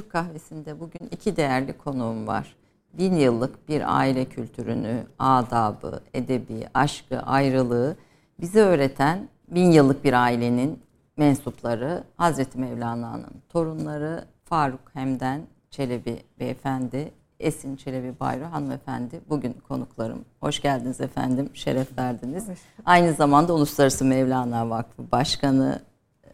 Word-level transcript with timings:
Türk 0.00 0.12
kahvesinde 0.12 0.80
bugün 0.80 1.08
iki 1.10 1.36
değerli 1.36 1.78
konuğum 1.78 2.26
var. 2.26 2.56
Bin 2.92 3.14
yıllık 3.14 3.68
bir 3.68 3.98
aile 3.98 4.24
kültürünü, 4.24 5.06
adabı, 5.18 6.00
edebi, 6.14 6.66
aşkı, 6.74 7.20
ayrılığı 7.20 7.96
bize 8.40 8.60
öğreten 8.60 9.28
bin 9.48 9.70
yıllık 9.70 10.04
bir 10.04 10.12
ailenin 10.12 10.82
mensupları 11.16 12.04
Hazreti 12.16 12.58
Mevlana'nın 12.58 13.42
torunları 13.48 14.24
Faruk 14.44 14.80
Hemden 14.94 15.42
Çelebi 15.70 16.22
Beyefendi, 16.38 17.12
Esin 17.40 17.76
Çelebi 17.76 18.20
Bayro 18.20 18.44
hanımefendi 18.44 19.20
bugün 19.28 19.52
konuklarım. 19.68 20.24
Hoş 20.40 20.62
geldiniz 20.62 21.00
efendim, 21.00 21.50
şeref 21.54 21.98
verdiniz. 21.98 22.48
Aynı 22.84 23.12
zamanda 23.12 23.54
Uluslararası 23.54 24.04
Mevlana 24.04 24.70
Vakfı 24.70 25.12
Başkanı, 25.12 25.82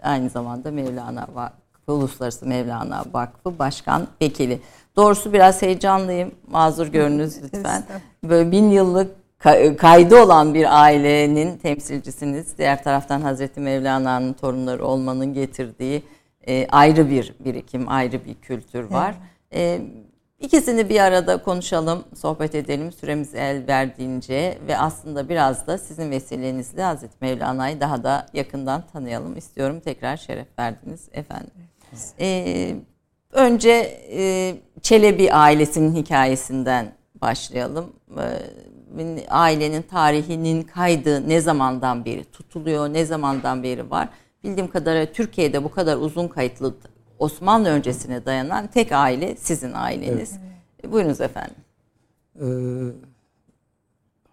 aynı 0.03 0.31
zamanda 0.31 0.71
Mevlana 0.71 1.29
Vakfı 1.89 1.99
Uluslararası 1.99 2.47
Mevlana 2.47 3.05
Vakfı 3.13 3.59
Başkan 3.59 4.07
Vekili. 4.23 4.61
Doğrusu 4.97 5.33
biraz 5.33 5.63
heyecanlıyım. 5.63 6.33
Mazur 6.51 6.87
görünüz 6.87 7.43
lütfen. 7.43 7.83
Böyle 8.25 8.51
bin 8.51 8.71
yıllık 8.71 9.11
kaydı 9.79 10.23
olan 10.23 10.55
bir 10.55 10.83
ailenin 10.83 11.59
temsilcisiniz. 11.59 12.59
Diğer 12.59 12.85
taraftan 12.85 13.21
Hazreti 13.21 13.61
Mevlana'nın 13.61 14.33
torunları 14.33 14.85
olmanın 14.85 15.35
getirdiği 15.35 16.03
e, 16.49 16.67
ayrı 16.69 17.11
bir 17.11 17.35
birikim, 17.41 17.89
ayrı 17.89 18.25
bir 18.25 18.35
kültür 18.35 18.85
var. 18.85 19.15
Evet. 19.53 19.81
E, 19.81 19.83
ikisini 20.41 20.89
bir 20.89 21.01
arada 21.01 21.43
konuşalım, 21.43 22.05
sohbet 22.15 22.55
edelim 22.55 22.93
süremiz 22.93 23.35
el 23.35 23.67
verdiğince 23.69 24.59
ve 24.69 24.79
aslında 24.79 25.29
biraz 25.29 25.67
da 25.67 25.79
sizin 25.79 26.11
vesilenizle 26.11 26.83
Hazreti 26.83 27.17
Mevlana'yı 27.21 27.81
daha 27.81 28.05
da 28.05 28.27
yakından 28.33 28.83
tanıyalım 28.93 29.37
istiyorum. 29.37 29.81
Tekrar 29.81 30.17
şeref 30.17 30.47
verdiniz 30.59 31.09
efendim. 31.13 31.51
Ee, 32.21 32.77
önce 33.33 34.01
e, 34.11 34.55
Çelebi 34.83 35.33
ailesinin 35.33 35.95
hikayesinden 35.95 36.93
başlayalım. 37.21 37.93
Ee, 38.19 39.27
ailenin 39.29 39.83
tarihinin 39.83 40.63
kaydı 40.63 41.29
ne 41.29 41.41
zamandan 41.41 42.05
beri 42.05 42.25
tutuluyor, 42.25 42.93
ne 42.93 43.05
zamandan 43.05 43.63
beri 43.63 43.91
var? 43.91 44.09
Bildiğim 44.45 44.71
kadarıyla 44.71 45.13
Türkiye'de 45.13 45.65
bu 45.65 45.71
kadar 45.71 45.97
uzun 45.97 46.29
kayıtlı 46.29 46.75
Osmanlı 47.19 47.69
öncesine 47.69 48.25
dayanan 48.25 48.67
tek 48.67 48.93
aile 48.93 49.37
sizin 49.37 49.73
aileniz. 49.73 50.33
Evet. 50.83 50.93
Buyurunuz 50.93 51.21
efendim. 51.21 51.57
Ee, 52.41 52.47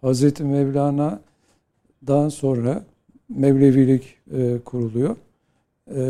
Hazreti 0.00 0.44
Mevlana'dan 0.44 2.28
sonra 2.28 2.82
Mevlevilik 3.28 4.16
e, 4.32 4.58
kuruluyor. 4.64 5.16
E, 5.90 6.02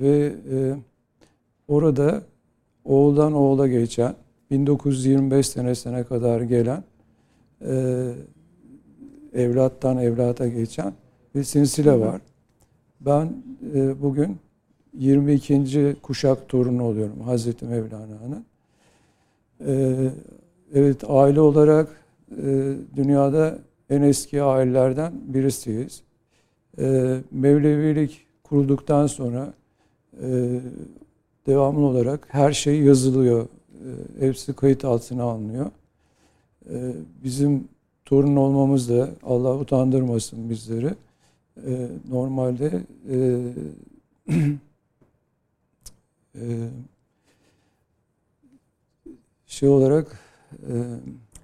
ve 0.00 0.32
e, 0.52 0.74
orada 1.68 2.22
oğuldan 2.84 3.32
oğula 3.32 3.68
geçen 3.68 4.14
1925 4.50 5.48
senesine 5.48 6.04
kadar 6.04 6.40
gelen 6.40 6.84
e, 7.66 8.12
evlattan 9.32 9.98
evlata 9.98 10.48
geçen 10.48 10.92
bir 11.34 11.44
silsile 11.44 12.00
var. 12.00 12.20
Ben 13.00 13.32
e, 13.74 14.02
bugün 14.02 14.36
22. 14.94 15.96
kuşak 16.02 16.48
torunu 16.48 16.84
oluyorum 16.84 17.20
Hazreti 17.20 17.64
Mevlana'nın. 17.64 18.44
E, 19.66 19.96
evet 20.74 21.04
aile 21.08 21.40
olarak 21.40 21.88
e, 22.32 22.74
dünyada 22.96 23.58
en 23.90 24.02
eski 24.02 24.42
ailelerden 24.42 25.12
birisiyiz. 25.26 26.02
E, 26.78 27.16
Mevlevilik 27.30 28.27
kurulduktan 28.48 29.06
sonra 29.06 29.52
e, 30.22 30.60
devamlı 31.46 31.86
olarak 31.86 32.26
her 32.30 32.52
şey 32.52 32.80
yazılıyor. 32.82 33.46
E, 34.20 34.26
hepsi 34.26 34.52
kayıt 34.52 34.84
altına 34.84 35.22
alınıyor. 35.22 35.70
E, 36.70 36.92
bizim 37.24 37.68
torun 38.04 38.36
olmamız 38.36 38.88
da 38.88 39.10
Allah 39.22 39.58
utandırmasın 39.58 40.50
bizleri. 40.50 40.94
E, 41.66 41.88
normalde 42.08 42.82
e, 43.10 43.16
e, 46.34 46.68
şey 49.46 49.68
olarak 49.68 50.20
e, 50.52 50.74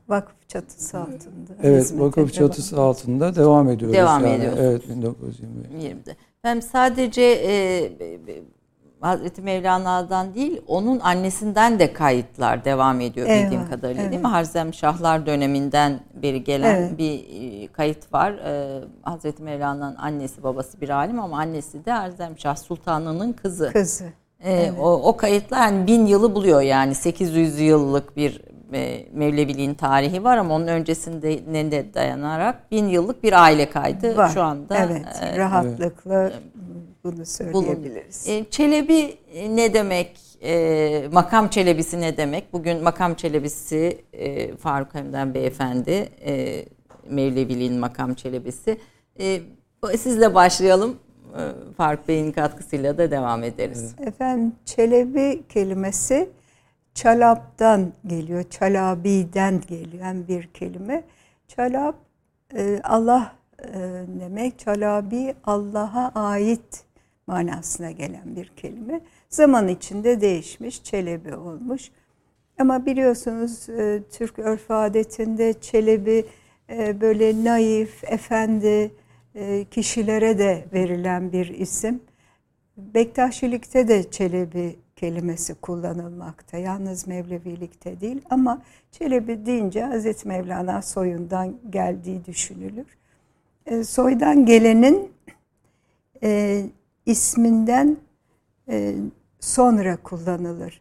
vakıf 0.08 0.48
çatısı 0.48 0.98
altında. 0.98 1.52
Evet, 1.62 1.92
vakıf 1.98 2.34
çatısı 2.34 2.76
devam. 2.76 2.88
altında 2.88 3.36
devam 3.36 3.70
ediyoruz. 3.70 3.96
Devam 3.96 4.24
yani. 4.26 4.34
ediyoruz. 4.34 4.58
Evet, 4.62 4.82
1920'de. 4.88 6.16
Hem 6.42 6.62
sadece 6.62 7.22
e, 7.22 7.92
Hazreti 9.04 9.42
Mevlana'dan 9.42 10.34
değil, 10.34 10.60
onun 10.66 11.00
annesinden 11.00 11.78
de 11.78 11.92
kayıtlar 11.92 12.64
devam 12.64 13.00
ediyor 13.00 13.26
evet, 13.30 13.44
bildiğim 13.44 13.68
kadarıyla 13.68 14.02
evet. 14.02 14.12
değil 14.12 14.22
mi? 14.22 14.28
Harzem 14.28 14.74
Şahlar 14.74 15.26
döneminden 15.26 16.00
beri 16.22 16.44
gelen 16.44 16.76
evet. 16.76 16.98
bir 16.98 17.24
e, 17.62 17.66
kayıt 17.66 18.12
var. 18.12 18.32
Ee, 18.32 18.84
Hazreti 19.02 19.42
Mevlana'nın 19.42 19.96
annesi 19.96 20.42
babası 20.42 20.80
bir 20.80 20.88
alim 20.88 21.20
ama 21.20 21.38
annesi 21.38 21.84
de 21.84 21.92
Harzem 21.92 22.38
Şah 22.38 22.56
Sultanı'nın 22.56 23.32
kızı. 23.32 23.70
Kızı. 23.72 24.04
Ee, 24.40 24.52
evet. 24.52 24.72
o, 24.80 24.92
o 24.92 25.16
kayıtlar 25.16 25.58
yani 25.58 25.86
bin 25.86 26.06
yılı 26.06 26.34
buluyor 26.34 26.60
yani 26.60 26.94
800 26.94 27.60
yıllık 27.60 28.16
bir 28.16 28.40
e, 28.72 29.06
Mevleviliğin 29.12 29.74
tarihi 29.74 30.24
var 30.24 30.36
ama 30.36 30.54
onun 30.54 30.66
öncesinde 30.66 31.30
de 31.70 31.94
dayanarak 31.94 32.70
bin 32.70 32.88
yıllık 32.88 33.22
bir 33.22 33.42
aile 33.42 33.70
kaydı 33.70 34.16
var. 34.16 34.28
şu 34.28 34.42
anda. 34.42 34.78
Evet, 34.78 35.06
e, 35.22 35.38
rahatlıkla 35.38 36.28
e, 36.28 36.32
bunu 37.04 37.26
söyleyebiliriz. 37.26 38.28
E, 38.28 38.44
Çelebi 38.50 39.16
ne 39.50 39.74
demek? 39.74 40.20
E, 40.42 41.08
makam 41.12 41.48
Çelebisi 41.48 42.00
ne 42.00 42.16
demek? 42.16 42.52
Bugün 42.52 42.82
makam 42.82 43.14
Çelebisi 43.14 43.98
e, 44.12 44.56
Faruk 44.56 44.94
Emden 44.94 45.34
Beyefendi, 45.34 46.08
e, 46.26 46.64
Mevleviliğin 47.10 47.78
makam 47.78 48.14
Çelebisi. 48.14 48.78
E, 49.20 49.40
sizle 49.98 50.34
başlayalım. 50.34 50.96
Faruk 51.76 52.08
Bey'in 52.08 52.32
katkısıyla 52.32 52.98
da 52.98 53.10
devam 53.10 53.42
ederiz. 53.44 53.94
Efendim 54.06 54.52
Çelebi 54.64 55.42
kelimesi 55.48 56.28
Çalap'tan 56.94 57.92
geliyor, 58.06 58.44
Çalabi'den 58.50 59.60
gelen 59.68 60.28
bir 60.28 60.46
kelime. 60.46 61.04
Çalap 61.48 61.96
e, 62.56 62.80
Allah 62.84 63.36
e, 63.62 63.72
demek, 64.20 64.58
Çalabi 64.58 65.34
Allah'a 65.44 66.12
ait 66.14 66.84
manasına 67.26 67.90
gelen 67.90 68.36
bir 68.36 68.48
kelime. 68.48 69.00
Zaman 69.28 69.68
içinde 69.68 70.20
değişmiş, 70.20 70.84
Çelebi 70.84 71.34
olmuş. 71.34 71.90
Ama 72.58 72.86
biliyorsunuz 72.86 73.68
e, 73.68 74.02
Türk 74.12 74.38
örf 74.38 74.70
adetinde 74.70 75.60
Çelebi 75.60 76.26
böyle 77.00 77.44
naif, 77.44 78.04
efendi 78.04 78.90
kişilere 79.70 80.38
de 80.38 80.64
verilen 80.72 81.32
bir 81.32 81.48
isim. 81.48 82.00
Bektaşilikte 82.76 83.88
de 83.88 84.10
Çelebi 84.10 84.76
kelimesi 84.96 85.54
kullanılmakta. 85.54 86.56
Yalnız 86.56 87.06
Mevlevilikte 87.06 88.00
değil 88.00 88.22
ama 88.30 88.62
Çelebi 88.90 89.46
deyince 89.46 89.84
Hazreti 89.84 90.28
Mevlana 90.28 90.82
soyundan 90.82 91.56
geldiği 91.70 92.24
düşünülür. 92.24 92.86
E, 93.66 93.84
soydan 93.84 94.46
gelenin 94.46 95.12
e, 96.22 96.62
isminden 97.06 97.96
e, 98.68 98.94
sonra 99.40 99.96
kullanılır. 99.96 100.80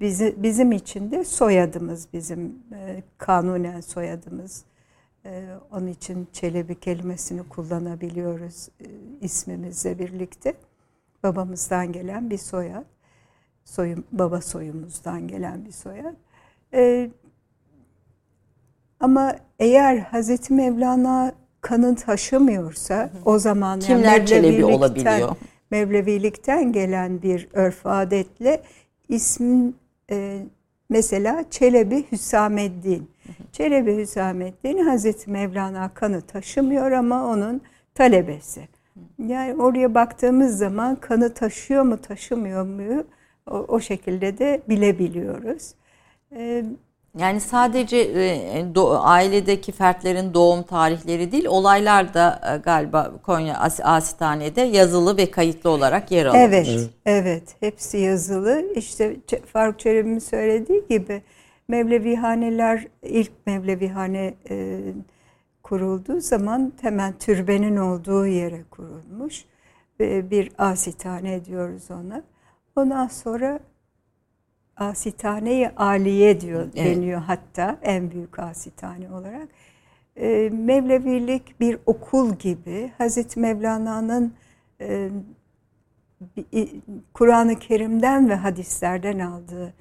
Bizi, 0.00 0.34
bizim 0.38 0.72
için 0.72 1.10
de 1.10 1.24
soyadımız 1.24 2.08
bizim 2.12 2.58
e, 2.72 3.02
kanunen 3.18 3.80
soyadımız. 3.80 4.64
E, 5.26 5.46
onun 5.72 5.86
için 5.86 6.28
Çelebi 6.32 6.80
kelimesini 6.80 7.42
kullanabiliyoruz 7.48 8.68
e, 8.80 8.86
ismimizle 9.20 9.98
birlikte. 9.98 10.54
Babamızdan 11.22 11.92
gelen 11.92 12.30
bir 12.30 12.38
soyad 12.38 12.93
soyum, 13.64 14.04
baba 14.12 14.40
soyumuzdan 14.40 15.28
gelen 15.28 15.64
bir 15.64 15.72
soyad. 15.72 16.14
Ee, 16.74 17.10
ama 19.00 19.36
eğer 19.58 19.98
Hazreti 19.98 20.54
Mevlana 20.54 21.32
kanın 21.60 21.94
taşımıyorsa 21.94 23.10
o 23.24 23.38
zaman 23.38 23.80
kimler 23.80 24.16
yani 24.16 24.26
Çelebi 24.26 24.64
olabiliyor? 24.64 25.36
Mevlevilikten 25.70 26.72
gelen 26.72 27.22
bir 27.22 27.48
örf 27.52 27.86
adetle 27.86 28.62
ismin 29.08 29.76
e, 30.10 30.42
mesela 30.88 31.44
Çelebi 31.50 32.04
Hüsameddin. 32.12 33.10
Çelebi 33.52 33.96
Hüsameddin 33.96 34.78
Hazreti 34.78 35.30
Mevlana 35.30 35.94
kanı 35.94 36.20
taşımıyor 36.20 36.92
ama 36.92 37.26
onun 37.26 37.60
talebesi. 37.94 38.68
Yani 39.18 39.62
oraya 39.62 39.94
baktığımız 39.94 40.58
zaman 40.58 40.96
kanı 40.96 41.34
taşıyor 41.34 41.82
mu 41.82 42.00
taşımıyor 42.00 42.64
mu 42.64 43.04
o, 43.50 43.56
o 43.68 43.80
şekilde 43.80 44.38
de 44.38 44.62
bilebiliyoruz. 44.68 45.74
Ee, 46.32 46.64
Yani 47.18 47.40
sadece 47.40 47.96
e, 47.98 48.74
do, 48.74 48.98
ailedeki 49.02 49.72
fertlerin 49.72 50.34
doğum 50.34 50.62
tarihleri 50.62 51.32
değil, 51.32 51.46
olaylar 51.46 52.14
da 52.14 52.40
e, 52.54 52.56
galiba 52.58 53.12
Konya 53.22 53.58
As 53.58 53.80
Asitane'de 53.82 54.60
yazılı 54.60 55.16
ve 55.16 55.30
kayıtlı 55.30 55.70
olarak 55.70 56.10
yer 56.10 56.26
alıyor. 56.26 56.44
Evet, 56.48 56.68
evet, 56.68 56.90
evet. 57.06 57.56
Hepsi 57.60 57.98
yazılı. 57.98 58.64
İşte 58.76 59.16
Faruk 59.52 59.78
Çelebi'nin 59.78 60.18
söylediği 60.18 60.82
gibi 60.88 61.22
Mevlevihaneler 61.68 62.86
ilk 63.02 63.30
Mevlevihane 63.46 64.34
e, 64.50 64.80
kurulduğu 65.62 66.20
zaman 66.20 66.72
hemen 66.80 67.18
türbenin 67.18 67.76
olduğu 67.76 68.26
yere 68.26 68.64
kurulmuş. 68.70 69.44
E, 70.00 70.30
bir 70.30 70.52
asitane 70.58 71.44
diyoruz 71.44 71.90
ona. 71.90 72.22
Ondan 72.76 73.08
sonra 73.08 73.60
asitane-i 74.76 75.70
aliye 75.76 76.40
diyor 76.40 76.68
evet. 76.74 76.96
deniyor 76.96 77.20
hatta 77.20 77.78
en 77.82 78.10
büyük 78.10 78.38
asitane 78.38 79.12
olarak. 79.12 79.48
E, 80.16 80.50
Mevlevilik 80.52 81.60
bir 81.60 81.78
okul 81.86 82.34
gibi 82.34 82.92
Hazreti 82.98 83.40
Mevlana'nın 83.40 84.34
e, 84.80 85.10
Kur'an-ı 87.14 87.58
Kerim'den 87.58 88.28
ve 88.28 88.34
hadislerden 88.34 89.18
aldığı 89.18 89.74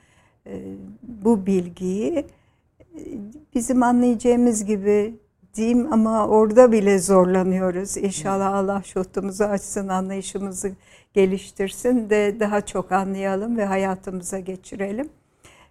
e, 0.47 0.61
bu 1.03 1.45
bilgiyi 1.45 2.17
e, 2.17 2.25
bizim 3.55 3.83
anlayacağımız 3.83 4.65
gibi 4.65 5.15
diyeyim 5.53 5.93
ama 5.93 6.27
orada 6.27 6.71
bile 6.71 6.99
zorlanıyoruz. 6.99 7.97
İnşallah 7.97 8.53
Allah 8.53 8.81
şuhtumuzu 8.83 9.43
açsın, 9.43 9.87
anlayışımızı 9.87 10.71
geliştirsin 11.13 12.09
de 12.09 12.39
daha 12.39 12.65
çok 12.65 12.91
anlayalım 12.91 13.57
ve 13.57 13.65
hayatımıza 13.65 14.39
geçirelim. 14.39 15.09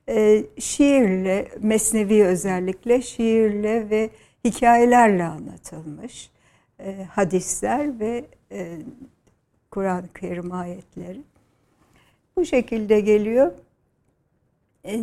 E, 0.08 0.44
şiirle, 0.58 1.48
mesnevi 1.60 2.24
özellikle 2.24 3.02
şiirle 3.02 3.90
ve 3.90 4.10
hikayelerle 4.44 5.24
anlatılmış 5.24 6.30
e, 6.80 7.04
hadisler 7.10 8.00
ve 8.00 8.24
e, 8.52 8.78
Kur'an-ı 9.70 10.08
Kerim 10.20 10.52
ayetleri. 10.52 11.20
Bu 12.36 12.44
şekilde 12.44 13.00
geliyor. 13.00 13.52
E, 14.84 15.00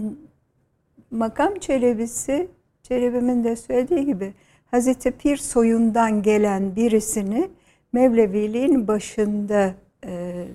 makam 1.12 1.56
çelebisi, 1.56 2.48
Çelebimin 2.84 3.44
de 3.44 3.56
söylediği 3.56 4.06
gibi 4.06 4.34
Hazreti 4.72 5.12
Pir 5.12 5.38
soyundan 5.38 6.22
gelen 6.22 6.76
birisini 6.76 7.50
Mevleviliğin 7.94 8.88
başında 8.88 9.74
e, 10.06 10.46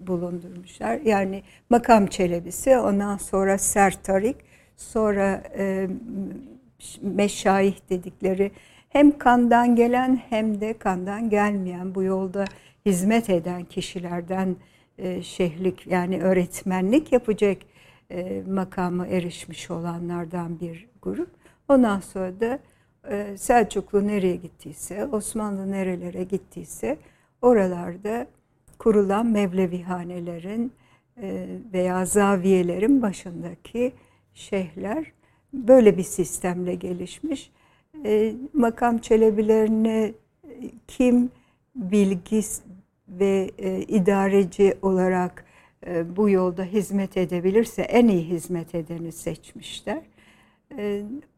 bulundurmuşlar. 0.00 1.00
Yani 1.00 1.42
makam 1.70 2.06
çelebisi, 2.06 2.78
ondan 2.78 3.16
sonra 3.16 3.58
sertarik, 3.58 4.36
sonra 4.76 5.42
e, 5.58 5.88
meşayih 7.02 7.76
dedikleri 7.90 8.50
hem 8.88 9.18
kandan 9.18 9.76
gelen 9.76 10.20
hem 10.28 10.60
de 10.60 10.78
kandan 10.78 11.30
gelmeyen 11.30 11.94
bu 11.94 12.02
yolda 12.02 12.44
hizmet 12.86 13.30
eden 13.30 13.64
kişilerden 13.64 14.56
e, 14.98 15.22
şehlik 15.22 15.86
yani 15.86 16.22
öğretmenlik 16.22 17.12
yapacak 17.12 17.58
e, 18.10 18.42
makama 18.48 19.06
erişmiş 19.06 19.70
olanlardan 19.70 20.60
bir 20.60 20.88
grup. 21.02 21.30
Ondan 21.68 22.00
sonra 22.00 22.40
da 22.40 22.58
e, 23.10 23.36
Selçuklu 23.36 24.06
nereye 24.06 24.36
gittiyse, 24.36 25.06
Osmanlı 25.06 25.70
nerelere 25.70 26.24
gittiyse 26.24 26.98
oralarda 27.42 28.26
kurulan 28.82 29.26
Mevlevihanelerin 29.26 30.72
e, 31.22 31.46
veya 31.72 32.04
zaviyelerin 32.04 33.02
başındaki 33.02 33.92
şeyhler 34.34 35.12
böyle 35.52 35.98
bir 35.98 36.02
sistemle 36.02 36.74
gelişmiş. 36.74 37.52
E, 38.04 38.34
makam 38.52 38.98
çelebilerine 38.98 40.12
kim 40.88 41.30
bilgi 41.76 42.40
ve 43.08 43.50
idareci 43.88 44.74
olarak 44.82 45.44
bu 46.16 46.30
yolda 46.30 46.64
hizmet 46.64 47.16
edebilirse 47.16 47.82
en 47.82 48.08
iyi 48.08 48.28
hizmet 48.28 48.74
edeni 48.74 49.12
seçmişler. 49.12 50.02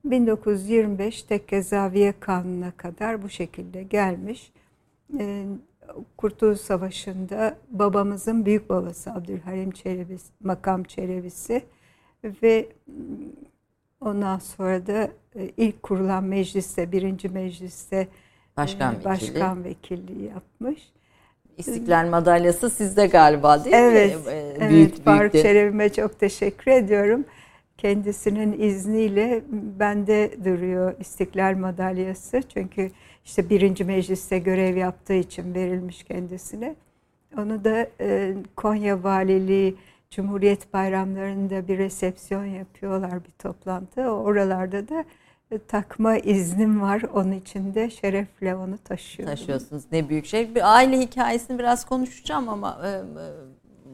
1925 0.05 1.23
Tekke 1.23 1.62
Zaviye 1.62 2.14
Kanunu'na 2.20 2.70
kadar 2.70 3.23
bu 3.23 3.29
şekilde 3.29 3.82
gelmiş. 3.82 4.52
Kurtuluş 6.16 6.60
Savaşı'nda 6.60 7.56
babamızın 7.70 8.46
büyük 8.46 8.70
babası 8.70 9.12
Abdülhalim 9.12 9.70
Çelebi, 9.70 10.16
makam 10.40 10.84
Çelebisi 10.84 11.62
ve 12.42 12.69
ondan 14.00 14.38
sonra 14.38 14.86
da 14.86 15.08
e, 15.36 15.50
ilk 15.56 15.82
kurulan 15.82 16.25
mecliste, 16.25 16.92
birinci 16.92 17.28
mecliste 17.28 18.08
başkan, 18.56 18.94
e, 18.94 19.04
başkan 19.04 19.64
vekilliği 19.64 20.28
yapmış. 20.28 20.92
İstiklal 21.56 22.08
madalyası 22.08 22.70
sizde 22.70 23.06
galiba 23.06 23.64
değil 23.64 23.76
evet, 23.76 24.26
mi? 24.26 24.32
Evet, 24.32 24.70
büyük, 24.70 24.90
evet 24.90 25.04
Faruk 25.04 25.32
Çelebi'me 25.32 25.92
çok 25.92 26.20
teşekkür 26.20 26.70
ediyorum. 26.70 27.25
Kendisinin 27.78 28.60
izniyle 28.60 29.42
bende 29.50 30.44
duruyor 30.44 30.94
İstiklal 31.00 31.56
madalyası. 31.56 32.42
Çünkü 32.54 32.90
işte 33.24 33.50
birinci 33.50 33.84
mecliste 33.84 34.38
görev 34.38 34.76
yaptığı 34.76 35.14
için 35.14 35.54
verilmiş 35.54 36.02
kendisine. 36.02 36.74
Onu 37.38 37.64
da 37.64 37.86
e, 38.00 38.34
Konya 38.56 39.02
Valiliği 39.02 39.76
Cumhuriyet 40.10 40.72
bayramlarında 40.72 41.68
bir 41.68 41.78
resepsiyon 41.78 42.44
yapıyorlar 42.44 43.24
bir 43.24 43.30
toplantı. 43.30 44.02
Oralarda 44.02 44.88
da 44.88 45.04
e, 45.50 45.58
takma 45.58 46.16
iznim 46.16 46.80
var. 46.80 47.02
Onun 47.14 47.32
için 47.32 47.74
de 47.74 47.90
şerefle 47.90 48.54
onu 48.56 48.78
taşıyorum. 48.78 49.34
Taşıyorsunuz. 49.34 49.84
Ne 49.92 50.08
büyük 50.08 50.26
şey. 50.26 50.54
Bir 50.54 50.74
aile 50.74 51.00
hikayesini 51.00 51.58
biraz 51.58 51.84
konuşacağım 51.84 52.48
ama 52.48 52.80
e, 52.84 52.88
e, 52.88 53.02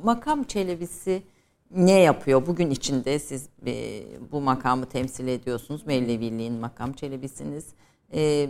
makam 0.04 0.44
çelebisi 0.44 1.22
ne 1.70 2.00
yapıyor? 2.00 2.46
Bugün 2.46 2.70
içinde 2.70 3.18
siz 3.18 3.48
e, 3.66 4.02
bu 4.32 4.40
makamı 4.40 4.86
temsil 4.86 5.28
ediyorsunuz. 5.28 5.86
Mevleviliğin 5.86 6.54
makam 6.54 6.92
çelebisiniz 6.92 7.66
e, 8.14 8.48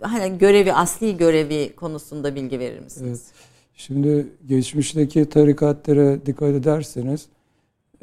hani 0.00 0.38
görevi, 0.38 0.72
asli 0.72 1.16
görevi 1.16 1.72
konusunda 1.76 2.34
bilgi 2.34 2.58
verir 2.58 2.80
misiniz? 2.80 3.08
Evet. 3.08 3.52
Şimdi 3.74 4.26
geçmişteki 4.48 5.28
tarikatlara 5.28 6.26
dikkat 6.26 6.54
ederseniz 6.54 7.26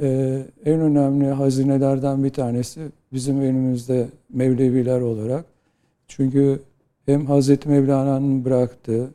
e, 0.01 0.39
en 0.65 0.79
önemli 0.79 1.27
hazinelerden 1.27 2.23
bir 2.23 2.29
tanesi 2.29 2.81
bizim 3.13 3.41
elimizde 3.41 4.07
Mevleviler 4.29 5.01
olarak. 5.01 5.45
Çünkü 6.07 6.59
hem 7.05 7.25
Hazreti 7.25 7.69
Mevlana'nın 7.69 8.45
bıraktığı 8.45 9.09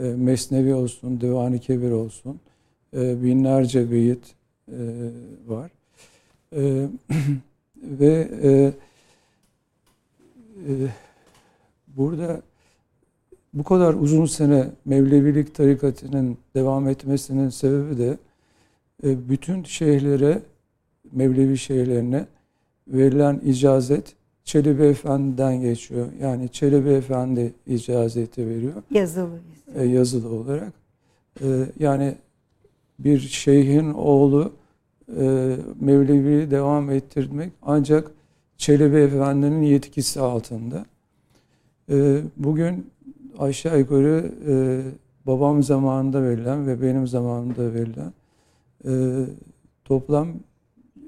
e, 0.00 0.02
Mesnevi 0.02 0.74
olsun, 0.74 1.20
Divan-ı 1.20 1.58
Kebir 1.58 1.90
olsun 1.90 2.40
e, 2.96 3.22
binlerce 3.22 3.90
beyit 3.90 4.34
var. 5.46 5.70
Ve 7.82 8.28
burada 11.96 12.42
bu 13.54 13.64
kadar 13.64 13.94
uzun 13.94 14.26
sene 14.26 14.70
Mevlevilik 14.84 15.54
tarikatının 15.54 16.38
devam 16.54 16.88
etmesinin 16.88 17.48
sebebi 17.48 17.98
de 17.98 18.18
e, 19.04 19.28
bütün 19.28 19.64
şeyhlere, 19.64 20.42
Mevlevi 21.12 21.58
şeyhlerine 21.58 22.26
verilen 22.88 23.40
icazet 23.44 24.14
Çelebi 24.44 24.82
Efendi'den 24.82 25.60
geçiyor. 25.60 26.06
Yani 26.22 26.48
Çelebi 26.48 26.88
Efendi 26.88 27.52
icazeti 27.66 28.48
veriyor. 28.48 28.82
Yazılı. 28.90 29.38
E, 29.74 29.84
yazılı 29.84 30.28
olarak. 30.28 30.72
E, 31.42 31.46
yani 31.78 32.14
bir 32.98 33.18
şeyhin 33.18 33.92
oğlu 33.92 34.52
e, 35.18 35.56
Mevlevi'yi 35.80 36.50
devam 36.50 36.90
ettirmek 36.90 37.52
ancak 37.62 38.10
Çelebi 38.60 38.96
Efendi'nin 38.96 39.62
yetkisi 39.62 40.20
altında. 40.20 40.84
E, 41.90 42.20
bugün 42.36 42.90
aşağı 43.38 43.78
yukarı 43.78 44.32
e, 44.48 44.54
babam 45.26 45.62
zamanında 45.62 46.22
verilen 46.22 46.66
ve 46.66 46.82
benim 46.82 47.06
zamanımda 47.06 47.74
verilen 47.74 48.12
e, 48.84 48.92
toplam 49.84 50.28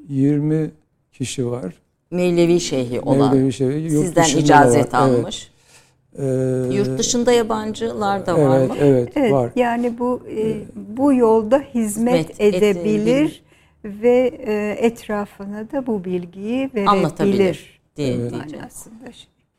20 0.08 0.70
kişi 1.12 1.50
var. 1.50 1.74
Mevlevi 2.10 2.60
şeyhi 2.60 3.00
olan. 3.00 3.34
Mevlevi 3.34 3.52
şeyhi. 3.52 3.92
Yurt 3.92 4.06
Sizden 4.06 4.38
icazet 4.38 4.94
var. 4.94 4.98
almış. 4.98 5.50
Evet. 6.18 6.72
Ee, 6.72 6.74
Yurt 6.74 6.98
dışında 6.98 7.32
yabancılar 7.32 8.26
da 8.26 8.38
var 8.38 8.58
evet, 8.58 8.70
mı? 8.70 8.76
Evet, 8.80 9.12
evet 9.16 9.32
var. 9.32 9.50
Yani 9.56 9.98
bu 9.98 10.22
e, 10.36 10.56
bu 10.96 11.12
yolda 11.12 11.58
hizmet, 11.58 12.30
hizmet 12.30 12.40
edebilir, 12.40 12.76
edebilir 12.76 13.42
ve 13.84 14.40
e, 14.46 14.76
etrafına 14.86 15.70
da 15.70 15.86
bu 15.86 16.04
bilgiyi 16.04 16.60
verebilir. 16.74 16.86
Anlatabilir 16.86 17.80
diye 17.96 18.14
evet. 18.14 18.32
aslında. 18.66 18.96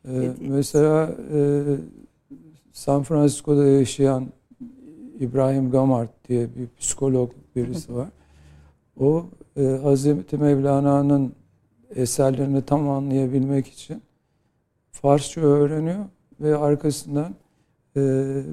Ee, 0.07 0.31
mesela 0.39 1.15
e, 1.33 1.63
San 2.71 3.03
Francisco'da 3.03 3.65
yaşayan 3.65 4.27
İbrahim 5.19 5.71
Gamart 5.71 6.09
diye 6.29 6.47
bir 6.55 6.67
psikolog 6.79 7.31
birisi 7.55 7.95
var. 7.95 8.09
O 8.99 9.25
e, 9.57 9.63
Hazreti 9.63 10.37
Mevlana'nın 10.37 11.33
eserlerini 11.95 12.61
tam 12.61 12.89
anlayabilmek 12.89 13.67
için 13.67 14.01
Farsça 14.91 15.41
öğreniyor 15.41 16.05
ve 16.41 16.57
arkasından 16.57 17.35
e, 17.95 18.01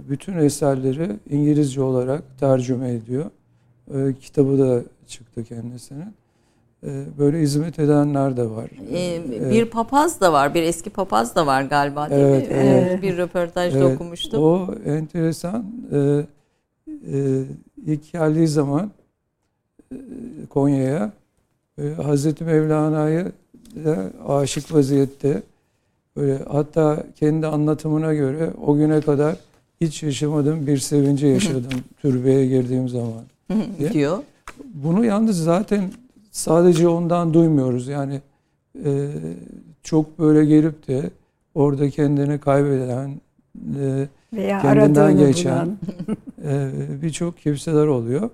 bütün 0.09 0.39
eserleri 0.39 1.17
İngilizce 1.31 1.83
olarak 1.83 2.39
tercüme 2.39 2.93
ediyor. 2.93 3.31
E, 3.95 4.15
kitabı 4.21 4.59
da 4.59 4.83
çıktı 5.07 5.45
kendisinin. 5.45 6.15
E, 6.87 7.05
böyle 7.19 7.41
hizmet 7.41 7.79
edenler 7.79 8.37
de 8.37 8.51
var. 8.51 8.71
Ee, 8.93 9.51
bir 9.51 9.65
papaz 9.65 10.21
da 10.21 10.33
var, 10.33 10.55
bir 10.55 10.63
eski 10.63 10.91
papaz 10.91 11.35
da 11.35 11.47
var 11.47 11.63
galiba 11.63 12.11
değil 12.11 12.23
Evet, 12.23 12.51
mi? 12.51 12.57
evet. 12.57 13.03
Bir 13.03 13.17
röportajda 13.17 13.79
Evet, 13.79 13.95
okumuştum. 13.97 14.43
O 14.43 14.75
enteresan. 14.87 15.65
E, 15.93 15.99
e, 17.13 17.43
ilk 17.87 18.13
geldiği 18.13 18.49
zaman 18.49 18.91
e, 19.93 19.97
Konya'ya 20.51 21.13
e, 21.79 21.89
Hazreti 21.89 22.45
Mevlana'yı 22.45 23.33
aşık 24.29 24.75
vaziyette 24.75 25.43
böyle 26.17 26.45
hatta 26.45 27.05
kendi 27.17 27.47
anlatımına 27.47 28.15
göre 28.15 28.51
o 28.67 28.77
güne 28.77 29.01
kadar 29.01 29.37
hiç 29.81 30.03
yaşamadığım 30.03 30.67
bir 30.67 30.79
sevinci 30.79 31.27
yaşadım 31.27 31.81
türbeye 32.03 32.47
girdiğim 32.47 32.89
zaman. 32.89 33.25
Diyor. 33.93 34.19
Bunu 34.75 35.05
yalnız 35.05 35.45
zaten 35.45 35.91
sadece 36.31 36.89
ondan 36.89 37.35
duymuyoruz. 37.35 37.89
Yani 37.89 38.21
e, 38.85 39.09
çok 39.83 40.19
böyle 40.19 40.45
gelip 40.45 40.89
de 40.89 41.11
orada 41.55 41.91
kendini 41.91 42.39
kaybeden, 42.39 43.21
e, 43.81 44.09
Veya 44.33 44.63
Kendinden 44.63 45.19
geçen. 45.19 45.79
e, 46.45 46.71
birçok 47.03 47.39
kimseler 47.39 47.87
oluyor. 47.87 48.31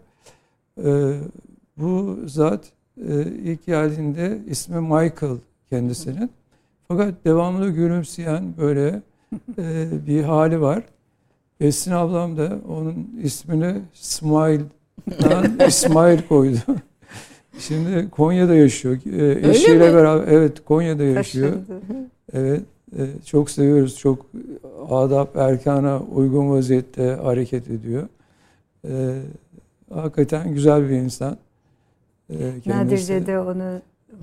E, 0.84 1.20
bu 1.76 2.18
zat 2.26 2.64
e, 3.08 3.22
ilk 3.22 3.66
geldiğinde 3.66 4.38
ismi 4.46 4.80
Michael 4.80 5.36
kendisinin. 5.70 6.30
Fakat 6.88 7.14
devamlı 7.24 7.70
gülümseyen 7.70 8.44
böyle 8.58 9.02
e, 9.58 9.88
bir 10.06 10.22
hali 10.22 10.60
var. 10.60 10.82
Esin 11.60 11.92
ablam 11.92 12.36
da 12.36 12.58
onun 12.68 13.20
ismini 13.22 13.74
Smile'dan 13.92 14.66
İsmail 15.68 16.18
koydu. 16.28 16.58
Şimdi 17.58 18.10
Konya'da 18.10 18.54
yaşıyor. 18.54 18.96
E, 19.18 19.50
eşiyle 19.50 19.88
mi? 19.88 19.94
beraber 19.94 20.32
evet 20.32 20.64
Konya'da 20.64 21.02
yaşıyor. 21.04 21.52
Taşındı. 21.52 21.80
Evet, 22.32 22.60
e, 22.98 23.02
çok 23.26 23.50
seviyoruz. 23.50 23.98
Çok 23.98 24.26
adap 24.90 25.36
erkana 25.36 26.00
uygun 26.14 26.50
vaziyette 26.50 27.18
hareket 27.22 27.70
ediyor. 27.70 28.08
E, 28.88 29.14
hakikaten 29.94 30.54
güzel 30.54 30.88
bir 30.90 30.94
insan. 30.94 31.36
E, 32.30 32.36
kendisi. 32.38 32.70
Nadirce 32.70 33.26
de 33.26 33.38
onu 33.40 33.80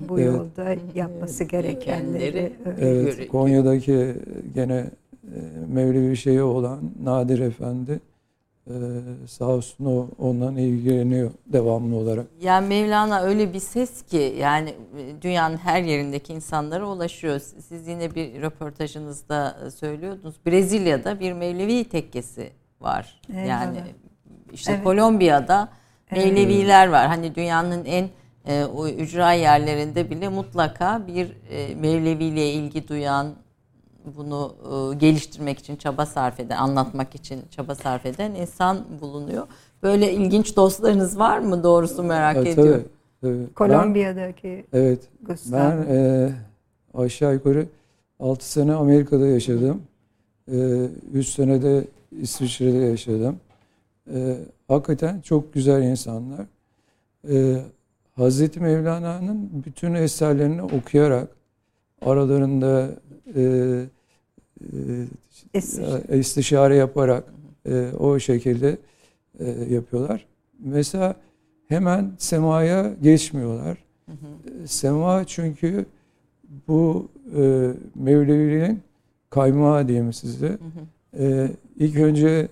bu 0.08 0.20
Evet. 0.20 0.34
yolda 0.34 0.76
yapması 0.94 1.44
gerekenleri. 1.44 2.52
Evet, 2.80 3.28
Konya'daki 3.28 4.14
gene 4.54 4.74
e, 4.74 5.38
Mevlevi 5.72 6.16
şeyi 6.16 6.42
olan 6.42 6.78
Nadir 7.04 7.38
Efendi 7.38 8.00
e, 8.66 8.74
sağ 9.28 9.44
olsun 9.44 9.84
o 9.84 10.08
ondan 10.18 10.56
ilgileniyor 10.56 11.30
devamlı 11.46 11.96
olarak. 11.96 12.26
Yani 12.40 12.68
Mevlana 12.68 13.20
öyle 13.20 13.52
bir 13.52 13.60
ses 13.60 14.02
ki 14.02 14.36
yani 14.38 14.68
e, 14.70 15.22
dünyanın 15.22 15.56
her 15.56 15.82
yerindeki 15.82 16.32
insanlara 16.32 16.86
ulaşıyor. 16.88 17.40
Siz 17.68 17.88
yine 17.88 18.14
bir 18.14 18.42
röportajınızda 18.42 19.56
e, 19.66 19.70
söylüyordunuz. 19.70 20.34
Brezilya'da 20.46 21.20
bir 21.20 21.32
Mevlevi 21.32 21.84
tekkesi 21.84 22.50
var. 22.80 23.20
Eyvallah. 23.28 23.46
Yani 23.46 23.78
işte 24.52 24.72
Evet. 24.72 24.84
Kolombiya'da 24.84 25.68
Evet. 26.10 26.24
Mevleviler 26.26 26.88
var. 26.88 27.06
Hani 27.06 27.34
dünyanın 27.34 27.84
en 27.84 28.08
e, 28.46 28.64
o 28.64 28.88
ücra 28.88 29.32
yerlerinde 29.32 30.10
bile 30.10 30.28
mutlaka 30.28 31.06
bir 31.06 31.36
e, 31.50 31.74
Mevleviyle 31.74 32.52
ilgi 32.52 32.88
duyan 32.88 33.34
bunu 34.16 34.54
e, 34.64 34.94
geliştirmek 34.98 35.58
için 35.58 35.76
çaba 35.76 36.06
sarf 36.06 36.40
eden, 36.40 36.56
anlatmak 36.56 37.14
için 37.14 37.40
çaba 37.50 37.74
sarf 37.74 38.06
eden 38.06 38.34
insan 38.34 38.78
bulunuyor. 39.00 39.46
Böyle 39.82 40.12
ilginç 40.12 40.56
dostlarınız 40.56 41.18
var 41.18 41.38
mı? 41.38 41.62
Doğrusu 41.64 42.02
merak 42.02 42.36
E, 42.36 42.40
tabii, 42.40 42.48
ediyorum. 42.50 42.88
tabii. 43.20 43.38
Ben- 43.40 43.46
Kolombiya'daki 43.54 44.66
Evet. 44.72 45.00
Gustavo. 45.26 45.60
Ben 45.60 45.94
e, 45.94 46.30
aşağı 46.94 47.32
yukarı 47.34 47.66
6 48.20 48.50
sene 48.52 48.72
Amerika'da 48.74 49.26
yaşadım. 49.26 49.82
3 51.12 51.28
sene 51.28 51.62
de 51.62 51.84
İsviçre'de 52.20 52.76
yaşadım. 52.76 53.36
E, 54.14 54.36
hakikaten 54.68 55.20
çok 55.20 55.54
güzel 55.54 55.82
insanlar. 55.82 56.46
E, 57.30 57.56
Hazreti 58.16 58.60
Mevlana'nın 58.60 59.50
bütün 59.66 59.94
eserlerini 59.94 60.62
okuyarak 60.62 61.28
aralarında 62.02 62.90
e, 63.36 63.42
e, 66.10 66.18
istişare 66.18 66.76
yaparak 66.76 67.24
e, 67.68 67.90
o 67.98 68.18
şekilde 68.18 68.78
e, 69.38 69.50
yapıyorlar. 69.70 70.26
Mesela 70.58 71.16
hemen 71.68 72.12
semaya 72.18 72.94
geçmiyorlar. 73.02 73.78
Hı 74.06 74.12
hı. 74.12 74.68
Sema 74.68 75.24
çünkü 75.24 75.86
bu 76.68 77.08
e, 77.36 77.70
Mevleviliğin 77.94 78.80
kaymağı 79.30 79.88
diyeyim 79.88 80.12
size. 80.12 80.48
Hı 80.48 80.52
hı. 80.52 81.22
E, 81.24 81.50
ilk 81.76 81.96
önce 81.96 82.48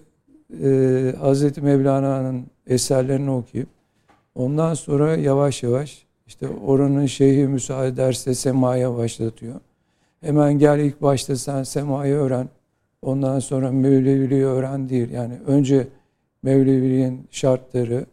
e, 0.62 1.14
Hazreti 1.18 1.60
Mevlana'nın 1.60 2.46
eserlerini 2.66 3.30
okuyup 3.30 3.68
ondan 4.34 4.74
sonra 4.74 5.16
yavaş 5.16 5.62
yavaş 5.62 6.06
işte 6.26 6.48
oranın 6.48 7.06
şeyhi 7.06 7.46
müsaade 7.46 7.88
ederse 7.88 8.34
semaya 8.34 8.96
başlatıyor. 8.96 9.60
Hemen 10.22 10.58
gel 10.58 10.78
ilk 10.78 11.02
başta 11.02 11.36
sen 11.36 11.62
semayı 11.62 12.14
öğren. 12.14 12.48
Ondan 13.02 13.38
sonra 13.38 13.70
Mevleviliği 13.70 14.44
öğren 14.44 14.88
değil. 14.88 15.10
Yani 15.10 15.34
önce 15.46 15.88
Mevleviliğin 16.42 17.28
şartları 17.30 18.06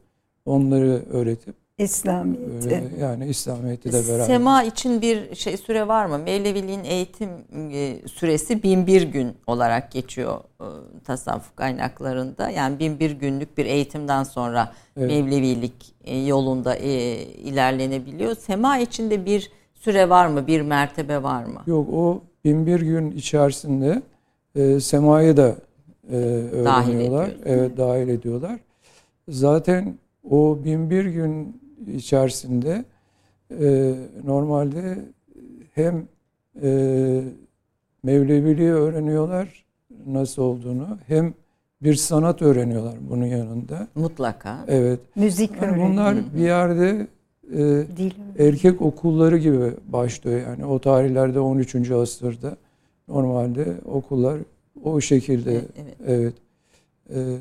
onları 0.46 1.04
öğretip 1.12 1.56
İslamiyet'i. 1.78 2.76
öyle 2.76 2.84
yani 3.00 3.28
İslamiyet'i 3.28 3.94
de 3.94 4.08
beraber. 4.08 4.26
Sema 4.26 4.64
için 4.64 5.02
bir 5.02 5.36
şey 5.36 5.58
süre 5.58 5.88
var 5.88 6.06
mı? 6.06 6.20
Mevleviliğin 6.20 6.84
eğitim 6.84 7.30
e, 7.72 8.08
süresi 8.08 8.64
bin 8.64 8.88
bir 8.88 9.02
gün 9.02 9.36
olarak 9.48 9.92
geçiyor 9.92 10.40
e, 10.62 10.66
tasavvuf 11.06 11.56
kaynaklarında. 11.56 12.50
Yani 12.50 12.80
bin 12.80 13.00
bir 13.00 13.12
günlük 13.12 13.58
bir 13.58 13.66
eğitimden 13.66 14.24
sonra 14.24 14.74
Evet. 14.98 15.12
Mevlevilik 15.12 15.96
e, 16.04 16.18
yolunda 16.18 16.76
e, 16.76 16.90
ilerlenebiliyor. 17.24 18.36
Sema 18.36 18.78
içinde 18.78 19.26
bir 19.26 19.52
süre 19.80 20.10
var 20.10 20.28
mı? 20.28 20.48
Bir 20.48 20.62
mertebe 20.62 21.24
var 21.24 21.44
mı? 21.44 21.62
Yok 21.68 21.88
o 21.94 22.22
bin 22.44 22.66
bir 22.66 22.82
gün 22.82 23.12
içerisinde 23.12 24.02
e, 24.56 24.80
semayı 24.80 25.38
da 25.38 25.56
e, 26.12 26.16
öğreniyorlar. 26.16 27.28
ediyor. 27.28 27.42
evet 27.46 27.78
dahil 27.78 28.08
ediyorlar. 28.08 28.60
Zaten 29.30 29.96
o 30.30 30.60
bin 30.64 30.90
bir 30.90 31.06
gün 31.06 31.62
içerisinde 31.96 32.86
e, 33.60 33.96
normalde 34.26 34.98
hem 35.74 36.08
e, 36.64 37.22
Mevleviliği 38.04 38.72
öğreniyorlar 38.72 39.66
nasıl 40.08 40.42
olduğunu 40.42 40.98
hem 41.08 41.34
bir 41.82 41.96
sanat 41.96 42.42
öğreniyorlar 42.42 42.96
bunun 43.10 43.26
yanında. 43.26 43.88
Mutlaka. 43.96 44.66
Evet. 44.68 45.00
Müzik 45.16 45.52
Yani 45.62 45.82
bunlar 45.82 46.16
bir 46.36 46.42
yerde 46.42 47.08
e, 47.58 47.86
erkek 48.40 48.82
okulları 48.82 49.38
gibi 49.38 49.72
başlıyor 49.88 50.42
yani 50.48 50.66
o 50.66 50.80
tarihlerde 50.80 51.40
13. 51.40 51.92
asırda 51.92 52.58
normalde 53.08 53.66
okullar 53.86 54.40
o 54.84 55.02
şekilde 55.02 55.52
Evet, 55.52 55.66
evet. 55.76 55.94
evet 56.08 56.34
Ee, 57.16 57.38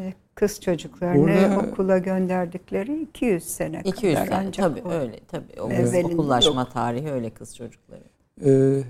Ee, 0.00 0.12
Kız 0.34 0.60
çocuklarını 0.60 1.22
Burada- 1.22 1.66
okula 1.70 1.98
gönderdikleri 1.98 3.02
200 3.02 3.44
sene 3.44 3.80
200 3.84 4.14
kadar 4.14 4.26
sene 4.26 4.36
ancak 4.36 4.66
tabii 4.76 4.88
o. 4.88 4.90
öyle 4.92 5.20
tabii. 5.28 5.60
O 5.62 5.70
Evvelinde 5.70 6.14
okullaşma 6.14 6.60
yok. 6.60 6.72
tarihi 6.72 7.10
öyle 7.10 7.30
kız 7.30 7.56
çocukları. 7.56 8.00
e, 8.46 8.82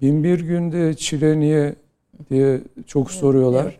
binbir 0.00 0.40
günde 0.40 0.94
çile 0.94 1.40
niye 1.40 1.74
diye 2.30 2.60
çok 2.86 3.10
soruyorlar. 3.10 3.78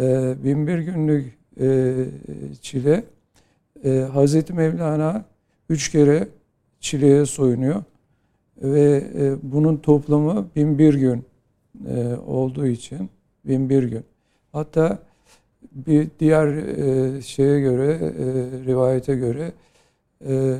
Ee, 0.00 0.34
binbir 0.44 0.78
günlük 0.78 1.38
e, 1.60 1.94
çile 2.60 3.04
e, 3.84 3.90
Hazreti 4.12 4.52
Mevlana 4.52 5.24
üç 5.68 5.90
kere 5.92 6.28
çileye 6.80 7.26
soyunuyor 7.26 7.82
ve 8.62 9.04
e, 9.14 9.36
bunun 9.42 9.76
toplamı 9.76 10.46
binbir 10.56 10.94
gün 10.94 11.24
e, 11.88 12.16
olduğu 12.26 12.66
için 12.66 13.10
binbir 13.44 13.82
gün. 13.82 14.04
Hatta 14.52 14.98
bir 15.72 16.08
diğer 16.20 16.46
e, 16.46 17.22
şeye 17.22 17.60
göre 17.60 17.92
e, 17.92 18.24
rivayete 18.66 19.14
göre 19.14 19.52
e, 20.26 20.56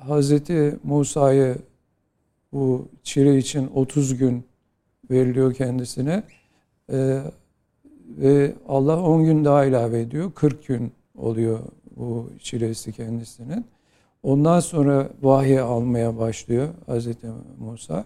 Hazreti 0.00 0.78
Musa'yı 0.82 1.56
bu 2.52 2.88
çile 3.02 3.38
için 3.38 3.70
30 3.74 4.18
gün 4.18 4.44
veriliyor 5.10 5.54
kendisine. 5.54 6.22
E, 6.92 7.20
ve 8.08 8.54
Allah 8.68 9.02
10 9.02 9.24
gün 9.24 9.44
daha 9.44 9.64
ilave 9.64 10.00
ediyor. 10.00 10.32
40 10.34 10.66
gün 10.66 10.92
oluyor 11.18 11.58
bu 11.96 12.30
çilesi 12.38 12.92
kendisinin. 12.92 13.66
Ondan 14.22 14.60
sonra 14.60 15.08
vahiy 15.22 15.60
almaya 15.60 16.18
başlıyor 16.18 16.68
Hazreti 16.86 17.26
Musa. 17.58 18.04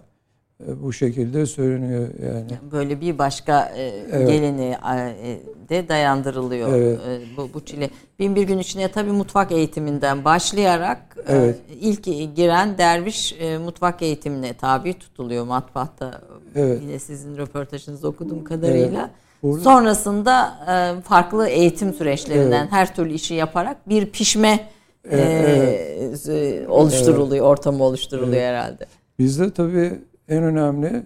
E, 0.67 0.83
bu 0.83 0.93
şekilde 0.93 1.45
söyleniyor 1.45 2.09
yani. 2.23 2.71
Böyle 2.71 3.01
bir 3.01 3.17
başka 3.17 3.73
e, 3.75 3.81
evet. 4.11 4.29
geleni 4.29 4.77
e, 5.23 5.39
de 5.69 5.89
dayandırılıyor 5.89 6.73
evet. 6.73 7.21
bu, 7.37 7.49
bu 7.53 7.65
çile. 7.65 7.89
Bin 8.19 8.35
bir 8.35 8.43
gün 8.43 8.57
içine 8.57 8.91
tabii 8.91 9.11
mutfak 9.11 9.51
eğitiminden 9.51 10.25
başlayarak 10.25 11.17
evet. 11.27 11.59
ilk 11.81 12.03
giren 12.35 12.77
derviş 12.77 13.35
mutfak 13.65 14.01
eğitimine 14.01 14.53
tabi 14.53 14.93
tutuluyor 14.93 15.45
matbaahta. 15.45 16.21
Evet. 16.55 16.81
Yine 16.81 16.99
sizin 16.99 17.37
röportajınızda 17.37 18.07
okuduğum 18.07 18.43
kadarıyla. 18.43 19.01
Evet. 19.01 19.28
Burada, 19.43 19.63
Sonrasında 19.63 20.55
e, 20.67 21.01
farklı 21.01 21.47
eğitim 21.47 21.93
süreçlerinden 21.93 22.61
evet. 22.61 22.71
her 22.71 22.95
türlü 22.95 23.13
işi 23.13 23.33
yaparak 23.33 23.89
bir 23.89 24.05
pişme 24.05 24.69
evet, 25.11 26.29
e, 26.29 26.67
oluşturuluyor, 26.67 27.45
evet. 27.45 27.51
ortamı 27.51 27.83
oluşturuluyor 27.83 28.33
evet. 28.33 28.43
herhalde. 28.43 28.85
Bizde 29.19 29.51
tabii 29.51 29.99
en 30.29 30.43
önemli 30.43 31.03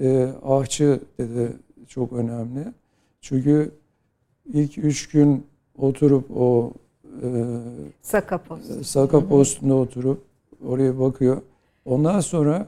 e, 0.00 0.28
ahçı 0.44 1.00
dedi 1.18 1.52
çok 1.88 2.12
önemli. 2.12 2.64
Çünkü 3.20 3.70
ilk 4.52 4.78
üç 4.78 5.08
gün 5.08 5.46
oturup 5.78 6.36
o 6.36 6.72
e, 7.22 7.28
Saka 8.02 8.38
post. 8.38 8.70
E, 8.70 8.84
Saka 8.84 9.28
postunda 9.28 9.74
oturup 9.74 10.22
oraya 10.66 10.98
bakıyor. 10.98 11.42
Ondan 11.84 12.20
sonra 12.20 12.66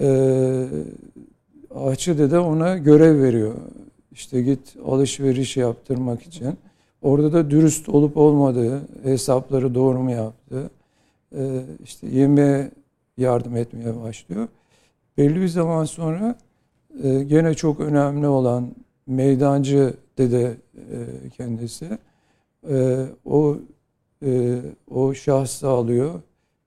e, 0.00 0.08
ahçı 1.74 2.18
dede 2.18 2.38
ona 2.38 2.78
görev 2.78 3.22
veriyor. 3.22 3.54
İşte 4.12 4.42
git 4.42 4.76
alışveriş 4.86 5.56
yaptırmak 5.56 6.22
için. 6.22 6.58
Orada 7.02 7.32
da 7.32 7.50
dürüst 7.50 7.88
olup 7.88 8.16
olmadığı, 8.16 8.82
hesapları 9.02 9.74
doğru 9.74 9.98
mu 9.98 10.10
yaptığı, 10.10 10.70
e, 11.36 11.62
işte 11.84 12.06
yemeğe 12.06 12.70
yardım 13.16 13.56
etmeye 13.56 14.00
başlıyor. 14.02 14.48
Belli 15.18 15.40
bir 15.40 15.48
zaman 15.48 15.84
sonra 15.84 16.38
e, 17.02 17.22
gene 17.24 17.54
çok 17.54 17.80
önemli 17.80 18.26
olan 18.26 18.74
meydancı 19.06 19.94
dede 20.18 20.56
e, 20.76 21.28
kendisi. 21.36 21.98
E, 22.70 23.06
o 23.24 23.58
e, 24.24 24.60
o 24.90 25.14
şahsı 25.14 25.68
alıyor. 25.68 26.20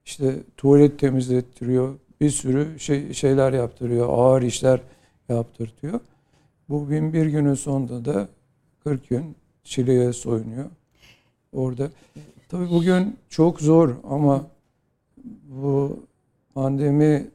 İşte 0.05 0.35
tuvalet 0.57 0.99
temizlettiriyor. 0.99 1.95
Bir 2.21 2.29
sürü 2.29 2.79
şey, 2.79 3.13
şeyler 3.13 3.53
yaptırıyor. 3.53 4.09
Ağır 4.09 4.41
işler 4.41 4.81
yaptırtıyor. 5.29 5.99
Bu 6.73 6.89
bin 6.89 7.13
bir 7.13 7.25
günün 7.25 7.53
sonunda 7.53 8.05
da 8.05 8.27
40 8.83 9.09
gün 9.09 9.35
çileye 9.63 10.13
soyunuyor. 10.13 10.65
Orada. 11.53 11.89
Tabii 12.49 12.69
bugün 12.69 13.17
çok 13.29 13.61
zor 13.61 13.89
ama 14.09 14.47
bu 15.49 15.99
pandemi 16.53 17.27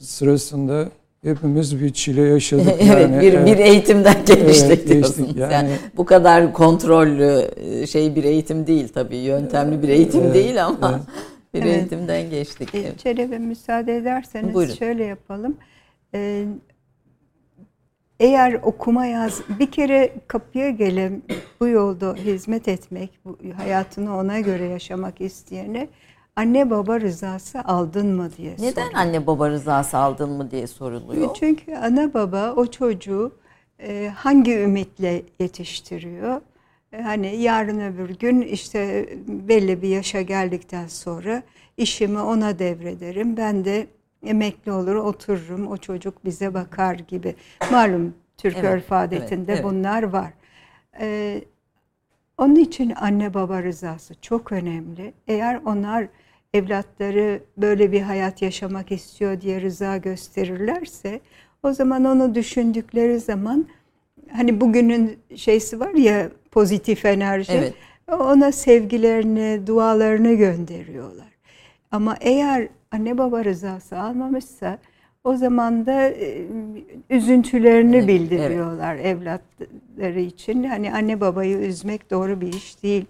sırasında 0.00 0.88
hepimiz 1.22 1.80
bir 1.80 1.92
çile 1.92 2.22
yaşadık. 2.22 2.74
evet, 2.78 3.10
yani. 3.10 3.20
bir, 3.20 3.32
evet. 3.32 3.46
bir 3.46 3.58
eğitimden 3.58 4.24
geliştik 4.26 4.70
evet, 4.70 4.88
diyorsunuz. 4.88 5.36
Yani, 5.36 5.52
yani 5.52 5.70
bu 5.96 6.04
kadar 6.04 6.52
kontrollü 6.52 7.50
e, 7.56 7.86
şey 7.86 8.14
bir 8.14 8.24
eğitim 8.24 8.66
değil 8.66 8.88
tabii. 8.88 9.16
Yöntemli 9.16 9.82
bir 9.82 9.88
eğitim 9.88 10.22
evet, 10.22 10.34
değil 10.34 10.64
ama 10.64 10.90
evet. 10.90 11.02
bir 11.54 11.62
evet. 11.62 11.76
eğitimden 11.76 12.30
geçtik. 12.30 12.68
Evet. 12.74 12.98
Çelebi 12.98 13.38
müsaade 13.38 13.96
ederseniz 13.96 14.54
Buyurun. 14.54 14.74
şöyle 14.74 15.04
yapalım. 15.04 15.56
Ee, 16.14 16.46
eğer 18.20 18.52
okuma 18.62 19.06
yaz 19.06 19.42
bir 19.58 19.70
kere 19.70 20.12
kapıya 20.28 20.70
gelip 20.70 21.12
bu 21.60 21.68
yolda 21.68 22.14
hizmet 22.14 22.68
etmek, 22.68 23.10
bu 23.24 23.38
hayatını 23.56 24.16
ona 24.16 24.40
göre 24.40 24.64
yaşamak 24.64 25.20
isteyene 25.20 25.88
anne 26.36 26.70
baba 26.70 27.00
rızası 27.00 27.60
aldın 27.60 28.06
mı 28.06 28.30
diye 28.36 28.52
Neden 28.52 28.70
soruyor. 28.70 28.90
anne 28.94 29.26
baba 29.26 29.50
rızası 29.50 29.98
aldın 29.98 30.30
mı 30.30 30.50
diye 30.50 30.66
soruluyor? 30.66 31.34
Çünkü 31.34 31.74
ana 31.74 32.14
baba 32.14 32.52
o 32.56 32.66
çocuğu 32.66 33.32
e, 33.82 34.10
hangi 34.16 34.54
ümitle 34.58 35.22
yetiştiriyor? 35.38 36.40
E, 36.92 37.02
hani 37.02 37.36
yarın 37.36 37.80
öbür 37.80 38.10
gün 38.18 38.40
işte 38.40 39.08
belli 39.28 39.82
bir 39.82 39.88
yaşa 39.88 40.22
geldikten 40.22 40.86
sonra 40.86 41.42
işimi 41.76 42.18
ona 42.20 42.58
devrederim. 42.58 43.36
Ben 43.36 43.64
de 43.64 43.86
emekli 44.26 44.72
olur 44.72 44.94
otururum 44.94 45.66
o 45.66 45.76
çocuk 45.76 46.24
bize 46.24 46.54
bakar 46.54 46.94
gibi. 46.94 47.34
Malum 47.72 48.14
Türk 48.36 48.56
evet, 48.56 48.64
örf 48.64 48.92
adetinde 48.92 49.52
evet, 49.52 49.64
evet. 49.64 49.64
bunlar 49.64 50.02
var. 50.02 50.32
Ee, 51.00 51.44
onun 52.38 52.54
için 52.56 52.92
anne 53.00 53.34
baba 53.34 53.62
rızası 53.62 54.14
çok 54.20 54.52
önemli. 54.52 55.12
Eğer 55.28 55.60
onlar 55.64 56.06
evlatları 56.54 57.42
böyle 57.56 57.92
bir 57.92 58.00
hayat 58.00 58.42
yaşamak 58.42 58.92
istiyor 58.92 59.40
diye 59.40 59.60
rıza 59.60 59.96
gösterirlerse 59.96 61.20
o 61.62 61.72
zaman 61.72 62.04
onu 62.04 62.34
düşündükleri 62.34 63.20
zaman 63.20 63.66
hani 64.32 64.60
bugünün 64.60 65.18
şeysi 65.36 65.80
var 65.80 65.94
ya 65.94 66.30
pozitif 66.50 67.04
enerji 67.04 67.52
evet. 67.52 67.74
ona 68.08 68.52
sevgilerini, 68.52 69.66
dualarını 69.66 70.34
gönderiyorlar. 70.34 71.34
Ama 71.90 72.16
eğer 72.20 72.68
anne 72.94 73.18
baba 73.18 73.44
rızası 73.44 73.98
almamışsa 73.98 74.78
o 75.24 75.36
zaman 75.36 75.86
da 75.86 76.08
e, 76.08 76.46
üzüntülerini 77.10 77.96
evet, 77.96 78.08
bildiriyorlar 78.08 78.94
evet. 78.94 79.06
evlatları 79.06 80.20
için. 80.20 80.64
Hani 80.64 80.94
anne 80.94 81.20
babayı 81.20 81.58
üzmek 81.58 82.10
doğru 82.10 82.40
bir 82.40 82.52
iş 82.52 82.82
değil. 82.82 83.04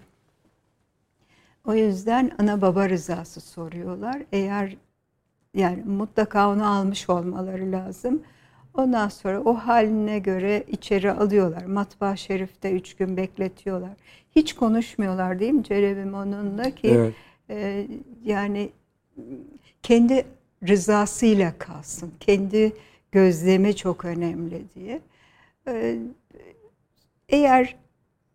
O 1.65 1.73
yüzden 1.73 2.31
ana 2.39 2.61
baba 2.61 2.89
rızası 2.89 3.41
soruyorlar. 3.41 4.21
Eğer 4.31 4.77
yani 5.53 5.83
mutlaka 5.83 6.49
onu 6.49 6.67
almış 6.67 7.09
olmaları 7.09 7.71
lazım. 7.71 8.21
Ondan 8.73 9.07
sonra 9.07 9.41
o 9.41 9.53
haline 9.53 10.19
göre 10.19 10.63
içeri 10.67 11.11
alıyorlar. 11.11 11.65
Matbaa 11.65 12.15
şerifte 12.15 12.71
üç 12.71 12.95
gün 12.95 13.17
bekletiyorlar. 13.17 13.91
Hiç 14.35 14.55
konuşmuyorlar 14.55 15.39
değil 15.39 15.53
mi 15.53 15.63
Cerebim 15.63 16.13
onunla 16.13 16.71
ki 16.71 16.87
evet. 16.87 17.13
e, 17.49 17.87
yani 18.23 18.69
kendi 19.85 20.25
rızasıyla 20.67 21.53
kalsın. 21.57 22.13
Kendi 22.19 22.73
gözlemi 23.11 23.75
çok 23.75 24.05
önemli 24.05 24.61
diye. 24.75 24.99
E, 25.67 25.99
eğer 27.29 27.75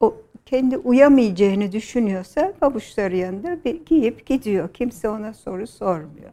o 0.00 0.16
kendi 0.46 0.76
uyamayacağını 0.76 1.72
düşünüyorsa 1.72 2.52
pabuçları 2.60 3.16
yanında 3.16 3.64
bir 3.64 3.86
giyip 3.86 4.26
gidiyor. 4.26 4.68
Kimse 4.74 5.08
ona 5.08 5.34
soru 5.34 5.66
sormuyor. 5.66 6.30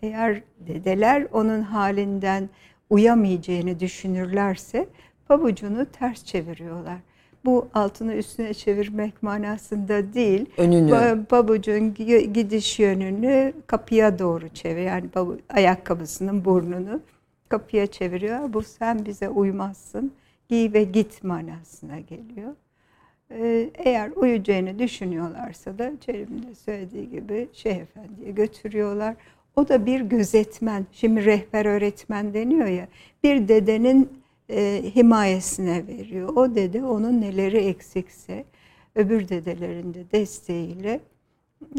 Eğer 0.00 0.42
dedeler 0.60 1.26
onun 1.32 1.62
halinden 1.62 2.48
uyamayacağını 2.90 3.80
düşünürlerse 3.80 4.88
pabucunu 5.28 5.86
ters 5.86 6.24
çeviriyorlar. 6.24 6.98
Bu 7.44 7.68
altını 7.74 8.14
üstüne 8.14 8.54
çevirmek 8.54 9.22
manasında 9.22 10.14
değil. 10.14 10.46
Önünü. 10.56 11.24
Pabucun 11.28 11.94
gidiş 12.32 12.78
yönünü 12.78 13.52
kapıya 13.66 14.18
doğru 14.18 14.48
çevir. 14.48 14.82
Yani 14.82 15.04
ayakkabısının 15.48 16.44
burnunu 16.44 17.00
kapıya 17.48 17.86
çeviriyor. 17.86 18.52
Bu 18.52 18.62
sen 18.62 19.06
bize 19.06 19.28
uymazsın. 19.28 20.12
Giy 20.48 20.72
ve 20.72 20.84
git 20.84 21.24
manasına 21.24 22.00
geliyor. 22.00 22.52
Ee, 23.30 23.70
eğer 23.74 24.10
uyuyacağını 24.16 24.78
düşünüyorlarsa 24.78 25.78
da 25.78 25.92
Çelim'de 26.00 26.54
söylediği 26.54 27.10
gibi 27.10 27.48
Şeyh 27.52 27.76
Efendi'ye 27.76 28.30
götürüyorlar. 28.30 29.14
O 29.56 29.68
da 29.68 29.86
bir 29.86 30.00
gözetmen, 30.00 30.86
şimdi 30.92 31.24
rehber 31.24 31.66
öğretmen 31.66 32.34
deniyor 32.34 32.66
ya, 32.66 32.88
bir 33.24 33.48
dedenin 33.48 34.21
e, 34.50 34.82
himayesine 34.96 35.86
veriyor. 35.86 36.28
O 36.36 36.54
dede 36.54 36.84
onun 36.84 37.20
neleri 37.20 37.58
eksikse 37.58 38.44
öbür 38.94 39.28
dedelerin 39.28 39.94
de 39.94 40.10
desteğiyle 40.12 41.00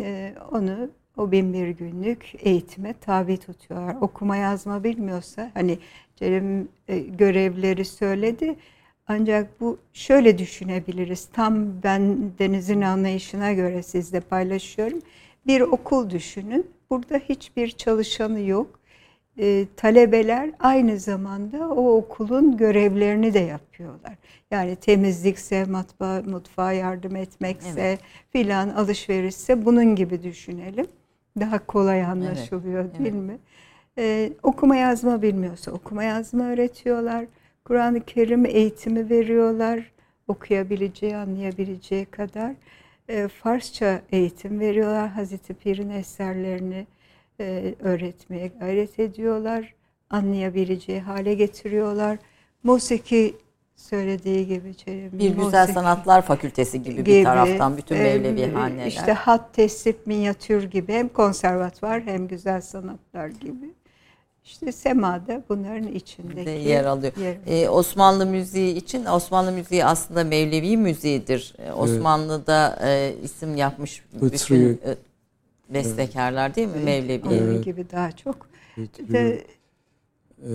e, 0.02 0.36
onu 0.52 0.90
o 1.18 1.32
bin 1.32 1.54
bir 1.54 1.68
günlük 1.68 2.36
eğitime 2.40 2.94
tabi 2.94 3.38
tutuyorlar. 3.38 3.96
Okuma 4.02 4.36
yazma 4.36 4.84
bilmiyorsa 4.84 5.52
hani 5.54 5.80
Cerim 6.16 6.68
e, 6.88 7.00
görevleri 7.00 7.86
söyledi 7.86 8.56
ancak 9.08 9.62
bu 9.62 9.78
şöyle 9.94 10.38
düşünebiliriz. 10.38 11.26
Tam 11.34 11.84
ben 11.84 12.32
Deniz'in 12.40 12.82
anlayışına 12.82 13.54
göre 13.54 13.84
sizle 13.84 14.20
paylaşıyorum. 14.20 15.00
Bir 15.48 15.62
okul 15.62 16.10
düşünün. 16.10 16.68
Burada 16.90 17.18
hiçbir 17.18 17.72
çalışanı 17.72 18.40
yok. 18.40 18.80
E, 19.40 19.66
talebeler 19.78 20.52
aynı 20.60 21.00
zamanda 21.00 21.70
o 21.70 21.98
okulun 21.98 22.58
görevlerini 22.58 23.34
de 23.34 23.40
yapıyorlar. 23.40 24.14
Yani 24.52 24.76
temizlikse, 24.76 25.66
matbaa, 25.66 26.22
mutfağa 26.22 26.72
yardım 26.72 27.16
etmekse 27.16 27.82
evet. 27.82 28.00
filan 28.32 28.70
alışverişse 28.70 29.66
bunun 29.66 29.96
gibi 29.96 30.24
düşünelim. 30.24 30.88
Daha 31.40 31.66
kolay 31.66 32.04
anlaşılıyor 32.04 32.84
evet. 32.86 33.00
değil 33.00 33.14
evet. 33.14 33.24
mi? 33.24 33.38
Ee, 33.98 34.34
okuma 34.44 34.76
yazma 34.76 35.22
bilmiyorsa 35.22 35.72
okuma 35.72 36.04
yazma 36.04 36.44
öğretiyorlar 36.44 37.26
Kur'an-ı 37.66 38.02
Kerim 38.02 38.46
eğitimi 38.46 39.10
veriyorlar. 39.10 39.92
Okuyabileceği, 40.28 41.16
anlayabileceği 41.16 42.06
kadar. 42.06 42.52
e, 43.10 43.28
Farsça 43.28 44.02
eğitim 44.12 44.60
veriyorlar. 44.60 45.10
Hazreti 45.10 45.54
Pir'in 45.54 45.90
eserlerini 45.90 46.88
e, 47.40 47.76
öğretmeye 47.80 48.48
gayret 48.60 49.00
ediyorlar. 49.00 49.74
Anlayabileceği 50.10 51.00
hale 51.00 51.34
getiriyorlar. 51.34 52.18
Musiki 52.64 53.36
söylediği 53.76 54.48
gibi 54.48 54.76
Çelebi. 54.76 55.20
Bir 55.20 55.30
Güzel 55.30 55.44
musiki 55.44 55.74
Sanatlar 55.74 56.22
Fakültesi 56.22 56.84
gibi, 56.84 57.06
bir 57.06 57.24
taraftan 57.24 57.78
bütün 57.78 57.98
Mevlevi 57.98 58.52
haneler. 58.52 58.86
İşte 58.86 59.14
hat, 59.14 59.54
tesip, 59.54 60.08
minyatür 60.08 60.64
gibi 60.64 60.94
hem 60.94 61.10
konservatuvar 61.10 62.02
hem 62.02 62.28
güzel 62.28 62.62
sanatlar 62.62 63.28
gibi. 63.28 63.74
İşte 64.46 64.72
semada 64.72 65.44
bunların 65.50 65.88
içindeki 65.88 66.46
de 66.46 66.52
yer 66.52 66.86
alıyor. 66.86 67.14
Yer. 67.18 67.36
Ee, 67.48 67.70
Osmanlı 67.70 68.26
müziği 68.26 68.76
için 68.76 69.06
Osmanlı 69.06 69.52
müziği 69.52 69.86
aslında 69.86 70.24
Mevlevi 70.24 70.78
müziğidir. 70.78 71.56
Ee, 71.60 71.72
Osmanlı'da 71.72 72.80
e, 72.84 73.14
isim 73.24 73.56
yapmış 73.56 74.04
bütün 74.22 74.74
e, 74.86 74.96
bestekarlar 75.74 76.56
değil 76.56 76.68
mi 76.68 76.84
Mevlevi? 76.86 77.28
Onun 77.28 77.34
Evet. 77.38 77.64
gibi 77.66 77.90
daha 77.92 78.12
çok. 78.12 78.48
Getiriyor. 78.76 79.14
De, 79.14 79.44
Ee, 80.44 80.50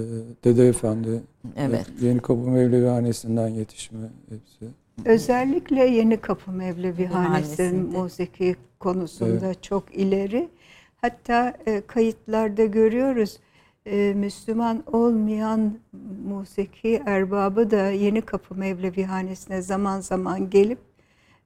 Dede 0.45 0.69
Efendi, 0.69 1.23
Evet. 1.57 1.87
Yeni 2.01 2.19
Kapı 2.21 2.51
Mevlevi 2.51 2.87
Hanesi'nden 2.87 3.49
yetişme 3.49 3.99
hepsi. 4.29 4.73
özellikle 5.05 5.85
Yeni 5.87 6.17
Kapı 6.17 6.51
Mevlevi 6.53 7.07
Hanesi'nin 7.07 7.77
musiki 7.99 8.57
konusunda 8.79 9.55
çok 9.61 9.95
ileri. 9.95 10.49
Hatta 10.97 11.55
e, 11.67 11.83
kayıtlarda 11.87 12.65
görüyoruz. 12.65 13.39
e, 13.87 14.15
Müslüman 14.17 14.83
olmayan 14.87 15.79
musiki 16.29 17.03
erbabı 17.07 17.71
da 17.71 17.91
Yeni 17.91 18.21
Kapı 18.23 18.55
Mevlevi 18.55 19.05
Hanesi'ne 19.05 19.63
zaman 19.63 20.01
zaman 20.01 20.51
gelip 20.51 20.79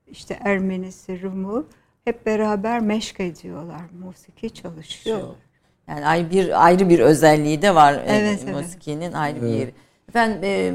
işte 0.07 0.39
Ermenisi, 0.45 1.23
Rumu 1.23 1.67
hep 2.05 2.27
beraber 2.27 2.81
meşk 2.81 3.21
ediyorlar. 3.21 3.81
Musiki 4.05 4.51
çalışıyor. 4.51 5.29
Yani 5.89 6.07
ay 6.07 6.31
bir 6.31 6.65
ayrı 6.67 6.89
bir 6.89 6.99
özelliği 6.99 7.63
de 7.63 7.75
var 7.75 7.95
e, 7.95 8.03
Evet, 8.07 8.41
evet. 8.45 8.55
musikinin 8.55 9.13
ayrı 9.13 9.43
bir 9.43 9.47
Evet. 9.47 9.59
yeri. 9.59 9.75
Efendim 10.09 10.39
e, 10.45 10.73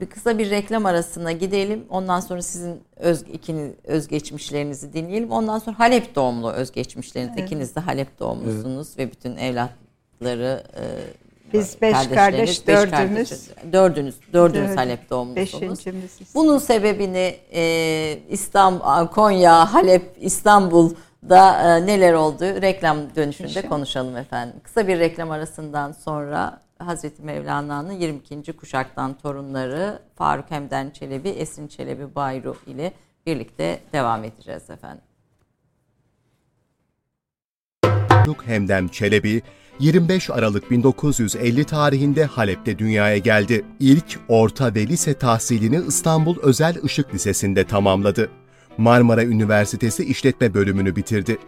bir 0.00 0.06
kısa 0.06 0.38
bir 0.38 0.50
reklam 0.50 0.86
arasına 0.86 1.32
gidelim. 1.32 1.84
Ondan 1.90 2.20
sonra 2.20 2.42
sizin 2.42 2.80
öz 2.96 3.22
ikiniz 3.22 3.72
özgeçmişlerinizi 3.84 4.92
dinleyelim. 4.92 5.30
Ondan 5.30 5.58
sonra 5.58 5.78
Halep 5.78 6.14
doğumlu 6.14 6.52
özgeçmişleriniz. 6.52 7.38
İkiniz 7.38 7.76
de 7.76 7.80
Halep 7.80 8.18
doğumlusunuz 8.18 8.98
ve 8.98 9.10
bütün 9.10 9.36
evlatları 9.36 10.62
e, 10.76 10.82
Biz 11.52 11.82
beş 11.82 12.08
kardeş, 12.08 12.40
beş 12.40 12.66
dördümüz. 12.66 12.90
kardeşiniz. 12.90 13.50
dördünüz, 13.72 14.14
dördünüz 14.32 14.68
Dördü- 14.70 14.76
Halep 14.76 15.10
doğumlusunuz. 15.10 15.62
Beşincimiz. 15.62 16.18
Bunun 16.34 16.58
sebebini 16.58 17.36
e, 17.52 18.18
İstanbul, 18.28 19.06
Konya, 19.06 19.74
Halep, 19.74 20.16
İstanbul'da 20.20 21.76
e, 21.78 21.86
neler 21.86 22.12
oldu 22.12 22.44
reklam 22.44 22.96
dönüşünde 23.16 23.48
İnşallah. 23.48 23.68
konuşalım 23.68 24.16
efendim. 24.16 24.56
Kısa 24.62 24.88
bir 24.88 24.98
reklam 24.98 25.30
arasından 25.30 25.92
sonra 25.92 26.60
Hazreti 26.78 27.22
Mevlana'nın 27.22 27.92
22. 27.92 28.52
kuşaktan 28.52 29.14
torunları 29.18 29.98
Faruk 30.14 30.50
Hemden 30.50 30.90
Çelebi, 30.90 31.28
Esin 31.28 31.68
Çelebi 31.68 32.14
Bayru 32.14 32.56
ile 32.66 32.92
birlikte 33.26 33.80
devam 33.92 34.24
edeceğiz 34.24 34.70
efendim. 34.70 35.02
Faruk 38.08 38.46
Hemdem 38.46 38.88
Çelebi 38.88 39.42
25 39.80 40.30
Aralık 40.30 40.70
1950 40.70 41.64
tarihinde 41.64 42.24
Halep'te 42.24 42.78
dünyaya 42.78 43.18
geldi. 43.18 43.64
İlk 43.80 44.18
orta 44.28 44.74
ve 44.74 44.86
lise 44.86 45.14
tahsilini 45.14 45.80
İstanbul 45.88 46.36
Özel 46.42 46.76
Işık 46.84 47.14
Lisesi'nde 47.14 47.64
tamamladı. 47.64 48.30
Marmara 48.78 49.24
Üniversitesi 49.24 50.04
İşletme 50.04 50.54
bölümünü 50.54 50.96
bitirdi. 50.96 51.38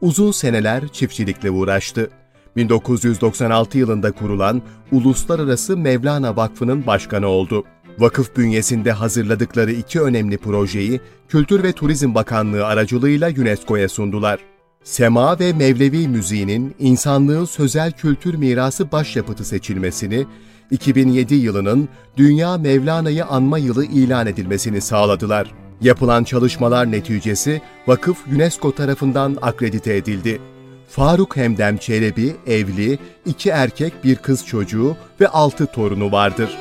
Uzun 0.00 0.32
seneler 0.32 0.88
çiftçilikle 0.88 1.50
uğraştı. 1.50 2.10
1996 2.56 3.78
yılında 3.78 4.12
kurulan 4.12 4.62
Uluslararası 4.92 5.76
Mevlana 5.76 6.36
Vakfı'nın 6.36 6.86
başkanı 6.86 7.26
oldu. 7.26 7.64
Vakıf 7.98 8.36
bünyesinde 8.36 8.92
hazırladıkları 8.92 9.72
iki 9.72 10.00
önemli 10.00 10.38
projeyi 10.38 11.00
Kültür 11.28 11.62
ve 11.62 11.72
Turizm 11.72 12.14
Bakanlığı 12.14 12.66
aracılığıyla 12.66 13.30
UNESCO'ya 13.38 13.88
sundular. 13.88 14.57
Sema 14.88 15.38
ve 15.38 15.52
Mevlevi 15.52 16.08
müziğinin 16.08 16.74
insanlığın 16.78 17.44
sözel 17.44 17.92
kültür 17.92 18.34
mirası 18.34 18.92
başyapıtı 18.92 19.44
seçilmesini, 19.44 20.26
2007 20.70 21.34
yılının 21.34 21.88
Dünya 22.16 22.58
Mevlana'yı 22.58 23.24
anma 23.24 23.58
yılı 23.58 23.84
ilan 23.84 24.26
edilmesini 24.26 24.80
sağladılar. 24.80 25.54
Yapılan 25.80 26.24
çalışmalar 26.24 26.92
neticesi 26.92 27.62
vakıf 27.86 28.26
UNESCO 28.34 28.74
tarafından 28.74 29.36
akredite 29.42 29.96
edildi. 29.96 30.40
Faruk 30.88 31.36
Hemdem 31.36 31.76
Çelebi 31.76 32.36
evli, 32.46 32.98
iki 33.26 33.50
erkek 33.50 34.04
bir 34.04 34.16
kız 34.16 34.46
çocuğu 34.46 34.96
ve 35.20 35.28
altı 35.28 35.66
torunu 35.66 36.12
vardır. 36.12 36.58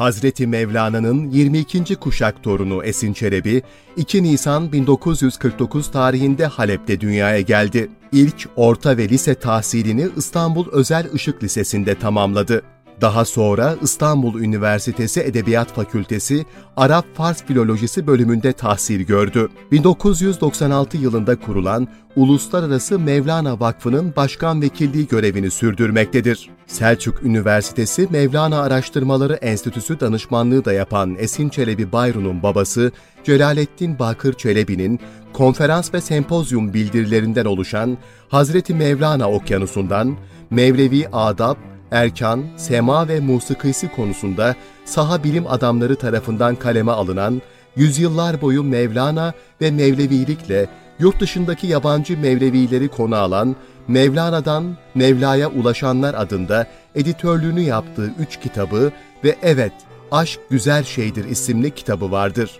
Hazreti 0.00 0.46
Mevlana'nın 0.46 1.30
22. 1.30 1.96
kuşak 1.96 2.42
torunu 2.42 2.84
Esin 2.84 3.12
Çelebi, 3.12 3.62
2 3.96 4.22
Nisan 4.22 4.72
1949 4.72 5.90
tarihinde 5.90 6.46
Halep'te 6.46 7.00
dünyaya 7.00 7.40
geldi. 7.40 7.90
İlk 8.12 8.48
orta 8.56 8.96
ve 8.96 9.08
lise 9.08 9.34
tahsilini 9.34 10.08
İstanbul 10.16 10.66
Özel 10.72 11.06
Işık 11.14 11.42
Lisesi'nde 11.42 11.94
tamamladı. 11.94 12.62
Daha 13.00 13.24
sonra 13.24 13.76
İstanbul 13.82 14.40
Üniversitesi 14.40 15.20
Edebiyat 15.20 15.72
Fakültesi 15.72 16.46
Arap-Fars 16.76 17.44
Filolojisi 17.44 18.06
bölümünde 18.06 18.52
tahsil 18.52 19.00
gördü. 19.00 19.48
1996 19.72 20.96
yılında 20.96 21.40
kurulan 21.40 21.88
Uluslararası 22.16 22.98
Mevlana 22.98 23.60
Vakfı'nın 23.60 24.12
başkan 24.16 24.62
vekilliği 24.62 25.08
görevini 25.08 25.50
sürdürmektedir. 25.50 26.50
Selçuk 26.70 27.22
Üniversitesi 27.22 28.08
Mevlana 28.10 28.62
Araştırmaları 28.62 29.34
Enstitüsü 29.34 30.00
danışmanlığı 30.00 30.64
da 30.64 30.72
yapan 30.72 31.16
Esin 31.18 31.48
Çelebi 31.48 31.92
Bayru'nun 31.92 32.42
babası 32.42 32.92
Celalettin 33.24 33.98
Bakır 33.98 34.34
Çelebi'nin 34.34 35.00
konferans 35.32 35.94
ve 35.94 36.00
sempozyum 36.00 36.74
bildirilerinden 36.74 37.44
oluşan 37.44 37.98
Hazreti 38.28 38.74
Mevlana 38.74 39.30
Okyanusu'ndan 39.30 40.16
Mevlevi 40.50 41.08
Adab, 41.12 41.56
erkan, 41.90 42.44
sema 42.56 43.08
ve 43.08 43.20
musikisi 43.20 43.92
konusunda 43.92 44.54
saha 44.84 45.24
bilim 45.24 45.46
adamları 45.46 45.96
tarafından 45.96 46.56
kaleme 46.56 46.92
alınan, 46.92 47.42
yüzyıllar 47.76 48.40
boyu 48.40 48.62
Mevlana 48.62 49.32
ve 49.60 49.70
Mevlevilikle 49.70 50.68
yurt 50.98 51.20
dışındaki 51.20 51.66
yabancı 51.66 52.18
Mevlevileri 52.18 52.88
konu 52.88 53.16
alan 53.16 53.56
Mevlana'dan 53.88 54.76
Mevla'ya 54.94 55.48
Ulaşanlar 55.48 56.14
adında 56.14 56.66
editörlüğünü 56.94 57.60
yaptığı 57.60 58.12
üç 58.18 58.40
kitabı 58.40 58.92
ve 59.24 59.36
Evet, 59.42 59.72
Aşk 60.10 60.40
Güzel 60.50 60.84
Şeydir 60.84 61.24
isimli 61.24 61.70
kitabı 61.70 62.10
vardır. 62.10 62.58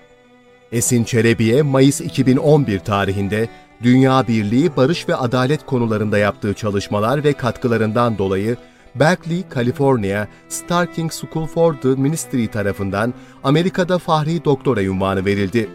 Esin 0.73 1.05
Çelebi'ye 1.05 1.63
Mayıs 1.63 2.01
2011 2.01 2.79
tarihinde 2.79 3.49
Dünya 3.83 4.29
Birliği 4.29 4.77
Barış 4.77 5.09
ve 5.09 5.15
Adalet 5.17 5.67
konularında 5.67 6.19
yaptığı 6.19 6.55
çalışmalar 6.55 7.25
ve 7.25 7.33
katkılarından 7.33 8.19
dolayı 8.19 8.57
Berkeley, 8.95 9.49
Kaliforniya 9.49 10.29
Starking 10.49 11.13
School 11.13 11.47
for 11.47 11.75
the 11.75 11.89
Ministry 11.89 12.47
tarafından 12.47 13.15
Amerika'da 13.45 13.99
Fahri 13.99 14.45
Doktora 14.45 14.81
unvanı 14.81 15.25
verildi. 15.25 15.69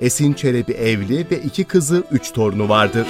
Esin 0.00 0.32
Çelebi 0.32 0.72
evli 0.72 1.26
ve 1.30 1.38
iki 1.38 1.64
kızı, 1.64 2.04
üç 2.10 2.32
torunu 2.32 2.68
vardır. 2.68 3.06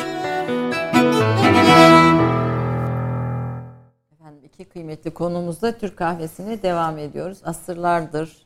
Efendim 4.13 4.45
iki 4.45 4.65
kıymetli 4.65 5.11
konumuzda 5.11 5.79
Türk 5.79 5.97
kahvesine 5.97 6.63
devam 6.63 6.99
ediyoruz. 6.99 7.39
Asırlardır 7.45 8.45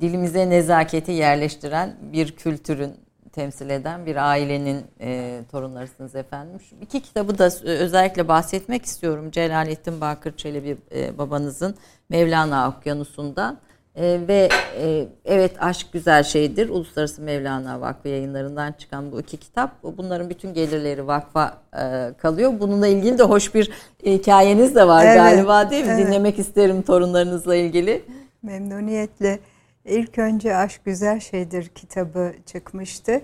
dilimize 0.00 0.50
nezaketi 0.50 1.12
yerleştiren 1.12 1.96
bir 2.12 2.36
kültürün 2.36 2.94
temsil 3.32 3.70
eden 3.70 4.06
bir 4.06 4.16
ailenin 4.16 4.84
e, 5.00 5.40
torunlarısınız 5.50 6.14
efendim. 6.14 6.60
Şu 6.60 6.76
iki 6.82 7.00
kitabı 7.02 7.38
da 7.38 7.46
e, 7.46 7.68
özellikle 7.68 8.28
bahsetmek 8.28 8.84
istiyorum. 8.84 9.30
Celalettin 9.30 10.00
Bakır 10.00 10.36
Çelebi 10.36 10.76
e, 10.94 11.18
babanızın 11.18 11.74
Mevlana 12.08 12.68
Okyanusu'ndan. 12.68 13.58
E, 14.00 14.28
ve 14.28 14.48
e, 14.80 15.08
evet 15.24 15.52
aşk 15.58 15.92
güzel 15.92 16.22
şeydir. 16.22 16.68
Uluslararası 16.68 17.22
Mevlana 17.22 17.80
Vakfı 17.80 18.08
yayınlarından 18.08 18.72
çıkan 18.72 19.12
bu 19.12 19.20
iki 19.20 19.36
kitap. 19.36 19.82
Bunların 19.82 20.30
bütün 20.30 20.54
gelirleri 20.54 21.06
vakfa 21.06 21.58
e, 21.74 22.14
kalıyor. 22.18 22.52
Bununla 22.60 22.86
ilgili 22.86 23.18
de 23.18 23.22
hoş 23.22 23.54
bir 23.54 23.70
hikayeniz 24.04 24.74
de 24.74 24.88
var 24.88 25.04
Evet, 25.04 25.16
galiba 25.16 25.70
değil 25.70 25.84
mi? 25.84 25.92
evet. 25.94 26.06
Dinlemek 26.06 26.38
isterim 26.38 26.82
torunlarınızla 26.82 27.56
ilgili. 27.56 28.04
Memnuniyetle. 28.42 29.38
İlk 29.84 30.18
önce 30.18 30.56
Aşk 30.56 30.84
Güzel 30.84 31.20
Şeydir 31.20 31.68
kitabı 31.68 32.32
çıkmıştı. 32.46 33.20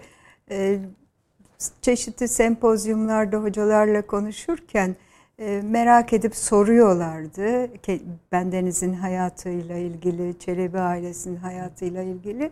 Ee, 0.50 0.78
çeşitli 1.82 2.28
sempozyumlarda 2.28 3.36
hocalarla 3.36 4.06
konuşurken 4.06 4.88
e, 4.88 5.05
merak 5.62 6.12
edip 6.12 6.36
soruyorlardı. 6.36 7.68
Bendeniz'in 8.32 8.92
hayatıyla 8.92 9.76
ilgili, 9.76 10.38
Çelebi 10.38 10.78
ailesinin 10.78 11.36
hayatıyla 11.36 12.02
ilgili 12.02 12.50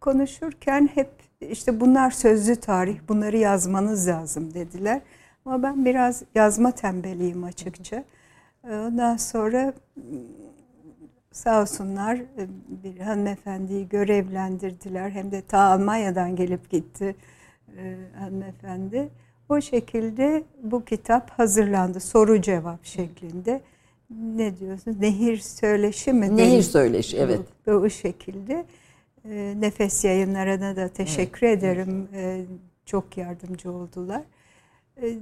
konuşurken 0.00 0.90
hep 0.94 1.10
işte 1.40 1.80
bunlar 1.80 2.10
sözlü 2.10 2.56
tarih, 2.56 2.98
bunları 3.08 3.36
yazmanız 3.36 4.08
lazım 4.08 4.54
dediler. 4.54 5.00
Ama 5.44 5.62
ben 5.62 5.84
biraz 5.84 6.22
yazma 6.34 6.72
tembeliyim 6.72 7.44
açıkça. 7.44 8.04
Ondan 8.64 9.16
sonra 9.16 9.72
sağ 11.32 11.60
olsunlar 11.60 12.22
bir 12.84 12.98
hanımefendiyi 13.00 13.88
görevlendirdiler. 13.88 15.10
Hem 15.10 15.30
de 15.30 15.42
ta 15.42 15.58
Almanya'dan 15.58 16.36
gelip 16.36 16.70
gitti 16.70 17.16
hanımefendi. 18.18 19.08
O 19.48 19.60
şekilde 19.60 20.42
bu 20.62 20.84
kitap 20.84 21.30
hazırlandı. 21.30 22.00
Soru 22.00 22.40
cevap 22.42 22.84
şeklinde. 22.84 23.60
Ne 24.10 24.58
diyorsun? 24.58 24.96
Nehir 25.00 25.36
söyleşi 25.36 26.12
mi? 26.12 26.36
Nehir 26.36 26.62
söyleşi 26.62 27.16
evet. 27.16 27.40
Bu, 27.66 27.82
bu 27.82 27.90
şekilde. 27.90 28.64
E, 29.24 29.54
Nefes 29.60 30.04
yayınlarına 30.04 30.76
da 30.76 30.88
teşekkür 30.88 31.46
evet. 31.46 31.58
ederim. 31.58 32.08
E, 32.14 32.44
çok 32.86 33.16
yardımcı 33.16 33.72
oldular. 33.72 34.22
E, 35.02 35.18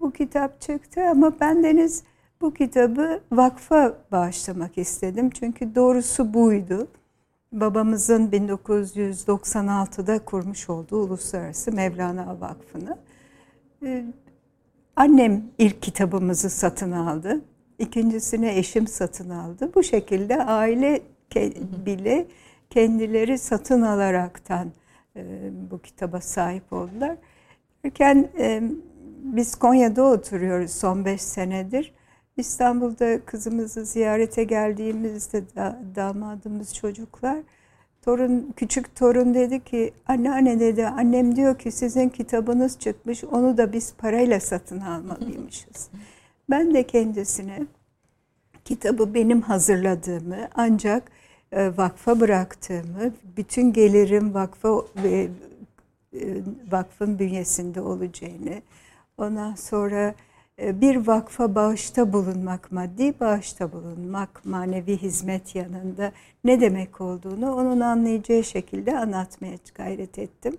bu 0.00 0.10
kitap 0.10 0.60
çıktı 0.60 1.00
ama 1.10 1.40
bendeniz 1.40 2.02
bu 2.40 2.54
kitabı 2.54 3.20
vakfa 3.32 3.96
bağışlamak 4.12 4.78
istedim. 4.78 5.30
Çünkü 5.30 5.74
doğrusu 5.74 6.34
buydu. 6.34 6.88
Babamızın 7.52 8.30
1996'da 8.30 10.24
kurmuş 10.24 10.70
olduğu 10.70 10.96
Uluslararası 10.96 11.72
Mevlana 11.72 12.40
Vakfı'nı. 12.40 12.98
Ee, 13.84 14.04
annem 14.96 15.42
ilk 15.58 15.82
kitabımızı 15.82 16.50
satın 16.50 16.92
aldı. 16.92 17.40
İkincisini 17.78 18.48
eşim 18.48 18.86
satın 18.86 19.30
aldı. 19.30 19.70
Bu 19.74 19.82
şekilde 19.82 20.44
aile 20.44 21.02
bile 21.86 22.26
kendileri 22.70 23.38
satın 23.38 23.82
alaraktan 23.82 24.72
e, 25.16 25.50
bu 25.70 25.78
kitaba 25.82 26.20
sahip 26.20 26.72
oldular. 26.72 27.16
Derken 27.84 28.28
e, 28.38 28.62
biz 29.22 29.54
Konya'da 29.54 30.02
oturuyoruz 30.02 30.70
son 30.70 31.04
beş 31.04 31.22
senedir. 31.22 31.94
İstanbul'da 32.36 33.24
kızımızı 33.24 33.84
ziyarete 33.84 34.44
geldiğimizde 34.44 35.44
damadımız 35.96 36.74
çocuklar 36.74 37.38
Torun, 38.02 38.52
küçük 38.56 38.96
torun 38.96 39.34
dedi 39.34 39.64
ki 39.64 39.92
anneanne 40.08 40.60
dedi 40.60 40.86
annem 40.86 41.36
diyor 41.36 41.58
ki 41.58 41.70
sizin 41.70 42.08
kitabınız 42.08 42.78
çıkmış 42.78 43.24
onu 43.24 43.56
da 43.56 43.72
biz 43.72 43.94
parayla 43.98 44.40
satın 44.40 44.80
almalıymışız. 44.80 45.90
ben 46.50 46.74
de 46.74 46.82
kendisine 46.82 47.66
kitabı 48.64 49.14
benim 49.14 49.40
hazırladığımı 49.40 50.48
ancak 50.54 51.10
e, 51.52 51.76
vakfa 51.76 52.20
bıraktığımı, 52.20 53.14
bütün 53.36 53.72
gelirim 53.72 54.34
vakfa 54.34 54.82
ve 55.04 55.28
e, 56.14 56.42
vakfın 56.70 57.18
bünyesinde 57.18 57.80
olacağını, 57.80 58.62
ondan 59.18 59.54
sonra 59.54 60.14
bir 60.62 61.06
vakfa 61.06 61.54
bağışta 61.54 62.12
bulunmak, 62.12 62.72
maddi 62.72 63.20
bağışta 63.20 63.72
bulunmak, 63.72 64.44
manevi 64.44 64.96
hizmet 64.96 65.54
yanında 65.54 66.12
ne 66.44 66.60
demek 66.60 67.00
olduğunu 67.00 67.54
onun 67.54 67.80
anlayacağı 67.80 68.44
şekilde 68.44 68.98
anlatmaya 68.98 69.56
gayret 69.74 70.18
ettim. 70.18 70.56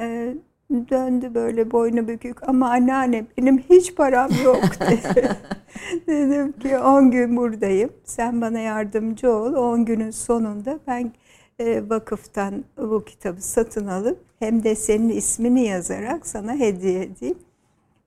Ee, 0.00 0.34
döndü 0.70 1.34
böyle 1.34 1.70
boynu 1.70 2.08
bükük 2.08 2.48
ama 2.48 2.70
anneanne 2.70 3.26
benim 3.38 3.58
hiç 3.58 3.94
param 3.94 4.30
yok 4.44 4.64
dedi. 4.80 5.36
Dedim 6.06 6.52
ki 6.52 6.78
10 6.78 7.10
gün 7.10 7.36
buradayım. 7.36 7.90
Sen 8.04 8.40
bana 8.40 8.58
yardımcı 8.58 9.32
ol. 9.32 9.54
10 9.54 9.84
günün 9.84 10.10
sonunda 10.10 10.78
ben 10.86 11.12
e, 11.58 11.90
vakıftan 11.90 12.64
bu 12.78 13.04
kitabı 13.04 13.42
satın 13.42 13.86
alıp 13.86 14.18
hem 14.38 14.64
de 14.64 14.74
senin 14.74 15.08
ismini 15.08 15.66
yazarak 15.66 16.26
sana 16.26 16.54
hediye 16.54 17.02
edeyim. 17.02 17.38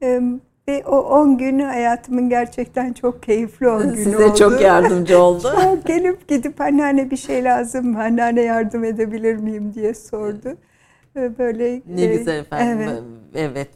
E, 0.03 0.21
ve 0.67 0.83
o 0.85 0.97
10 0.97 1.37
günü 1.37 1.63
hayatımın 1.63 2.29
gerçekten 2.29 2.93
çok 2.93 3.23
keyifli 3.23 3.69
10 3.69 3.83
günü 3.83 3.95
Size 3.95 4.17
oldu. 4.17 4.23
Size 4.23 4.35
çok 4.35 4.61
yardımcı 4.61 5.19
oldu. 5.19 5.53
çok 5.63 5.85
gelip 5.85 6.27
gidip 6.27 6.61
anneanne 6.61 7.11
bir 7.11 7.17
şey 7.17 7.43
lazım 7.43 7.91
mı? 7.91 7.99
Anneanne 8.03 8.41
yardım 8.41 8.83
edebilir 8.83 9.35
miyim 9.35 9.73
diye 9.73 9.93
sordu. 9.93 10.57
Böyle 11.15 11.81
Ne 11.87 12.01
e, 12.01 12.17
güzel 12.17 12.39
efendim. 12.39 12.89
Evet. 12.89 13.01
evet. 13.35 13.69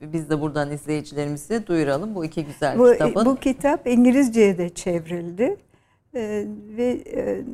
Biz 0.00 0.30
de 0.30 0.40
buradan 0.40 0.70
izleyicilerimize 0.70 1.66
duyuralım 1.66 2.14
bu 2.14 2.24
iki 2.24 2.44
güzel 2.44 2.78
bu, 2.78 2.92
kitabın. 2.92 3.24
Bu 3.24 3.36
kitap 3.36 3.86
İngilizceye 3.86 4.58
de 4.58 4.68
çevrildi. 4.68 5.56
Ee, 6.14 6.44
ve 6.76 7.02
e, 7.16 7.44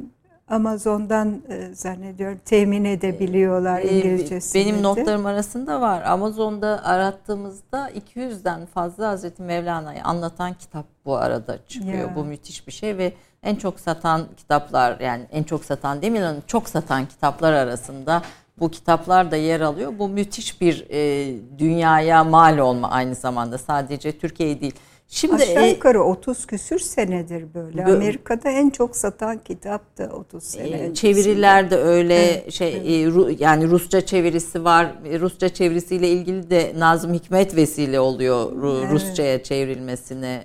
Amazon'dan 0.55 1.43
e, 1.49 1.75
zannediyorum 1.75 2.40
temin 2.45 2.85
edebiliyorlar 2.85 3.81
e, 3.81 3.88
İngilizcesini. 3.88 4.64
Benim 4.64 4.83
notlarım 4.83 5.27
arasında 5.27 5.81
var. 5.81 6.03
Amazon'da 6.03 6.85
arattığımızda 6.85 7.90
200'den 7.90 8.67
fazla 8.67 9.09
Hazreti 9.09 9.43
Mevlana'yı 9.43 10.05
anlatan 10.05 10.55
kitap 10.55 10.87
bu 11.05 11.17
arada 11.17 11.59
çıkıyor. 11.69 11.99
Ya. 11.99 12.17
Bu 12.17 12.25
müthiş 12.25 12.67
bir 12.67 12.73
şey 12.73 12.99
ve 12.99 13.12
en 13.43 13.57
çok 13.57 13.81
satan 13.81 14.23
kitaplar 14.37 15.01
yani 15.01 15.27
en 15.33 15.43
çok 15.43 15.64
satan 15.64 16.03
demeyelim 16.03 16.43
çok 16.47 16.69
satan 16.69 17.07
kitaplar 17.07 17.53
arasında 17.53 18.23
bu 18.61 18.71
kitaplar 18.71 19.31
da 19.31 19.37
yer 19.37 19.61
alıyor. 19.61 19.93
Bu 19.99 20.09
müthiş 20.09 20.61
bir 20.61 20.87
e, 20.90 21.35
dünyaya 21.59 22.25
mal 22.25 22.59
olma 22.59 22.90
aynı 22.90 23.14
zamanda 23.14 23.59
sadece 23.59 24.19
Türkiye 24.19 24.61
değil. 24.61 24.75
Şimdi 25.14 25.35
Aşağı 25.35 25.66
e, 25.66 25.70
yukarı 25.70 26.03
30 26.03 26.46
küsür 26.46 26.79
senedir 26.79 27.55
böyle. 27.55 27.85
Amerika'da 27.85 28.50
en 28.50 28.70
çok 28.70 28.96
satan 28.96 29.38
kitap 29.38 29.98
da 29.98 30.09
30 30.09 30.44
sene. 30.44 30.85
E, 30.85 30.94
çeviriler 30.94 31.70
de 31.70 31.77
öyle 31.77 32.14
evet, 32.14 32.53
şey 32.53 32.77
evet. 32.77 33.40
E, 33.40 33.44
yani 33.44 33.70
Rusça 33.70 34.07
çevirisi 34.07 34.64
var. 34.64 34.94
E, 35.11 35.20
Rusça 35.20 35.48
çevirisiyle 35.48 36.09
ilgili 36.09 36.50
de 36.50 36.72
Nazım 36.77 37.14
Hikmet 37.14 37.57
vesile 37.57 38.00
oluyor 38.00 38.53
evet. 38.53 38.92
Rusçaya 38.92 39.42
çevrilmesine 39.42 40.44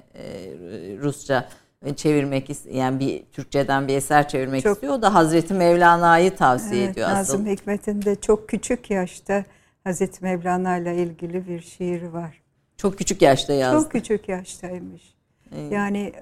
Rusça 1.01 1.49
çevirmek 1.95 2.49
yani 2.71 2.99
bir 2.99 3.23
Türkçeden 3.31 3.87
bir 3.87 3.95
eser 3.95 4.27
çevirmek 4.27 4.63
çok, 4.63 4.73
istiyor. 4.73 4.93
O 4.93 5.01
da 5.01 5.13
Hazreti 5.13 5.53
Mevlana'yı 5.53 6.35
tavsiye 6.35 6.83
evet, 6.83 6.91
ediyor 6.91 7.09
Nazım 7.09 7.21
asıl. 7.21 7.33
Nazım 7.33 7.51
Hikmet'in 7.51 8.01
de 8.01 8.15
çok 8.15 8.49
küçük 8.49 8.91
yaşta 8.91 9.43
Hazreti 9.83 10.23
Mevlana 10.23 10.77
ile 10.77 10.95
ilgili 10.95 11.47
bir 11.47 11.61
şiir 11.61 12.03
var. 12.03 12.48
Çok 12.79 12.97
küçük 12.97 13.21
yaşta 13.21 13.53
yazdı. 13.53 13.83
Çok 13.83 13.91
küçük 13.91 14.29
yaştaymış. 14.29 15.01
Evet. 15.55 15.71
Yani 15.71 16.13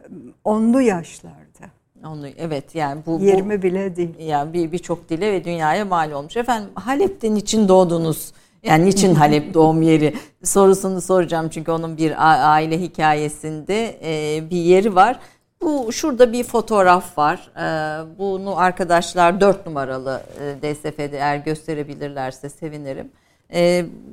onlu 0.43 0.81
yaşlarda. 0.81 1.71
Onu 2.05 2.27
evet 2.27 2.75
yani 2.75 3.01
bu 3.05 3.19
20 3.21 3.57
bu, 3.57 3.63
bile 3.63 3.95
değil. 3.95 4.19
Yani 4.19 4.53
bir 4.53 4.71
birçok 4.71 5.09
dile 5.09 5.31
ve 5.31 5.43
dünyaya 5.43 5.85
mal 5.85 6.11
olmuş. 6.11 6.37
Efendim 6.37 6.69
Halep'ten 6.75 7.35
için 7.35 7.67
doğdunuz. 7.67 8.31
Yani 8.63 8.85
niçin 8.85 9.15
Halep 9.21 9.53
doğum 9.53 9.81
yeri 9.81 10.13
sorusunu 10.43 11.01
soracağım 11.01 11.49
çünkü 11.49 11.71
onun 11.71 11.97
bir 11.97 12.13
aile 12.53 12.81
hikayesinde 12.81 13.99
e, 14.03 14.49
bir 14.49 14.57
yeri 14.57 14.95
var. 14.95 15.19
Bu 15.61 15.91
şurada 15.91 16.33
bir 16.33 16.43
fotoğraf 16.43 17.17
var. 17.17 17.51
E, 17.57 18.17
bunu 18.17 18.59
arkadaşlar 18.59 19.41
4 19.41 19.65
numaralı 19.65 20.21
e, 20.39 20.73
DSF'de 20.73 21.17
eğer 21.17 21.37
gösterebilirlerse 21.37 22.49
sevinirim. 22.49 23.11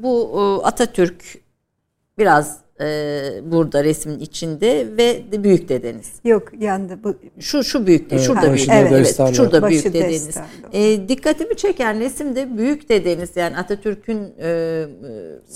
Bu 0.02 0.61
Atatürk 0.64 1.43
biraz 2.18 2.64
e, 2.81 2.87
burada 3.44 3.85
resmin 3.85 4.18
içinde 4.18 4.87
ve 4.96 5.33
de 5.33 5.44
büyük 5.44 5.68
dedeniz. 5.68 6.12
Yok 6.24 6.62
yandı 6.62 6.98
bu. 7.05 7.14
Şu 7.40 7.64
şu 7.64 7.87
büyük 7.87 8.12
evet, 8.12 8.22
şurada 8.22 8.53
büyük. 8.53 8.68
Evet, 8.68 8.92
evet, 8.92 9.37
şurada 9.37 9.62
Başı 9.62 9.70
büyük 9.70 9.85
dedeniz. 9.94 10.37
E, 10.72 11.09
dikkatimi 11.09 11.57
çeken 11.57 12.00
resimde 12.00 12.59
büyük 12.59 12.88
dedeniz 12.88 13.37
yani 13.37 13.57
Atatürk'ün 13.57 14.35
e, 14.40 14.87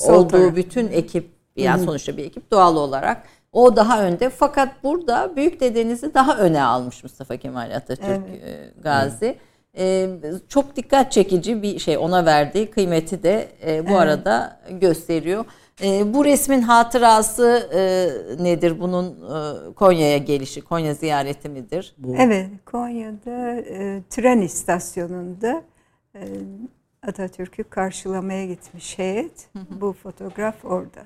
olduğu 0.06 0.28
taraf. 0.28 0.56
bütün 0.56 0.88
ekip 0.88 1.28
yani 1.56 1.78
Hı-hı. 1.78 1.86
sonuçta 1.86 2.16
bir 2.16 2.24
ekip 2.24 2.50
doğal 2.50 2.76
olarak 2.76 3.22
o 3.52 3.76
daha 3.76 4.02
önde 4.02 4.30
fakat 4.30 4.84
burada 4.84 5.36
büyük 5.36 5.60
dedenizi 5.60 6.14
daha 6.14 6.38
öne 6.38 6.62
almış 6.62 7.02
Mustafa 7.02 7.36
Kemal 7.36 7.70
Atatürk 7.76 8.08
evet. 8.08 8.44
e, 8.44 8.80
Gazi. 8.82 9.38
Ee, 9.78 10.08
çok 10.48 10.76
dikkat 10.76 11.12
çekici 11.12 11.62
bir 11.62 11.78
şey 11.78 11.98
ona 11.98 12.26
verdiği 12.26 12.70
kıymeti 12.70 13.22
de 13.22 13.48
e, 13.66 13.86
bu 13.86 13.90
evet. 13.90 14.00
arada 14.00 14.60
gösteriyor. 14.70 15.44
E, 15.82 16.14
bu 16.14 16.24
resmin 16.24 16.62
hatırası 16.62 17.68
e, 17.72 18.42
nedir? 18.44 18.80
Bunun 18.80 19.06
e, 19.06 19.74
Konya'ya 19.74 20.18
gelişi, 20.18 20.60
Konya 20.60 20.94
ziyareti 20.94 21.48
midir? 21.48 21.94
Bu. 21.98 22.14
Evet, 22.18 22.50
Konya'da 22.66 23.54
e, 23.54 24.02
tren 24.10 24.40
istasyonunda 24.40 25.62
e, 26.14 26.20
Atatürk'ü 27.06 27.64
karşılamaya 27.64 28.46
gitmiş 28.46 28.98
heyet. 28.98 29.48
Hı 29.52 29.58
hı. 29.58 29.80
Bu 29.80 29.92
fotoğraf 30.02 30.64
orada. 30.64 31.00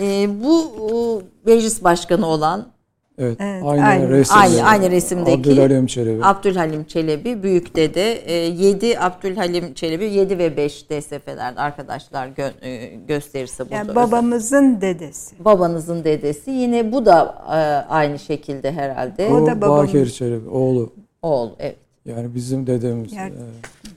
E, 0.00 0.28
bu 0.44 1.22
meclis 1.46 1.84
başkanı 1.84 2.26
olan 2.26 2.75
Evet, 3.18 3.36
Evet, 3.40 3.62
aynı, 3.66 3.84
aynı. 3.84 4.08
resim. 4.10 4.36
Aynı 4.38 4.62
aynı 4.62 4.90
resimdeki 4.90 5.38
Abdülhalim 5.50 5.86
Çelebi. 5.86 6.24
Abdülhalim 6.24 6.84
Çelebi 6.84 7.42
büyük 7.42 7.76
dede 7.76 8.00
7 8.00 9.00
Abdülhalim 9.00 9.74
Çelebi 9.74 10.04
7 10.04 10.38
ve 10.38 10.56
5 10.56 10.90
DSF'lerde 10.90 11.60
arkadaşlar 11.60 12.28
gö- 12.28 12.64
e, 12.66 12.94
gösterirse 13.08 13.64
burada. 13.64 13.74
Yani 13.74 13.84
özel. 13.90 13.96
babamızın 13.96 14.80
dedesi. 14.80 15.44
babanızın 15.44 16.04
dedesi 16.04 16.50
yine 16.50 16.92
bu 16.92 17.06
da 17.06 17.34
e, 17.48 17.90
aynı 17.92 18.18
şekilde 18.18 18.72
herhalde. 18.72 19.26
O 19.26 19.34
O 19.34 19.46
da 19.46 19.60
babamın. 19.60 19.86
Bakir 19.86 20.10
Çelebi, 20.10 20.48
oğlu. 20.48 20.92
Oğul 21.22 21.50
evet. 21.58 21.76
Yani 22.04 22.34
bizim 22.34 22.66
dedemiz. 22.66 23.12
Yani- 23.12 23.32
Evet. 23.38 23.94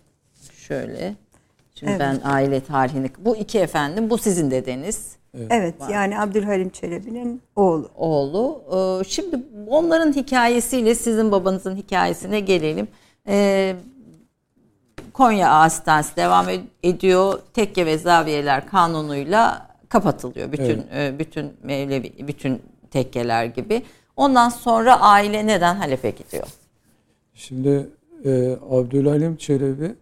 Şöyle. 0.58 1.14
Şimdi 1.76 1.92
Evet. 1.92 2.02
ben 2.02 2.20
aile 2.24 2.60
tarihini 2.62 3.10
bu 3.20 3.36
iki 3.38 3.60
efendim 3.60 4.10
bu 4.10 4.18
sizin 4.18 4.52
dedeniz 4.52 5.12
Evet 5.50 5.76
yani 5.92 6.20
Abdülhalim 6.20 6.70
Çelebi'nin 6.70 7.42
oğlu. 7.56 7.90
oğlu. 7.96 8.62
Ee, 9.02 9.04
Şimdi 9.10 9.40
onların 9.68 10.14
hikayesiyle 10.14 10.96
sizin 10.96 11.32
babanızın 11.32 11.76
hikayesine 11.76 12.40
gelelim. 12.40 12.88
Ee, 13.28 13.76
Konya 15.14 15.50
Ağustos'ta 15.52 16.16
devam 16.16 16.50
ed- 16.50 16.62
ediyor. 16.84 17.40
Tekke 17.54 17.86
ve 17.86 17.98
zaviyeler 17.98 18.68
kanunuyla 18.68 19.68
kapatılıyor. 19.90 20.52
Bütün 20.52 20.84
e, 20.94 21.20
bütün 21.20 21.54
Mevlevi 21.64 22.28
bütün 22.28 22.62
tekkeler 22.92 23.46
gibi. 23.46 23.84
Ondan 24.16 24.50
sonra 24.50 25.00
aile 25.02 25.48
neden 25.48 25.76
Halep'e 25.76 26.10
gidiyor? 26.10 26.48
Şimdi 27.34 27.90
e, 28.26 28.58
Abdülhalim 28.70 29.36
Çelebi 29.36 29.96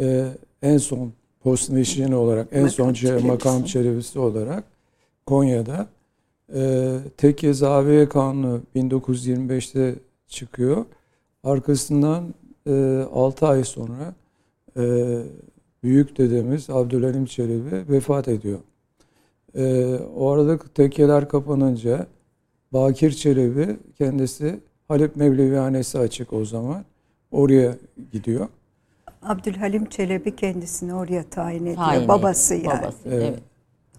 e, 0.00 0.24
en 0.62 0.78
son 0.78 1.12
post 1.44 1.70
neşrin 1.70 2.12
olarak, 2.12 2.48
en 2.52 2.62
Makam 2.62 2.70
son 2.70 2.88
çe- 2.88 2.94
çelebisi. 2.94 3.26
makam 3.26 3.64
çelebisi 3.64 4.18
olarak 4.18 4.64
Konya'da 5.26 5.86
e, 6.54 6.94
Tekke 7.16 7.54
Zaviye 7.54 8.08
Kanunu 8.08 8.60
1925'te 8.76 9.94
çıkıyor. 10.28 10.84
Arkasından 11.44 12.34
e, 12.66 13.04
6 13.12 13.46
ay 13.46 13.64
sonra 13.64 14.14
e, 14.76 14.82
büyük 15.82 16.18
dedemiz 16.18 16.70
Abdülhalim 16.70 17.24
Çelebi 17.26 17.92
vefat 17.92 18.28
ediyor. 18.28 18.58
E, 19.56 19.94
o 20.16 20.30
arada 20.30 20.58
tekkeler 20.58 21.28
kapanınca 21.28 22.06
Bakir 22.72 23.10
Çelebi 23.10 23.76
kendisi 23.98 24.60
Halep 24.88 25.16
Mevlevihanesi 25.16 25.98
açık 25.98 26.32
o 26.32 26.44
zaman. 26.44 26.84
Oraya 27.32 27.76
gidiyor. 28.12 28.48
Abdülhalim 29.24 29.84
Çelebi 29.86 30.36
kendisini 30.36 30.94
oraya 30.94 31.24
tayin 31.30 31.62
ediyor. 31.62 31.76
Tayin 31.76 32.08
Babası 32.08 32.54
ediyor. 32.54 32.72
yani. 32.72 32.82
Babası, 32.82 32.98
Evet. 33.08 33.38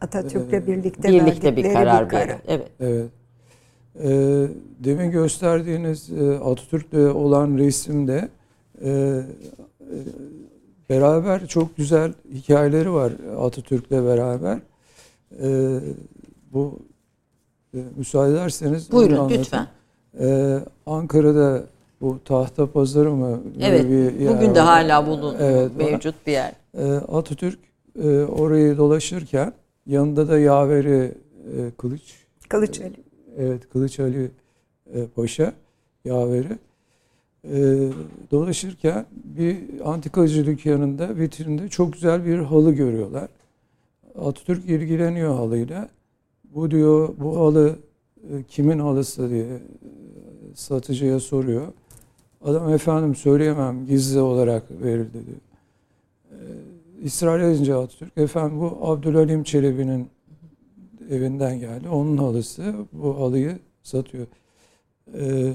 Atatürk'le 0.02 0.54
Ee, 0.54 0.68
birlikte, 0.68 1.08
Birlikte 1.10 1.56
bir 1.56 1.74
karar, 1.74 2.06
bir 2.06 2.10
karar. 2.10 2.38
Evet. 2.48 2.68
Evet. 2.80 3.10
Ee, 4.04 4.48
demin 4.80 5.12
gösterdiğiniz 5.12 6.10
e, 6.12 6.38
Atatürk'le 6.38 7.16
olan 7.16 7.58
resimde 7.58 8.30
e, 8.82 8.90
e, 8.90 9.24
beraber 10.90 11.48
çok 11.48 11.78
güzel 11.78 12.14
hikayeleri 12.34 12.94
var 12.94 13.14
Atatürk'le 13.40 13.92
beraber. 13.92 14.60
E, 15.44 15.80
bu 16.54 16.80
e, 17.74 17.78
müsaade 17.98 18.32
ederseniz 18.32 18.92
Buyurun 18.92 19.30
lütfen. 19.30 19.68
Ee, 20.20 20.60
Ankara'da 20.86 21.64
bu 22.06 22.20
tahta 22.26 22.72
pazarı 22.72 23.12
mı? 23.12 23.42
Evet. 23.62 23.86
bir 23.90 24.20
yer 24.20 24.36
Bugün 24.36 24.56
de 24.56 24.60
var. 24.60 24.66
hala 24.66 25.08
bulun 25.08 25.36
Evet, 25.40 25.72
mevcut 25.78 26.16
bir 26.28 26.32
yer. 26.32 26.54
Ee, 26.78 26.84
Atatürk 26.94 27.60
e, 28.04 28.08
orayı 28.24 28.78
dolaşırken 28.78 29.54
yanında 29.88 30.28
da 30.28 30.40
yaveri 30.40 31.12
e, 31.58 31.72
kılıç 31.78 32.02
Kılıç 32.50 32.82
Ali. 32.82 32.94
Evet 33.38 33.70
Kılıç 33.70 34.00
Ali 34.00 34.32
e, 34.94 35.06
Paşa 35.16 35.54
yaveri. 36.06 36.58
E, 37.44 37.58
dolaşırken 38.32 39.06
bir 39.12 39.58
antikacı 39.86 40.46
dükkanında 40.46 41.16
vitrinde 41.16 41.68
çok 41.70 41.94
güzel 41.94 42.26
bir 42.26 42.38
halı 42.38 42.72
görüyorlar. 42.72 43.28
Atatürk 44.22 44.66
ilgileniyor 44.66 45.36
halıyla. 45.36 45.90
Bu 46.56 46.72
diyor 46.72 47.10
bu 47.20 47.38
halı 47.40 47.76
e, 48.32 48.44
kimin 48.44 48.80
halısı 48.80 49.30
diye 49.30 49.44
e, 49.46 49.60
satıcıya 50.56 51.20
soruyor. 51.20 51.68
Adam 52.46 52.74
efendim 52.74 53.16
söyleyemem 53.16 53.86
gizli 53.88 54.20
olarak 54.20 54.64
verildi 54.72 55.14
diyor. 55.14 55.38
E, 56.32 57.06
ısrar 57.06 57.40
edince 57.40 57.76
Atatürk 57.76 58.18
efendim 58.18 58.60
bu 58.60 58.80
Abdülhalim 58.82 59.44
Çelebi'nin 59.44 60.10
evinden 61.10 61.60
geldi. 61.60 61.90
Onun 61.90 62.18
halısı 62.18 62.76
bu 62.94 63.20
halıyı 63.20 63.60
satıyor. 63.84 64.28
Ee, 65.14 65.54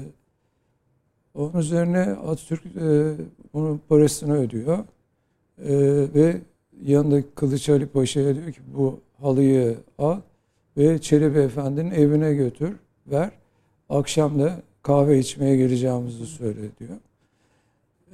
onun 1.35 1.59
üzerine 1.59 2.01
Atatürk 2.01 2.65
e, 2.65 3.15
bunun 3.53 3.81
parasını 3.89 4.37
ödüyor. 4.37 4.77
Ee, 4.77 4.85
ve 6.15 6.41
yanındaki 6.83 7.27
Kılıç 7.35 7.69
Ali 7.69 7.85
Paşa'ya 7.85 8.35
diyor 8.35 8.51
ki 8.51 8.61
bu 8.75 8.99
halıyı 9.21 9.77
al 9.97 10.19
ve 10.77 11.01
Çelebi 11.01 11.39
Efendi'nin 11.39 11.91
evine 11.91 12.33
götür, 12.33 12.75
ver. 13.07 13.31
Akşam 13.89 14.39
da 14.39 14.61
kahve 14.83 15.19
içmeye 15.19 15.55
geleceğimizi 15.55 16.25
söyle 16.25 16.61
diyor. 16.79 16.97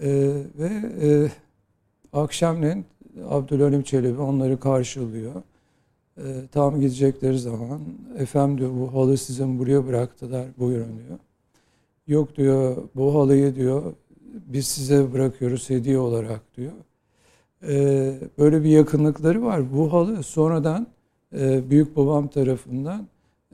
Ee, 0.02 0.34
ve 0.60 0.70
e, 1.02 1.32
akşamleyin 2.14 2.86
Abdülhalim 3.30 3.84
Çelebi 3.84 4.22
onları 4.22 4.60
karşılıyor. 4.60 5.34
E, 6.18 6.24
tam 6.52 6.82
gidecekleri 6.82 7.40
zaman 7.40 7.80
efendim 8.18 8.58
diyor 8.58 8.72
bu 8.80 8.94
halı 8.94 9.18
sizin 9.18 9.60
buraya 9.60 9.88
bıraktılar 9.88 10.46
buyurun 10.58 10.98
diyor. 11.08 11.20
Yok 12.08 12.38
diyor 12.38 12.78
bu 12.96 13.16
halıyı 13.16 13.56
diyor 13.56 13.94
biz 14.46 14.68
size 14.68 15.14
bırakıyoruz 15.14 15.70
hediye 15.70 15.98
olarak 15.98 16.42
diyor. 16.58 16.74
E, 17.68 18.14
böyle 18.38 18.64
bir 18.64 18.70
yakınlıkları 18.70 19.44
var. 19.44 19.74
Bu 19.74 19.94
halı 19.94 20.24
sonradan 20.24 20.88
e, 21.40 21.70
büyük 21.70 21.96
babam 21.96 22.28
tarafından 22.28 23.08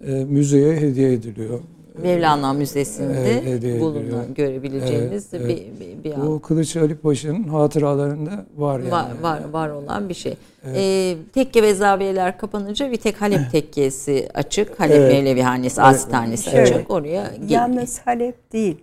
e, 0.05 0.11
müzeye 0.11 0.75
hediye 0.75 1.13
ediliyor. 1.13 1.59
Mevlana 2.01 2.53
Müzesi'nde 2.53 3.19
Evet, 3.31 3.45
hediye 3.45 3.79
bulunan 3.79 4.01
ediliyor. 4.03 4.23
görebileceğiniz 4.35 5.33
Evet, 5.33 5.49
bir, 5.49 5.79
bir, 5.79 6.03
bir 6.03 6.13
an. 6.13 6.27
Bu 6.27 6.41
Kılıç 6.41 6.75
Ali 6.77 6.95
Paşa'nın 6.95 7.43
hatıralarında 7.43 8.45
var 8.55 8.79
yani. 8.79 8.91
var, 8.91 9.07
var, 9.21 9.41
var 9.51 9.69
olan 9.69 10.09
bir 10.09 10.13
şey. 10.13 10.37
Evet. 10.65 10.77
Ee, 10.79 11.15
tekke 11.33 11.63
ve 11.63 11.73
zaviyeler 11.73 12.37
kapanınca 12.37 12.91
bir 12.91 12.97
tek 12.97 13.21
Halep 13.21 13.39
tekkesi 13.51 14.29
açık. 14.33 14.79
Halep 14.79 14.95
Evet. 14.95 15.11
Mevlevihanesi, 15.13 15.81
Evet. 15.81 15.89
Asitanesi 15.95 16.49
Şöyle, 16.49 16.61
açık. 16.75 16.91
Oraya 16.91 17.23
gel- 17.39 17.49
Yalnız 17.49 17.99
Halep 17.99 18.53
değil. 18.53 18.77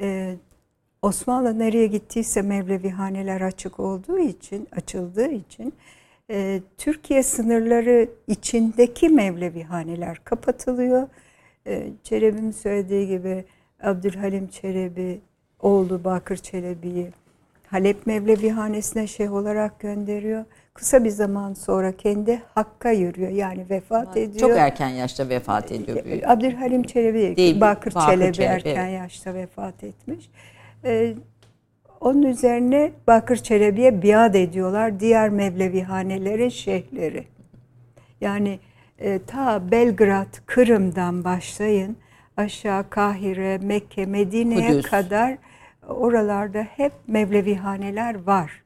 Ee, 0.00 0.34
Osmanlı 1.02 1.58
nereye 1.58 1.86
gittiyse 1.86 2.42
Mevlevihaneler 2.42 3.40
açık 3.40 3.80
olduğu 3.80 4.18
için, 4.18 4.68
açıldığı 4.76 5.28
için 5.30 5.72
e, 6.30 6.60
Türkiye 6.78 7.22
sınırları 7.22 8.08
içindeki 8.28 9.08
Mevlevihaneler 9.08 10.20
kapatılıyor. 10.24 11.08
E, 11.66 11.88
Çelebi'nin 12.02 12.50
söylediği 12.50 13.08
gibi 13.08 13.44
Abdülhalim 13.82 14.48
Çelebi, 14.48 15.20
oğlu 15.60 16.04
Bakır 16.04 16.36
Çelebi'yi 16.36 17.10
Halep 17.70 18.06
Mevlevihanesine 18.06 19.06
şeyh 19.06 19.32
olarak 19.32 19.80
gönderiyor. 19.80 20.44
Kısa 20.74 21.04
bir 21.04 21.10
zaman 21.10 21.54
sonra 21.54 21.92
kendi 21.92 22.42
Hakk'a 22.54 22.90
yürüyor. 22.90 23.30
Yani 23.30 23.66
vefat 23.70 24.16
ediyor. 24.16 24.48
çok 24.48 24.58
erken 24.58 24.88
yaşta 24.88 25.28
vefat 25.28 25.72
ediyor 25.72 26.04
büyük. 26.04 26.28
Abdülhalim 26.28 26.82
Çelebi, 26.82 27.36
Değil, 27.36 27.60
Bakır, 27.60 27.94
Bakır 27.94 28.12
Çelebi, 28.12 28.32
Çelebi, 28.32 28.52
erken 28.52 28.88
evet. 28.88 29.00
yaşta 29.00 29.34
vefat 29.34 29.84
etmiş. 29.84 30.30
Ee, 30.84 31.14
onun 32.00 32.22
üzerine 32.22 32.92
Bakır 33.06 33.36
Çelebi'ye 33.36 34.02
biat 34.02 34.34
ediyorlar 34.34 35.00
diğer 35.00 35.28
Mevlevihanelerin 35.30 36.48
şeyhleri. 36.48 37.24
Yani 38.20 38.58
e, 39.00 39.18
ta 39.26 39.70
Belgrad, 39.70 40.34
Kırım'dan 40.46 41.24
başlayın 41.24 41.96
aşağı 42.36 42.90
Kahire, 42.90 43.58
Mekke, 43.58 44.06
Medine'ye 44.06 44.68
Kudüs. 44.70 44.90
kadar 44.90 45.38
oralarda 45.88 46.62
hep 46.62 46.92
Mevlevihaneler 47.06 48.26
var. 48.26 48.62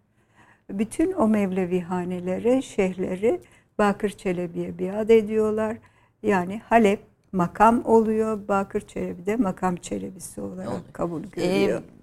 Bütün 0.71 1.13
o 1.13 1.29
Mevlevihanelere 1.29 2.63
şeyhleri 2.63 3.41
Bakır 3.79 4.11
Çelebi'ye 4.11 4.79
biat 4.79 5.11
ediyorlar. 5.11 5.77
Yani 6.23 6.61
Halep 6.69 7.01
makam 7.33 7.83
oluyor. 7.85 8.49
Bakır 8.49 8.81
Çelebi 8.81 9.27
de 9.27 9.37
makam 9.37 9.77
çelebisi 9.77 10.41
olarak 10.41 10.95
kabul 10.95 11.23
Ee, 11.25 11.27
görüyor. 11.63 11.83
biz- 11.83 11.94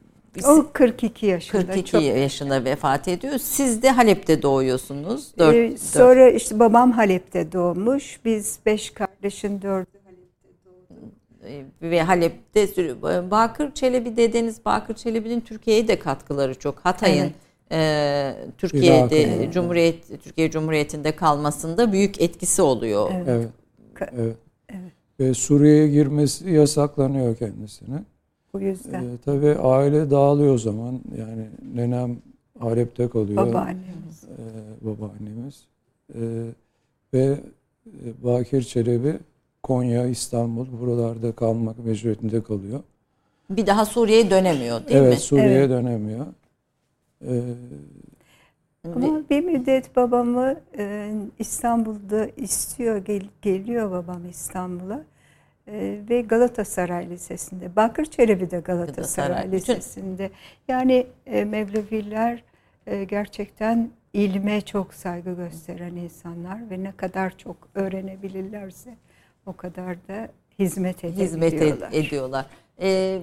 o 0.45 0.67
42 0.73 1.25
yaşında. 1.25 1.61
42 1.61 1.91
çok 1.91 2.01
yaşında 2.03 2.65
vefat 2.65 3.07
ediyor. 3.07 3.37
Siz 3.37 3.83
de 3.83 3.89
Halep'te 3.91 4.41
doğuyorsunuz. 4.41 5.37
Dört, 5.37 5.55
Ee, 5.55 5.69
dört- 5.71 5.79
sonra 5.79 6.29
işte 6.29 6.59
babam 6.59 6.91
Halep'te 6.91 7.51
doğmuş. 7.51 8.19
Biz 8.25 8.59
beş 8.65 8.89
kardeşin 8.89 9.61
dördü 9.61 10.01
e, 11.47 11.63
ve 11.81 12.01
Halep'te 12.01 12.67
Bakır 13.31 13.71
Çelebi 13.71 14.17
dedeniz 14.17 14.65
Bakır 14.65 14.95
Çelebi'nin 14.95 15.41
Türkiye'ye 15.41 15.87
de 15.87 15.99
katkıları 15.99 16.59
çok. 16.59 16.79
Hatay'ın 16.79 17.23
Evet. 17.23 17.33
e, 17.71 18.35
Türkiye'de 18.57 19.21
Evet. 19.23 19.53
Cumhuriyet 19.53 20.23
Türkiye 20.23 20.51
Cumhuriyeti'nde 20.51 21.15
kalmasında 21.15 21.91
büyük 21.91 22.21
etkisi 22.21 22.61
oluyor. 22.61 23.11
Evet. 23.15 23.27
Evet. 23.27 24.35
Evet. 24.69 24.91
ve 25.19 25.33
Suriye'ye 25.33 25.87
girmesi 25.87 26.49
yasaklanıyor 26.49 27.35
kendisine. 27.35 28.03
Bu 28.53 28.61
yüzden. 28.61 29.03
Ee, 29.03 29.17
tabii 29.25 29.55
aile 29.55 30.11
dağılıyor 30.11 30.53
o 30.53 30.57
zaman. 30.57 31.01
Yani 31.17 31.45
nenem 31.75 32.17
Halep'te 32.59 33.09
kalıyor. 33.09 33.47
Babaannemiz. 33.47 34.23
Ee, 34.23 34.85
babaannemiz. 34.85 35.65
Ee, 36.15 36.19
ve 37.13 37.37
e, 37.85 38.23
Bakir 38.23 38.61
Çelebi 38.61 39.19
Konya, 39.63 40.05
İstanbul 40.07 40.67
buralarda 40.81 41.31
kalmak 41.31 41.85
mecburiyetinde 41.85 42.43
kalıyor. 42.43 42.79
Bir 43.49 43.67
daha 43.67 43.85
Suriye'ye 43.85 44.29
dönemiyor 44.29 44.87
değil 44.87 44.99
evet, 44.99 45.13
mi? 45.13 45.19
Suriye'ye 45.19 45.57
Evet. 45.57 45.69
dönemiyor. 45.69 46.25
Ee, 47.27 47.41
Ama 48.95 49.21
bir 49.29 49.43
müddet 49.43 49.95
babamı 49.95 50.55
e, 50.77 51.11
İstanbul'da 51.39 52.27
istiyor, 52.37 52.97
gel- 52.97 53.29
geliyor 53.41 53.91
babam 53.91 54.25
İstanbul'a. 54.29 55.03
E, 55.71 55.99
ve 56.09 56.21
Galatasaray 56.21 57.09
Lisesi'nde. 57.09 57.75
Bakır 57.75 58.05
Çelebi 58.05 58.51
de 58.51 58.59
Galatasaray 58.59 59.27
Galatasaray. 59.27 59.51
Lisesi'nde. 59.51 60.29
Yani 60.67 61.07
e, 61.25 61.45
Mevleviler 61.45 62.43
e, 62.87 63.03
gerçekten 63.03 63.89
ilme 64.13 64.61
çok 64.61 64.93
saygı 64.93 65.33
gösteren 65.35 65.95
insanlar 65.95 66.69
ve 66.69 66.83
ne 66.83 66.91
kadar 66.91 67.37
çok 67.37 67.57
öğrenebilirlerse 67.75 68.95
o 69.45 69.53
kadar 69.53 69.95
da 70.07 70.27
hizmet 70.59 71.03
hizmet 71.03 71.53
ed- 71.53 71.57
edebiliyorlar. 71.57 71.91
ediyorlar. 71.93 72.45
Ee, 72.81 73.21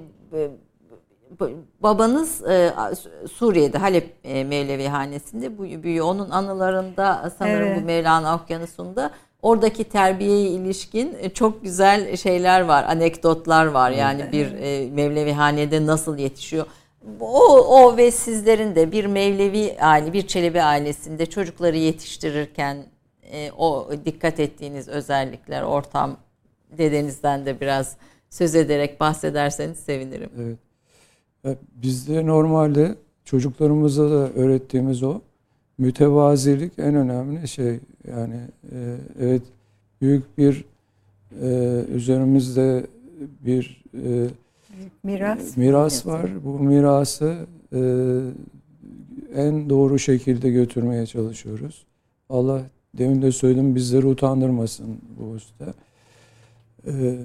babanız 1.80 2.44
e, 2.49 2.72
Suriye'de 3.32 3.78
Halep 3.78 4.14
e, 4.24 4.44
Mevlevihanesi'nde 4.44 5.59
bu 5.59 5.82
büyüyor. 5.82 6.07
Onun 6.07 6.30
anılarında 6.30 7.32
sanırım 7.38 7.66
Evet. 7.68 7.82
bu 7.82 7.86
Mevlana 7.86 8.36
Okyanusu'nda 8.36 9.11
oradaki 9.43 9.84
terbiyeye 9.84 10.51
ilişkin 10.51 11.16
e, 11.20 11.30
çok 11.30 11.62
güzel 11.62 12.16
şeyler 12.16 12.61
var, 12.61 12.84
anekdotlar 12.84 13.66
var. 13.66 13.91
Yani 13.91 14.32
bir 14.32 14.53
e, 14.53 14.91
Mevlevihanede 14.91 15.86
nasıl 15.86 16.18
yetişiyor. 16.18 16.66
O, 17.20 17.45
o 17.57 17.97
ve 17.97 18.11
sizlerin 18.11 18.74
de 18.74 18.93
bir 18.93 19.05
Mevlevi 19.05 19.76
aile, 19.80 20.12
bir 20.12 20.26
Çelebi 20.26 20.62
ailesinde 20.62 21.26
çocukları 21.26 21.76
yetiştirirken 21.76 22.86
e, 23.32 23.51
o 23.59 23.91
dikkat 24.05 24.41
ettiğiniz 24.41 24.89
özellikler, 24.89 25.62
ortam 25.62 26.16
dedenizden 26.78 27.47
de 27.47 27.61
biraz 27.61 27.97
söz 28.30 28.55
ederek 28.55 29.01
bahsederseniz 29.01 29.78
sevinirim. 29.78 30.30
evet. 30.39 30.59
Ya 31.45 31.55
Bizde 31.72 32.26
normalde 32.26 32.95
çocuklarımıza 33.24 34.11
da 34.11 34.32
öğrettiğimiz 34.32 35.03
o 35.03 35.20
mütevazilik 35.79 36.72
en 36.79 36.95
önemli 36.95 37.49
şey. 37.49 37.79
Yani 38.11 38.41
e, 38.72 38.97
evet 39.20 39.43
büyük 40.01 40.39
bir 40.39 40.64
e, 41.43 41.81
üzerimizde 41.95 42.87
bir 43.47 43.85
e, 43.95 44.26
Miras. 45.03 45.57
miras 45.57 46.07
var. 46.07 46.45
Bu 46.45 46.59
mirası 46.59 47.47
e, 47.72 47.81
en 49.35 49.70
doğru 49.70 49.99
şekilde 49.99 50.51
götürmeye 50.51 51.07
çalışıyoruz. 51.07 51.87
Allah 52.31 52.62
demin 52.99 53.22
de 53.22 53.33
söyledim 53.33 53.74
bizleri 53.74 54.07
utandırmasın 54.07 54.99
bu 55.18 55.24
usta. 55.24 55.74
E, 56.87 57.18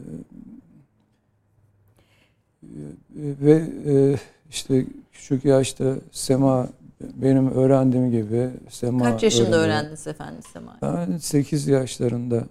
ve 3.16 3.64
e, 3.86 4.16
işte 4.50 4.86
küçük 5.12 5.46
yaşta 5.46 5.96
sema 6.12 6.70
benim 7.16 7.52
öğrendiğim 7.52 8.12
gibi 8.12 8.50
sema 8.70 9.04
Kaç 9.12 9.24
yaşında 9.24 9.48
öğreniyor. 9.48 9.64
öğrendiniz 9.64 10.08
efendim 10.08 10.42
Sema? 10.54 10.78
Ben 10.82 11.18
8 11.18 11.68
yaşlarında 11.68 12.44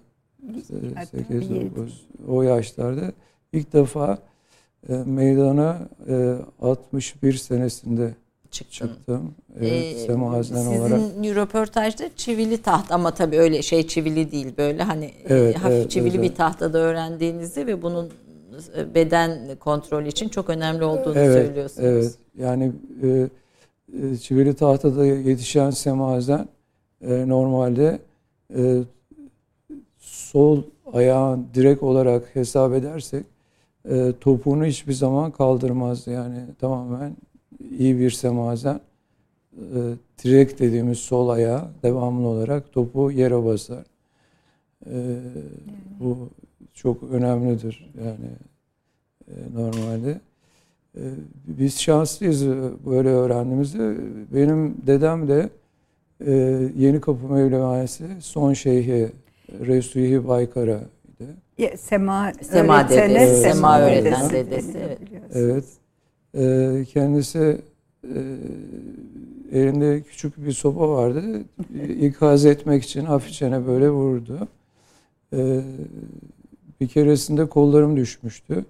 Hatta 0.95 1.05
8 1.05 1.49
yedi. 1.49 1.75
9 1.75 2.05
o 2.27 2.41
yaşlarda 2.41 3.11
ilk 3.53 3.73
defa 3.73 4.17
e, 4.89 4.93
meydana 4.93 5.77
e, 6.09 6.35
61 6.61 7.33
senesinde 7.33 8.13
Çıktın. 8.51 8.87
çıktım. 8.87 9.31
Evet, 9.59 9.71
Ee, 9.95 10.05
semazen 10.05 10.55
sizin 10.55 10.79
olarak. 10.79 10.99
röportajda 11.35 12.03
çivili 12.15 12.57
taht 12.61 12.91
ama 12.91 13.11
tabii 13.13 13.37
öyle 13.39 13.61
şey 13.61 13.87
çivili 13.87 14.31
değil 14.31 14.53
böyle 14.57 14.83
hani 14.83 15.05
e, 15.05 15.13
Evet, 15.27 15.55
hafif 15.57 15.71
evet, 15.77 15.91
çivili 15.91 16.09
özel. 16.09 16.21
bir 16.21 16.35
tahtada 16.35 16.77
öğrendiğinizde 16.77 17.67
ve 17.67 17.81
bunun 17.81 18.09
e, 18.77 18.95
beden 18.95 19.55
kontrolü 19.59 20.07
için 20.07 20.29
çok 20.29 20.49
önemli 20.49 20.83
olduğunu 20.83 21.19
Evet, 21.19 21.45
söylüyorsunuz. 21.45 21.85
evet. 21.87 22.15
Yani 22.37 22.71
e, 23.03 23.27
e, 24.01 24.17
çivili 24.17 24.53
tahtada 24.53 25.05
yetişen 25.05 25.69
semazen 25.69 26.47
e, 27.01 27.27
normalde 27.27 27.99
e, 28.55 28.83
sol 29.99 30.63
ayağın 30.93 31.47
direkt 31.53 31.83
olarak 31.83 32.35
hesap 32.35 32.73
edersek 32.73 33.25
e, 33.89 34.13
topuğunu 34.21 34.65
hiçbir 34.65 34.93
zaman 34.93 35.31
kaldırmaz. 35.31 36.07
Yani 36.07 36.39
tamamen 36.59 37.15
iyi 37.79 37.99
bir 37.99 38.11
semazen 38.11 38.79
e, 39.57 39.77
direkt 40.23 40.59
dediğimiz 40.59 40.99
sol 40.99 41.29
ayağı 41.29 41.67
devamlı 41.83 42.27
olarak 42.27 42.73
topu 42.73 43.11
yere 43.11 43.45
basar. 43.45 43.85
E, 44.85 45.19
bu 45.99 46.29
çok 46.73 47.03
önemlidir 47.03 47.91
yani 48.05 48.29
e, 49.27 49.53
normalde. 49.53 50.21
E, 50.97 51.01
biz 51.47 51.79
şanslıyız 51.79 52.43
e, 52.43 52.55
böyle 52.85 53.09
öğrendiğimizde. 53.09 53.95
Benim 54.33 54.75
dedem 54.87 55.27
de 55.27 55.49
e, 56.25 56.31
Yeni 56.77 57.01
Kapı 57.01 57.27
Mevlevanesi 57.27 58.03
son 58.19 58.53
şeyhi 58.53 59.11
Resulhi 59.59 60.27
Baykara'ydı. 60.27 60.83
Ya, 61.57 61.77
Sema, 61.77 62.31
Sema 62.41 62.89
dedesi, 62.89 63.41
Sema 63.41 63.79
öğreten 63.81 64.29
dedesi 64.29 64.77
evet. 64.77 64.99
Evet. 65.33 65.65
E, 66.35 66.85
kendisi 66.85 67.57
e, 68.03 68.19
elinde 69.51 70.01
küçük 70.01 70.45
bir 70.45 70.51
sopa 70.51 70.89
vardı. 70.89 71.23
İkaz 72.01 72.45
etmek 72.45 72.83
için 72.83 73.05
hafifçene 73.05 73.67
böyle 73.67 73.89
vurdu. 73.89 74.47
E, 75.33 75.61
bir 76.81 76.87
keresinde 76.87 77.45
kollarım 77.45 77.97
düşmüştü. 77.97 78.65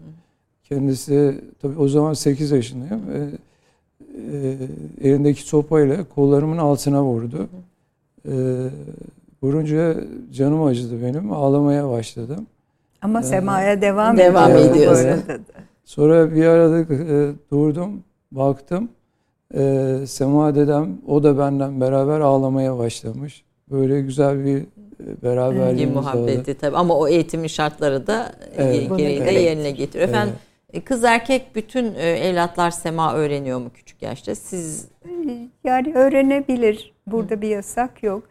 Kendisi 0.70 1.42
tabii 1.62 1.80
o 1.80 1.88
zaman 1.88 2.14
8 2.14 2.52
yaşındayım. 2.52 3.02
E, 3.14 3.20
e, 4.38 4.58
elindeki 5.10 5.42
sopayla 5.42 6.04
kollarımın 6.16 6.58
altına 6.58 7.04
vurdu. 7.04 7.48
E, 8.26 8.34
vurunca 9.44 9.96
canım 10.32 10.64
acıdı 10.64 11.04
benim. 11.04 11.34
Ağlamaya 11.34 11.90
başladım. 11.90 12.48
Ama 13.02 13.24
Sema'ya 13.24 13.82
devam, 13.82 14.18
Devam 14.18 14.52
ediyor. 14.52 15.18
Sonra 15.86 16.36
bir 16.36 16.46
arada 16.46 16.94
e, 16.94 17.32
durdum, 17.52 18.04
baktım. 18.32 18.90
E, 19.56 19.96
Sema 20.08 20.56
dedem, 20.56 20.98
o 21.08 21.24
da 21.24 21.38
benden 21.38 21.82
beraber 21.82 22.20
ağlamaya 22.20 22.78
başlamış. 22.78 23.44
Böyle 23.72 24.02
güzel 24.02 24.46
bir 24.46 24.58
e, 24.58 24.66
beraberliğimiz 25.24 25.96
oldu. 25.98 26.04
muhabbeti 26.04 26.54
tabii 26.54 26.78
ama 26.78 26.98
o 26.98 27.08
eğitimin 27.08 27.48
şartları 27.48 28.08
da 28.08 28.32
Evet. 28.58 28.76
e, 28.92 28.96
gereği 28.96 29.20
de 29.20 29.26
Bunu 29.26 29.32
yerine 29.32 29.72
getiriyor. 29.72 30.10
Efendim 30.10 30.34
e, 30.34 30.53
kız 30.82 31.04
erkek 31.04 31.56
bütün 31.56 31.96
e, 31.96 32.02
evlatlar 32.02 32.72
sema 32.72 33.14
öğreniyor 33.14 33.60
mu 33.60 33.72
küçük 33.74 34.02
yaşta? 34.02 34.36
Siz 34.36 34.88
Yani 35.64 35.94
öğrenebilir. 35.94 36.94
Burada 37.08 37.42
bir 37.42 37.48
yasak 37.48 38.04
yok. 38.04 38.24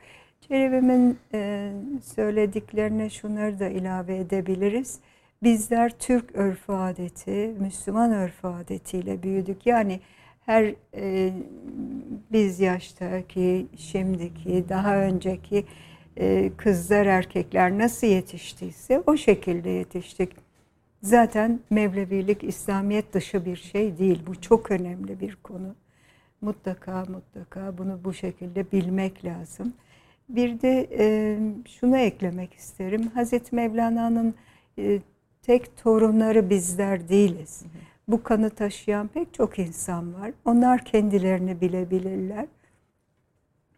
Çelebi'min 0.49 1.19
e, 1.35 1.73
söylediklerine 2.15 3.11
şunları 3.11 3.61
da 3.61 3.69
ilave 3.69 4.17
edebiliriz. 4.17 4.99
Bizler 5.43 5.99
Türk 5.99 6.35
örfü 6.35 6.73
adeti, 6.73 7.55
Müslüman 7.61 8.13
örfü 8.13 8.47
adetiyle 8.47 9.23
büyüdük. 9.23 9.67
Yani 9.67 10.01
her 10.47 10.75
e, 10.95 11.33
biz 12.33 12.61
yaştaki, 12.61 13.67
şimdiki, 13.77 14.65
daha 14.69 14.97
önceki 14.97 15.65
e, 16.17 16.51
kızlar, 16.57 17.07
erkekler 17.07 17.79
nasıl 17.79 18.07
yetiştiyse 18.07 19.03
o 19.07 19.17
şekilde 19.17 19.71
yetiştik. 19.71 20.42
Zaten 21.03 21.61
Mevlevilik 21.71 22.45
İslamiyet 22.45 23.13
dışı 23.13 23.45
bir 23.45 23.57
şey 23.57 23.99
değil. 23.99 24.23
Bu 24.27 24.41
çok 24.41 24.71
önemli 24.71 25.21
bir 25.21 25.37
konu. 25.37 25.75
Mutlaka 26.41 27.05
mutlaka 27.05 27.79
bunu 27.79 28.01
bu 28.05 28.15
şekilde 28.15 28.73
bilmek 28.73 29.25
lazım. 29.25 29.73
Bir 30.29 30.61
de 30.61 30.89
e, 30.99 31.39
şunu 31.69 31.99
eklemek 31.99 32.55
isterim. 32.55 33.09
Hazreti 33.15 33.55
Mevlana'nın 33.55 34.35
e, 34.79 35.01
tek 35.43 35.77
torunları 35.77 36.51
bizler 36.51 37.09
değiliz. 37.09 37.63
Bu 38.09 38.23
kanı 38.23 38.51
taşıyan 38.51 39.09
pek 39.09 39.35
çok 39.35 39.59
insan 39.59 40.15
var. 40.15 40.31
Onlar 40.45 40.85
kendilerini 40.85 41.61
bilebilirler. 41.61 42.47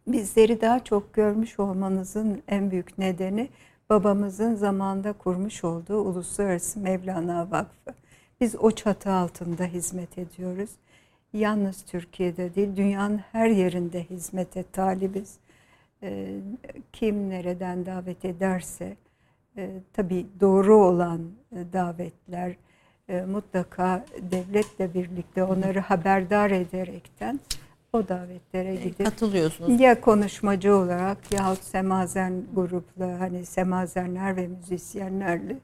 Bizleri 0.07 0.61
daha 0.61 0.85
çok 0.85 1.15
görmüş 1.15 1.61
olmanızın 1.61 2.43
en 2.49 2.71
büyük 2.71 2.99
nedeni 2.99 3.49
babamızın 3.95 4.55
zamanda 4.55 5.13
kurmuş 5.13 5.65
olduğu 5.65 6.01
Uluslararası 6.01 6.81
Mevlana 6.81 7.51
Vakfı. 7.51 7.95
Biz 8.41 8.57
o 8.57 8.71
çatı 8.71 9.13
altında 9.13 9.65
hizmet 9.65 10.19
ediyoruz. 10.19 10.71
Yalnız 11.33 11.83
Türkiye'de 11.83 12.55
değil, 12.55 12.77
dünyanın 12.77 13.19
her 13.33 13.49
yerinde 13.49 14.05
hizmete 14.05 14.63
talibiz. 14.63 15.37
Ee, 16.03 16.41
kim 16.93 17.31
nereden 17.31 17.87
davet 17.87 18.25
ederse 18.25 18.97
e, 19.57 19.71
tabii 19.93 20.27
doğru 20.41 20.77
olan 20.77 21.21
e, 21.53 21.73
davetler 21.73 22.57
e, 23.09 23.21
mutlaka 23.21 24.05
devletle 24.31 24.95
birlikte 24.95 25.45
onları 25.45 25.81
haberdar 25.81 26.51
ederekten 26.51 27.41
o 27.95 28.09
davetlere 28.09 28.75
gidip 28.75 29.05
katılıyorsunuz. 29.05 29.81
Ya 29.81 30.01
konuşmacı 30.01 30.77
olarak 30.77 31.19
yahut 31.33 31.63
semazen 31.63 32.45
grupla 32.55 33.21
hani 33.21 33.47
semazenler 33.47 34.37
ve 34.37 34.47
müzisyenlerle 34.47 35.57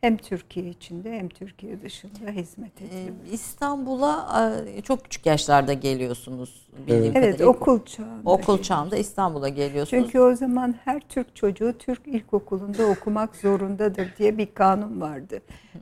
hem 0.00 0.16
Türkiye 0.16 0.68
içinde 0.68 1.18
hem 1.18 1.28
Türkiye 1.28 1.82
dışında 1.82 2.30
hizmet 2.30 2.82
ediyor. 2.82 3.16
Ee, 3.30 3.32
İstanbul'a 3.32 4.44
e, 4.76 4.80
çok 4.82 5.04
küçük 5.04 5.26
yaşlarda 5.26 5.72
geliyorsunuz 5.72 6.68
bildiğim 6.78 7.16
Evet. 7.16 7.16
Evet 7.16 7.40
okul 7.40 7.84
çağında. 7.84 8.30
Okul 8.30 8.62
çağında 8.62 8.96
İstanbul'a 8.96 9.48
geliyorsunuz. 9.48 10.02
Çünkü 10.02 10.20
o 10.20 10.34
zaman 10.34 10.74
her 10.84 11.00
Türk 11.08 11.36
çocuğu 11.36 11.74
Türk 11.78 12.06
ilkokulunda 12.06 12.86
okumak 12.86 13.36
zorundadır 13.36 14.08
diye 14.18 14.38
bir 14.38 14.54
kanun 14.54 15.00
vardı. 15.00 15.40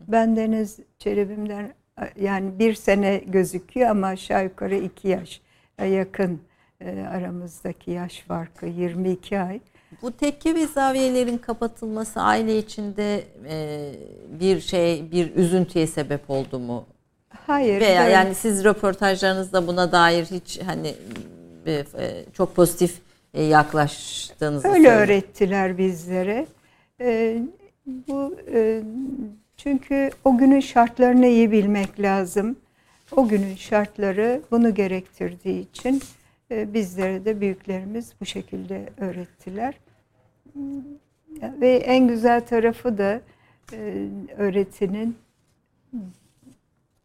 Bendeniz 0.08 0.78
Çelebi'mden 0.98 1.74
yani 2.20 2.58
bir 2.58 2.74
sene 2.74 3.16
gözüküyor 3.16 3.90
ama 3.90 4.06
aşağı 4.06 4.44
yukarı 4.44 4.76
iki 4.76 5.08
yaş 5.08 5.40
yakın 5.84 6.40
e, 6.80 7.00
aramızdaki 7.00 7.90
yaş 7.90 8.20
farkı 8.28 8.66
22 8.66 9.38
ay. 9.40 9.60
Bu 10.02 10.12
tekke 10.12 10.54
ve 10.54 10.66
zaviyelerin 10.66 11.38
kapatılması 11.38 12.20
aile 12.20 12.58
içinde 12.58 13.24
e, 13.48 13.90
bir 14.40 14.60
şey, 14.60 15.10
bir 15.12 15.34
üzüntüye 15.36 15.86
sebep 15.86 16.30
oldu 16.30 16.58
mu? 16.58 16.86
Hayır. 17.46 17.80
Veya 17.80 18.02
böyle- 18.02 18.12
yani 18.12 18.34
siz 18.34 18.64
röportajlarınızda 18.64 19.66
buna 19.66 19.92
dair 19.92 20.24
hiç 20.24 20.60
hani 20.66 20.94
e, 21.66 21.84
çok 22.32 22.56
pozitif 22.56 22.98
yaklaştığınızı 23.34 24.68
Öyle 24.68 24.76
söyleyeyim. 24.76 24.98
öğrettiler 24.98 25.78
bizlere. 25.78 26.46
Bu 27.86 28.36
çünkü 29.56 30.10
o 30.24 30.38
günün 30.38 30.60
şartlarını 30.60 31.26
iyi 31.26 31.50
bilmek 31.50 32.00
lazım. 32.00 32.56
O 33.12 33.28
günün 33.28 33.54
şartları 33.54 34.42
bunu 34.50 34.74
gerektirdiği 34.74 35.70
için 35.70 36.02
e, 36.50 36.74
bizlere 36.74 37.24
de 37.24 37.40
büyüklerimiz 37.40 38.12
bu 38.20 38.26
şekilde 38.26 38.88
öğrettiler. 38.96 39.74
Ve 41.42 41.76
en 41.76 42.08
güzel 42.08 42.46
tarafı 42.46 42.98
da 42.98 43.20
e, 43.72 44.08
öğretinin 44.36 45.16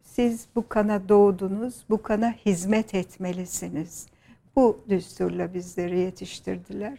siz 0.02 0.46
bu 0.56 0.68
kana 0.68 1.08
doğdunuz, 1.08 1.84
bu 1.90 2.02
kana 2.02 2.32
hizmet 2.32 2.94
etmelisiniz. 2.94 4.06
Bu 4.56 4.84
düsturla 4.88 5.54
bizleri 5.54 5.98
yetiştirdiler. 5.98 6.98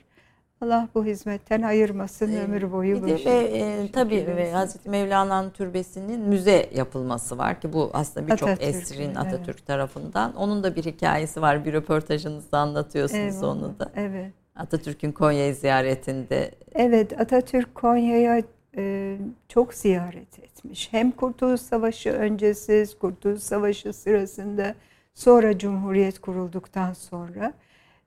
Allah 0.64 0.88
bu 0.96 1.06
hizmetten 1.06 1.62
ayırmasın 1.62 2.36
ömür 2.36 2.72
boyu. 2.72 3.04
Bir 3.04 3.12
de 3.12 3.18
şey- 3.18 3.32
ve, 3.32 3.40
e, 3.40 3.92
tabii 3.92 4.28
ve 4.28 4.52
Hazreti 4.52 4.90
Mevlana'nın 4.90 5.50
türbesinin 5.50 6.22
müze 6.22 6.70
yapılması 6.76 7.38
var 7.38 7.62
ki 7.62 7.74
bu 7.74 7.90
aslında 7.94 8.28
birçok 8.28 8.50
esrin 8.62 9.06
evet. 9.06 9.18
Atatürk 9.18 9.66
tarafından. 9.66 10.36
Onun 10.36 10.64
da 10.64 10.76
bir 10.76 10.84
hikayesi 10.84 11.42
var. 11.42 11.66
Bir 11.66 11.74
röportajınızda 11.74 12.58
anlatıyorsunuz 12.58 13.36
Eyvallah, 13.36 13.56
onu 13.56 13.80
da. 13.80 13.92
Evet. 13.96 14.32
Atatürk'ün 14.56 15.12
Konya'yı 15.12 15.56
ziyaretinde 15.56 16.52
Evet 16.76 17.22
Atatürk 17.22 17.76
Konya'ya 17.76 18.42
e, 18.78 19.18
çok 19.48 19.74
ziyaret 19.74 20.40
etmiş. 20.40 20.88
Hem 20.92 21.12
Kurtuluş 21.12 21.62
Savaşı 21.62 22.10
öncesi, 22.10 22.86
Kurtuluş 23.00 23.42
Savaşı 23.42 23.94
sırasında, 23.94 24.76
sonra 25.14 25.58
Cumhuriyet 25.58 26.20
kurulduktan 26.20 26.94
sonra. 26.94 27.54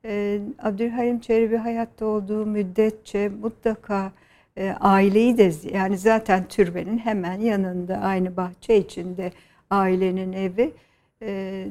E, 0.07 0.41
Abdülhalim 0.59 1.21
Çelebi 1.21 1.57
hayatta 1.57 2.07
olduğu 2.07 2.47
müddetçe 2.47 3.29
mutlaka 3.29 4.13
e, 4.57 4.71
aileyi 4.71 5.39
de 5.39 5.53
yani 5.73 5.99
zaten 5.99 6.49
türbenin 6.49 6.99
hemen 6.99 7.41
yanında 7.41 7.97
aynı 7.97 8.37
bahçe 8.37 8.77
içinde 8.77 9.33
ailenin 9.71 10.33
evi 10.33 10.73
e, 11.23 11.67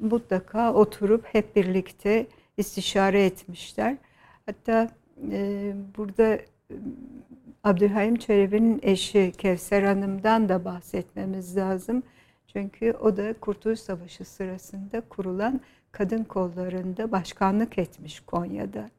mutlaka 0.00 0.74
oturup 0.74 1.24
hep 1.24 1.56
birlikte 1.56 2.26
istişare 2.56 3.24
etmişler. 3.24 3.96
Hatta 4.46 4.90
e, 5.32 5.72
burada 5.96 6.34
e, 6.34 6.42
Abdülhalim 7.64 8.16
Çelebi'nin 8.16 8.80
eşi 8.82 9.32
Kevser 9.38 9.82
Hanım'dan 9.82 10.48
da 10.48 10.64
bahsetmemiz 10.64 11.56
lazım. 11.56 12.02
Çünkü 12.46 12.92
o 12.92 13.16
da 13.16 13.32
Kurtuluş 13.32 13.80
Savaşı 13.80 14.24
sırasında 14.24 15.00
kurulan 15.00 15.60
kadın 15.92 16.24
kollarında 16.24 17.12
başkanlık 17.12 17.78
etmiş 17.78 18.20
Konya'da. 18.20 18.90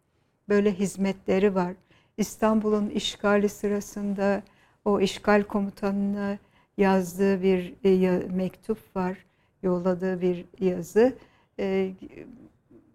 Böyle 0.50 0.72
hizmetleri 0.72 1.56
var. 1.56 1.74
İstanbul'un 2.18 2.90
işgali 2.90 3.50
sırasında 3.50 4.44
o 4.86 5.00
işgal 5.00 5.44
komutanına 5.44 6.38
yazdığı 6.78 7.42
bir 7.42 7.74
e, 7.86 8.28
mektup 8.28 8.96
var. 8.96 9.18
Yolladığı 9.64 10.22
bir 10.22 10.46
yazı. 10.60 11.14
E, 11.60 11.92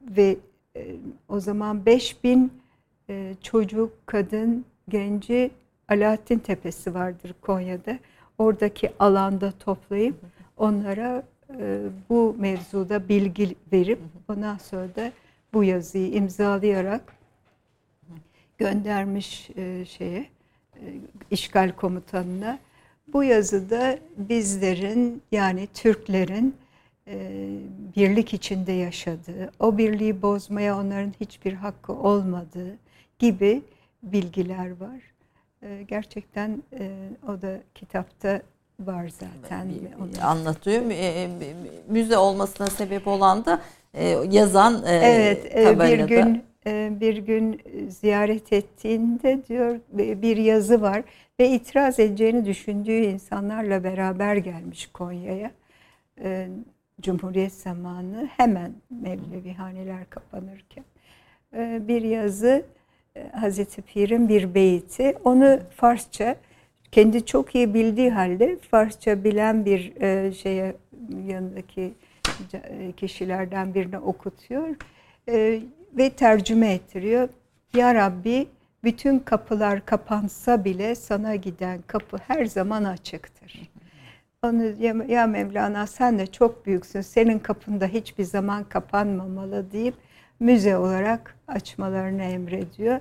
ve 0.02 0.36
e, 0.76 0.96
o 1.28 1.40
zaman 1.40 1.86
5000 1.86 2.52
e, 3.10 3.34
çocuk, 3.42 4.06
kadın, 4.06 4.64
genci 4.88 5.50
Alaaddin 5.88 6.38
Tepesi 6.38 6.94
vardır 6.94 7.34
Konya'da. 7.40 7.98
Oradaki 8.38 8.92
alanda 8.98 9.52
toplayıp 9.52 10.16
onlara 10.56 11.22
bu 12.08 12.36
mevzuda 12.38 13.08
bilgi 13.08 13.54
verip 13.72 13.98
ondan 14.28 14.58
sonra 14.58 14.94
da 14.96 15.12
bu 15.52 15.64
yazıyı 15.64 16.12
imzalayarak 16.12 17.18
göndermiş 18.58 19.50
e, 19.56 19.84
şeye 19.84 20.26
e, 20.76 20.82
işgal 21.30 21.72
komutanına. 21.72 22.58
Bu 23.12 23.24
yazıda 23.24 23.98
bizlerin 24.16 25.22
yani 25.32 25.68
Türklerin 25.74 26.56
e, 27.06 27.48
birlik 27.96 28.34
içinde 28.34 28.72
yaşadığı, 28.72 29.50
o 29.58 29.78
birliği 29.78 30.22
bozmaya 30.22 30.78
onların 30.78 31.14
hiçbir 31.20 31.52
hakkı 31.52 31.92
olmadığı 31.92 32.76
gibi 33.18 33.62
bilgiler 34.02 34.76
var. 34.76 35.00
Gerçekten 35.88 36.62
o 37.28 37.42
da 37.42 37.60
kitapta 37.74 38.42
var 38.80 39.08
zaten. 39.08 39.68
Onu- 40.00 40.26
anlatıyor. 40.26 40.82
Mü- 40.82 40.94
e, 40.94 41.22
e, 41.22 41.28
Müze 41.88 42.18
olmasına 42.18 42.66
sebep 42.66 43.08
olan 43.08 43.44
da 43.44 43.60
e, 43.94 44.08
yazan 44.30 44.82
e, 44.86 44.90
Evet, 44.96 45.56
e, 45.56 45.58
bir 45.58 45.64
tabelada. 45.64 46.06
gün 46.06 46.42
bir 47.00 47.16
gün 47.16 47.60
ziyaret 47.88 48.52
ettiğinde 48.52 49.40
diyor 49.48 49.80
bir 49.92 50.36
yazı 50.36 50.80
var 50.82 51.02
ve 51.40 51.48
itiraz 51.48 51.98
edeceğini 51.98 52.46
düşündüğü 52.46 52.92
insanlarla 53.00 53.84
beraber 53.84 54.36
gelmiş 54.36 54.86
Konya'ya. 54.86 55.50
Cumhuriyet 57.00 57.52
zamanı 57.52 58.28
hemen 58.36 58.72
Mevlevihaneler 58.90 60.10
kapanırken 60.10 60.84
bir 61.88 62.02
yazı 62.02 62.62
Hazreti 63.32 63.82
Pir'in 63.82 64.28
bir 64.28 64.54
beyti. 64.54 65.14
Onu 65.24 65.58
Farsça 65.76 66.36
kendi 66.92 67.26
çok 67.26 67.54
iyi 67.54 67.74
bildiği 67.74 68.10
halde 68.10 68.56
Farsça 68.70 69.24
bilen 69.24 69.64
bir 69.64 70.00
e, 70.02 70.32
şeye 70.32 70.76
yanındaki 71.26 71.92
ca- 72.52 72.92
kişilerden 72.92 73.74
birine 73.74 73.98
okutuyor 73.98 74.68
E, 75.28 75.60
ve 75.98 76.10
tercüme 76.10 76.72
ettiriyor. 76.72 77.28
Ya 77.74 77.94
Rabbi 77.94 78.46
bütün 78.84 79.18
kapılar 79.18 79.86
kapansa 79.86 80.64
bile 80.64 80.94
sana 80.94 81.34
giden 81.36 81.80
kapı 81.86 82.16
her 82.28 82.44
zaman 82.44 82.84
açıktır. 82.84 83.70
Onu 84.42 84.62
ya, 84.80 84.94
ya 85.08 85.26
Mevlana 85.26 85.86
sen 85.86 86.18
de 86.18 86.26
çok 86.26 86.66
büyüksün. 86.66 87.00
Senin 87.00 87.38
kapında 87.38 87.86
hiçbir 87.86 88.24
zaman 88.24 88.64
kapanmamalı 88.64 89.72
deyip 89.72 89.94
müze 90.40 90.76
olarak 90.76 91.36
açmalarını 91.48 92.22
emrediyor. 92.22 93.00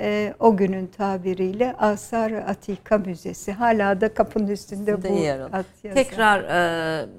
Ee, 0.00 0.34
o 0.40 0.56
günün 0.56 0.86
tabiriyle 0.86 1.74
Asar 1.78 2.32
Atika 2.32 2.98
Müzesi. 2.98 3.52
Hala 3.52 4.00
da 4.00 4.14
kapının 4.14 4.48
üstünde 4.48 5.02
bu 5.02 5.06
yer 5.18 5.40
at 5.40 5.66
yazar. 5.84 5.94
Tekrar 6.04 6.40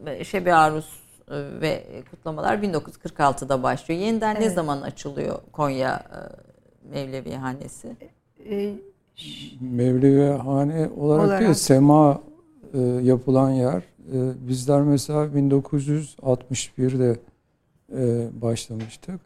e, 0.07 0.23
Şebi 0.23 0.53
Arus 0.53 0.89
e, 1.31 1.35
ve 1.61 1.83
kutlamalar 2.11 2.57
1946'da 2.57 3.63
başlıyor. 3.63 3.99
Yeniden 4.01 4.35
ne 4.35 4.39
Evet. 4.43 4.53
zaman 4.53 4.81
açılıyor 4.81 5.39
Konya 5.51 6.03
e, 6.11 6.19
Mevlevihanesi? 6.93 7.95
Ee, 8.49 8.73
Mevlevihane 9.61 10.89
olarak, 10.97 11.25
Olarak. 11.25 11.41
değil, 11.41 11.53
sema 11.53 12.21
e, 12.73 12.79
yapılan 12.81 13.49
yer. 13.51 13.77
E, 14.13 14.47
bizler 14.47 14.81
mesela 14.81 15.25
1961'de 15.25 17.19
e, 17.97 18.27
başlamıştık. 18.41 19.21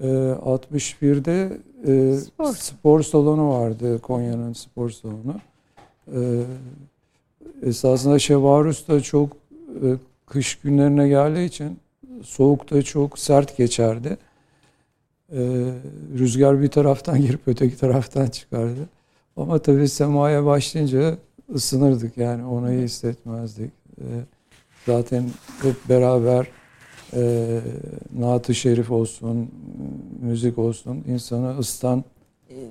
E, 0.00 0.06
61'de 0.06 1.58
e, 1.86 2.16
Spor. 2.16 2.54
spor. 2.54 3.02
salonu 3.02 3.48
vardı, 3.50 3.98
Konya'nın 3.98 4.52
spor 4.52 4.90
salonu. 4.90 5.40
E, 6.14 6.42
esasında 7.62 8.18
Şevarus 8.18 8.88
da 8.88 9.00
çok 9.00 9.32
e, 9.82 9.86
kış 10.26 10.54
günlerine 10.54 11.08
geldiği 11.08 11.46
için 11.46 11.78
soğukta 12.22 12.82
çok 12.82 13.18
sert 13.18 13.56
geçerdi. 13.56 14.18
E, 15.32 15.38
rüzgar 16.18 16.62
bir 16.62 16.68
taraftan 16.68 17.20
girip 17.20 17.40
öteki 17.46 17.76
taraftan 17.76 18.26
çıkardı. 18.26 18.88
Ama 19.36 19.58
tabii 19.58 19.88
semaya 19.88 20.44
başlayınca 20.44 21.16
ısınırdık 21.54 22.16
yani 22.16 22.44
onu 22.44 22.72
iyi 22.72 22.82
hissetmezdik. 22.82 23.70
Ee, 24.00 24.04
zaten 24.86 25.24
hep 25.62 25.88
beraber 25.88 26.46
e, 27.16 27.60
Naat-ı 28.18 28.54
Şerif 28.54 28.90
olsun, 28.90 29.50
müzik 30.20 30.58
olsun 30.58 31.04
insanı 31.08 31.58
ısıtan 31.58 32.04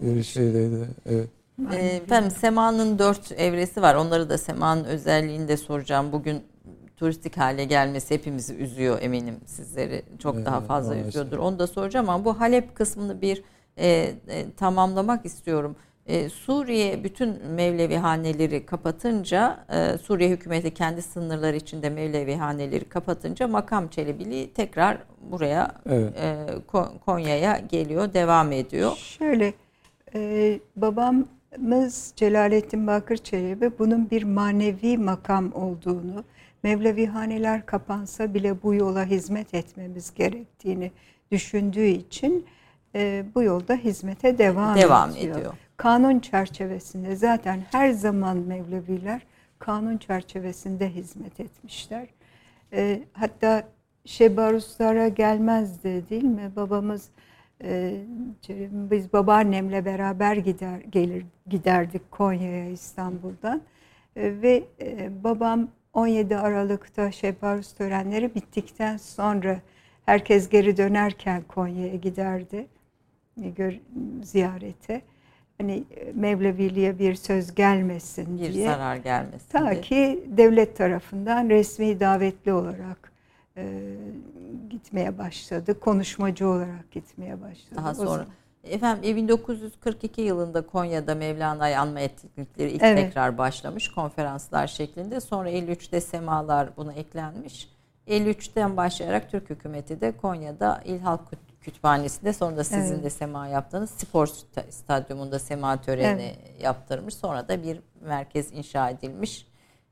bir 0.01 0.23
şeydeydi. 0.23 0.87
Evet. 1.05 1.27
Ee, 1.73 1.75
efendim 1.85 2.31
Sema'nın 2.31 2.99
dört 2.99 3.31
evresi 3.31 3.81
var. 3.81 3.95
Onları 3.95 4.29
da 4.29 4.37
Sema'nın 4.37 4.83
özelliğini 4.83 5.47
de 5.47 5.57
soracağım. 5.57 6.11
Bugün 6.11 6.41
turistik 6.97 7.37
hale 7.37 7.63
gelmesi 7.65 8.13
hepimizi 8.13 8.53
üzüyor 8.53 9.01
eminim 9.01 9.35
sizleri. 9.45 10.03
Çok 10.19 10.35
Evet, 10.35 10.45
daha 10.45 10.61
fazla 10.61 10.89
maalesef. 10.89 11.09
üzüyordur. 11.09 11.37
Onu 11.37 11.59
da 11.59 11.67
soracağım 11.67 12.09
ama 12.09 12.25
bu 12.25 12.39
Halep 12.39 12.75
kısmını 12.75 13.21
bir 13.21 13.43
e, 13.77 13.87
e, 13.87 14.45
tamamlamak 14.57 15.25
istiyorum. 15.25 15.75
E, 16.07 16.29
Suriye 16.29 17.03
bütün 17.03 17.45
Mevlevi 17.47 17.97
haneleri 17.97 18.65
kapatınca, 18.65 19.65
e, 19.73 19.97
Suriye 19.97 20.29
hükümeti 20.29 20.73
kendi 20.73 21.01
sınırları 21.01 21.55
içinde 21.55 21.89
Mevlevi 21.89 22.35
haneleri 22.35 22.85
kapatınca 22.85 23.47
makam 23.47 23.87
Çelebiliği 23.87 24.53
tekrar 24.53 24.97
buraya 25.31 25.71
Evet. 25.89 26.13
e, 26.17 26.45
Ko- 26.71 26.99
Konya'ya 26.99 27.59
geliyor, 27.59 28.13
devam 28.13 28.51
ediyor. 28.51 28.95
Şöyle 28.95 29.53
e, 30.15 30.59
babamız 30.75 32.13
Celalettin 32.15 32.87
Bakır 32.87 33.17
Çelebi 33.17 33.71
bunun 33.79 34.09
bir 34.09 34.23
manevi 34.23 34.97
makam 34.97 35.51
olduğunu, 35.53 36.23
Mevlevihaneler 36.63 37.65
kapansa 37.65 38.33
bile 38.33 38.63
bu 38.63 38.73
yola 38.73 39.05
hizmet 39.05 39.53
etmemiz 39.53 40.13
gerektiğini 40.13 40.91
düşündüğü 41.31 41.85
için 41.87 42.45
e, 42.95 43.25
bu 43.35 43.43
yolda 43.43 43.75
hizmete 43.75 44.37
devam, 44.37 44.75
Devam 44.77 45.09
ediyor. 45.11 45.35
ediyor. 45.37 45.53
Kanun 45.77 46.19
çerçevesinde 46.19 47.15
zaten 47.15 47.61
her 47.71 47.91
zaman 47.91 48.37
Mevleviler 48.37 49.21
kanun 49.59 49.97
çerçevesinde 49.97 50.89
hizmet 50.89 51.39
etmişler. 51.39 52.07
E, 52.73 53.03
hatta 53.13 53.67
Şebaruslara 54.05 55.07
gelmezdi 55.07 56.09
değil 56.09 56.23
mi? 56.23 56.51
Babamız 56.55 57.09
e, 57.63 58.01
biz 58.71 59.13
babaannemle 59.13 59.85
beraber 59.85 60.35
gider 60.35 60.79
gelir 60.79 61.25
giderdik 61.47 62.11
Konya'ya 62.11 62.69
İstanbul'dan 62.69 63.61
E, 64.15 64.41
ve 64.41 64.63
e, 64.81 65.23
babam 65.23 65.67
17 65.93 66.37
Aralık'ta 66.37 67.11
Şebarus 67.11 67.73
törenleri 67.73 68.35
bittikten 68.35 68.97
sonra 68.97 69.61
herkes 70.05 70.49
geri 70.49 70.77
dönerken 70.77 71.43
Konya'ya 71.47 71.95
giderdi 71.95 72.67
e, 73.43 73.49
gör, 73.49 73.79
ziyarete. 74.23 75.01
Hani 75.61 75.83
e, 75.95 76.11
Mevleviliğe 76.13 76.99
bir 76.99 77.15
söz 77.15 77.55
gelmesin 77.55 78.39
Bir 78.39 78.53
diye. 78.53 78.67
zarar 78.67 78.95
gelmesin 78.95 79.47
Ta 79.51 79.71
diye. 79.71 79.81
ki 79.81 80.23
devlet 80.27 80.77
tarafından 80.77 81.49
resmi 81.49 81.99
davetli 81.99 82.53
olarak 82.53 83.11
e, 83.57 83.79
gitmeye 84.69 85.17
başladı. 85.17 85.79
Konuşmacı 85.79 86.47
olarak 86.47 86.91
gitmeye 86.91 87.41
başladı. 87.41 87.75
Daha 87.75 87.91
O 87.91 87.93
sonra. 87.93 88.07
zaman- 88.09 88.25
Efendim 88.63 89.03
e, 89.11 89.15
1942 89.15 90.21
yılında 90.21 90.67
Konya'da 90.67 91.15
Mevlana'yı 91.15 91.79
anma 91.79 91.99
etkinlikleri 91.99 92.71
ilk 92.71 92.83
Evet. 92.83 92.97
tekrar 92.97 93.37
başlamış 93.37 93.91
konferanslar 93.91 94.67
şeklinde. 94.67 95.19
Sonra 95.21 95.49
53'te 95.49 96.01
semalar 96.01 96.69
buna 96.77 96.93
eklenmiş. 96.93 97.69
53'ten 98.07 98.77
başlayarak 98.77 99.31
Türk 99.31 99.49
hükümeti 99.49 100.01
de 100.01 100.11
Konya'da 100.17 100.81
İl 100.85 100.99
Halk 100.99 101.31
Kütüphanesi'nde 101.63 102.33
sonra 102.33 102.57
da 102.57 102.63
sizin 102.63 102.93
Evet. 102.93 103.03
de 103.03 103.09
sema 103.09 103.47
yaptığınız 103.47 103.89
spor 103.89 104.27
sta- 104.27 104.71
stadyumunda 104.71 105.39
sema 105.39 105.81
töreni 105.81 106.35
yaptırmış. 106.61 107.13
Sonra 107.15 107.47
da 107.47 107.63
bir 107.63 107.79
merkez 108.01 108.51
inşa 108.51 108.89
edilmiş. 108.89 109.47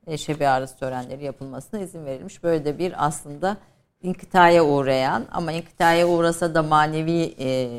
E, 0.08 0.18
şebi 0.18 0.48
arası 0.48 0.78
törenleri 0.78 1.24
yapılmasına 1.24 1.80
izin 1.80 2.06
verilmiş. 2.06 2.44
Böyle 2.44 2.66
de 2.66 2.80
bir 2.80 3.06
aslında 3.06 3.58
inkıtaya 4.02 4.66
uğrayan 4.66 5.26
ama 5.32 5.52
inkıtaya 5.52 6.08
uğrasa 6.08 6.56
da 6.56 6.64
manevi 6.64 7.36
e, 7.40 7.70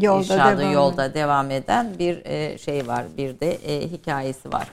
Yolda 0.00 0.20
irşadı 0.20 0.60
devam 0.60 0.72
yolda 0.72 1.14
devam 1.14 1.50
eden 1.50 1.98
bir 1.98 2.22
e, 2.24 2.58
şey 2.58 2.86
var. 2.86 3.04
Bir 3.16 3.40
de 3.40 3.52
e, 3.52 3.90
hikayesi 3.90 4.52
var. 4.52 4.68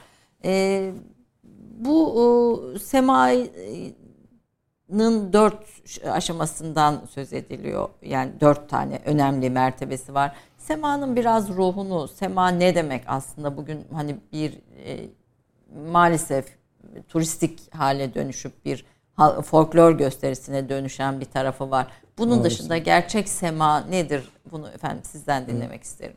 E, 0.45 0.91
bu 1.77 2.75
e, 2.75 2.79
semanın 4.91 5.33
dört 5.33 5.65
aşamasından 6.05 7.01
söz 7.09 7.33
ediliyor. 7.33 7.89
Yani 8.01 8.31
dört 8.41 8.69
tane 8.69 9.01
önemli 9.05 9.49
mertebesi 9.49 10.13
var. 10.13 10.35
Semanın 10.57 11.15
biraz 11.15 11.49
ruhunu, 11.49 12.07
sema 12.07 12.49
ne 12.49 12.75
demek 12.75 13.03
aslında 13.07 13.57
bugün 13.57 13.85
hani 13.93 14.15
bir 14.33 14.53
e, 14.85 15.09
maalesef 15.91 16.45
turistik 17.07 17.75
hale 17.75 18.13
dönüşüp 18.13 18.65
bir 18.65 18.85
folklor 19.43 19.91
gösterisine 19.91 20.69
dönüşen 20.69 21.19
bir 21.19 21.25
tarafı 21.25 21.71
var. 21.71 21.87
Bunun 22.17 22.37
Maalesef. 22.37 22.59
dışında 22.59 22.77
gerçek 22.77 23.29
sema 23.29 23.79
nedir? 23.81 24.29
Bunu 24.51 24.69
efendim 24.69 25.03
sizden 25.03 25.47
dinlemek 25.47 25.83
isterim. 25.83 26.15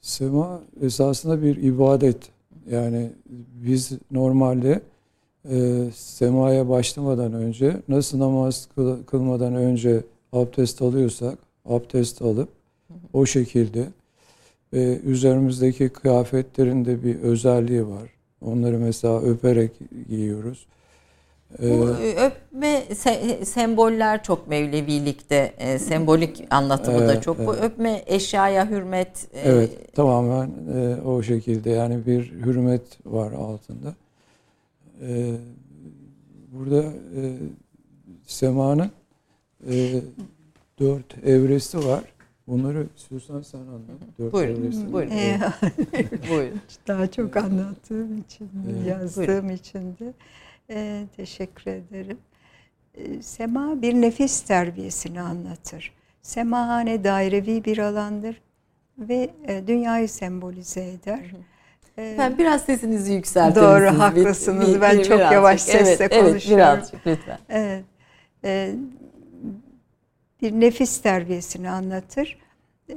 Sema 0.00 0.60
esasında 0.80 1.42
bir 1.42 1.56
ibadet. 1.56 2.28
Yani 2.70 3.12
biz 3.52 3.92
normalde 4.10 4.82
e, 5.50 5.84
semaya 5.94 6.68
başlamadan 6.68 7.32
önce 7.32 7.76
nasıl 7.88 8.18
namaz 8.18 8.68
kıl- 8.76 9.04
kılmadan 9.04 9.54
önce 9.54 10.00
abdest 10.32 10.82
alıyorsak 10.82 11.38
abdest 11.64 12.22
alıp 12.22 12.48
o 13.12 13.26
şekilde 13.26 13.84
ve 14.72 14.98
üzerimizdeki 14.98 15.88
kıyafetlerin 15.88 16.84
de 16.84 17.04
bir 17.04 17.20
özelliği 17.20 17.86
var. 17.86 18.10
Onları 18.40 18.78
mesela 18.78 19.20
öperek 19.22 19.72
giyiyoruz. 20.08 20.66
Bu 21.62 21.64
Ee, 22.00 22.08
e, 22.08 22.26
öpme 22.26 22.82
se- 22.90 23.44
semboller 23.44 24.22
çok 24.22 24.48
Mevlevilikte 24.48 25.52
e, 25.58 25.78
sembolik 25.78 26.44
anlatımı 26.50 26.98
da 26.98 27.12
Evet, 27.12 27.22
çok. 27.22 27.38
Bu 27.38 27.54
evet. 27.54 27.64
öpme 27.64 28.02
eşyaya 28.06 28.70
hürmet. 28.70 29.28
e, 29.34 29.40
Evet, 29.50 29.94
tamamen 29.94 30.50
e, 30.74 30.96
o 31.06 31.22
şekilde. 31.22 31.70
Yani 31.70 32.06
bir 32.06 32.30
hürmet 32.32 32.82
var 33.06 33.32
altında. 33.32 33.94
E, 35.02 35.36
burada 36.52 36.82
e, 37.16 37.36
semanın 38.26 38.90
e, 39.70 40.00
dört 40.78 41.24
evresi 41.24 41.78
var. 41.78 42.04
Bunları 42.46 42.86
istiyorsan 42.96 43.42
sen 43.42 43.58
anlat. 43.58 43.82
Dört 44.18 44.32
Buyurun, 44.32 44.62
evresi. 44.62 44.92
buyurun. 44.92 45.12
Buyurun. 46.30 46.60
daha 46.88 47.10
çok 47.10 47.36
anlattığım 47.36 48.18
için, 48.18 48.48
Evet. 48.70 48.86
yazdığım 48.86 49.50
için 49.50 49.96
de 49.98 50.12
e, 50.70 51.04
teşekkür 51.16 51.70
ederim. 51.70 52.18
E, 52.94 53.22
Sema 53.22 53.82
bir 53.82 53.94
nefis 53.94 54.40
terbiyesini 54.42 55.20
anlatır. 55.20 55.92
Semahane 56.22 57.04
dairevi 57.04 57.64
bir 57.64 57.78
alandır 57.78 58.42
ve 58.98 59.30
e, 59.48 59.66
dünyayı 59.66 60.08
sembolize 60.08 60.84
eder. 60.90 61.18
E, 61.18 61.51
Efendim 61.98 62.38
biraz 62.38 62.62
sesinizi 62.62 63.12
yükseltir 63.12 63.60
Doğru, 63.60 63.80
misiniz? 63.80 64.00
haklısınız. 64.00 64.80
Ben 64.80 64.96
çok 65.02 65.06
birazcık. 65.18 65.32
yavaş 65.32 65.60
sesle 65.62 65.90
evet, 66.04 66.12
Evet 66.12 66.24
konuşuyorum. 66.30 66.58
birazcık 66.66 67.06
lütfen. 67.06 67.38
Evet. 67.48 67.84
Ee, 68.44 68.74
bir 70.42 70.52
nefis 70.52 71.02
terbiyesini 71.02 71.70
anlatır. 71.70 72.38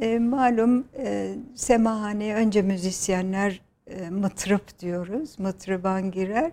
Ee, 0.02 0.20
malum 0.20 0.88
e, 0.98 1.36
semahaneye 1.56 2.36
önce 2.36 2.62
müzisyenler 2.62 3.62
e, 3.88 4.10
mıtrıp 4.10 4.80
diyoruz. 4.80 5.40
Mıtrıban 5.40 6.12
girer. 6.12 6.52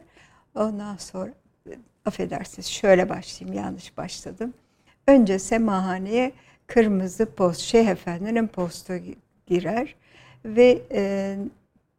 Ondan 0.54 0.96
sonra 0.96 1.30
e, 1.70 1.72
affedersiniz 2.04 2.66
şöyle 2.66 3.08
başlayayım 3.08 3.58
yanlış 3.62 3.96
başladım. 3.96 4.54
Önce 5.06 5.38
semahaneye 5.38 6.32
kırmızı 6.66 7.26
post, 7.26 7.60
Şeyh 7.60 7.88
Efendi'nin 7.88 8.46
postu 8.46 8.92
gi- 8.92 9.16
girer 9.46 9.94
ve 10.44 10.82
e, 10.92 11.36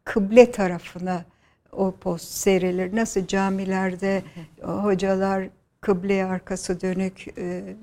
kıble 0.03 0.51
tarafına 0.51 1.25
o 1.71 1.91
post 1.91 2.25
serilir. 2.25 2.95
Nasıl 2.95 3.27
camilerde 3.27 4.23
hocalar 4.61 5.49
kıbleye 5.81 6.25
arkası 6.25 6.81
dönük 6.81 7.25
e, 7.37 7.75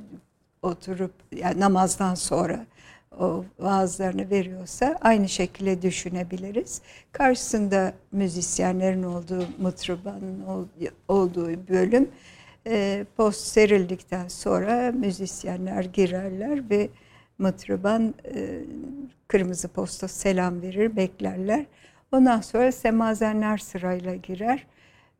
oturup 0.63 1.13
yani 1.37 1.61
namazdan 1.61 2.15
sonra 2.15 2.67
o 3.19 3.45
vaazlarını 3.59 4.31
veriyorsa 4.31 4.99
aynı 5.01 5.29
şekilde 5.29 5.83
düşünebiliriz. 5.83 6.83
Karşısında 7.13 7.93
müzisyenlerin 8.13 9.03
olduğu, 9.03 9.45
mıtrıbanın 9.59 10.41
ol- 10.47 10.87
olduğu 11.09 11.69
bölüm 11.69 12.09
e, 12.67 13.05
post 13.17 13.41
serildikten 13.41 14.29
sonra 14.29 14.93
müzisyenler 14.93 15.85
girerler 15.85 16.71
ve 16.71 16.89
mıtrıban 17.39 18.15
e, 18.35 18.61
kırmızı 19.29 19.69
posta 19.69 20.09
selam 20.09 20.63
verir, 20.63 20.97
beklerler. 20.97 21.67
Ondan 22.13 22.41
sonra 22.41 22.73
semazenler 22.73 23.59
sırayla 23.59 24.15
girer 24.15 24.67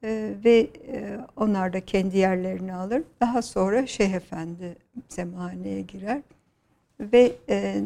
e, 0.05 0.35
ve 0.45 0.71
e, 0.89 1.19
onlar 1.37 1.73
da 1.73 1.81
kendi 1.81 2.19
yerlerini 2.19 2.75
alır. 2.75 3.03
Daha 3.21 3.43
sonra 3.43 3.87
Şeyh 3.87 4.15
Efendi 4.15 4.77
semahaneye 5.09 5.81
girer 5.81 6.23
ve 7.01 7.33
e, 7.49 7.83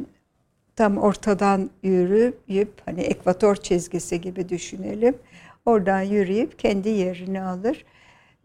tam 0.76 0.98
ortadan 0.98 1.70
yürüyüp 1.82 2.72
hani 2.84 3.00
ekvator 3.00 3.56
çizgisi 3.56 4.20
gibi 4.20 4.48
düşünelim. 4.48 5.14
Oradan 5.66 6.00
yürüyüp 6.00 6.58
kendi 6.58 6.88
yerini 6.88 7.42
alır. 7.42 7.84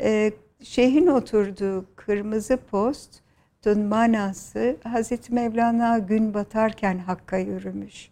Ee, 0.01 0.31
şeyhin 0.63 1.07
oturduğu 1.07 1.85
kırmızı 1.95 2.57
post 2.57 3.21
manası 3.65 4.75
Hazreti 4.83 5.33
Mevlana 5.33 5.99
gün 5.99 6.33
batarken 6.33 6.97
Hakk'a 6.97 7.37
yürümüş. 7.37 8.11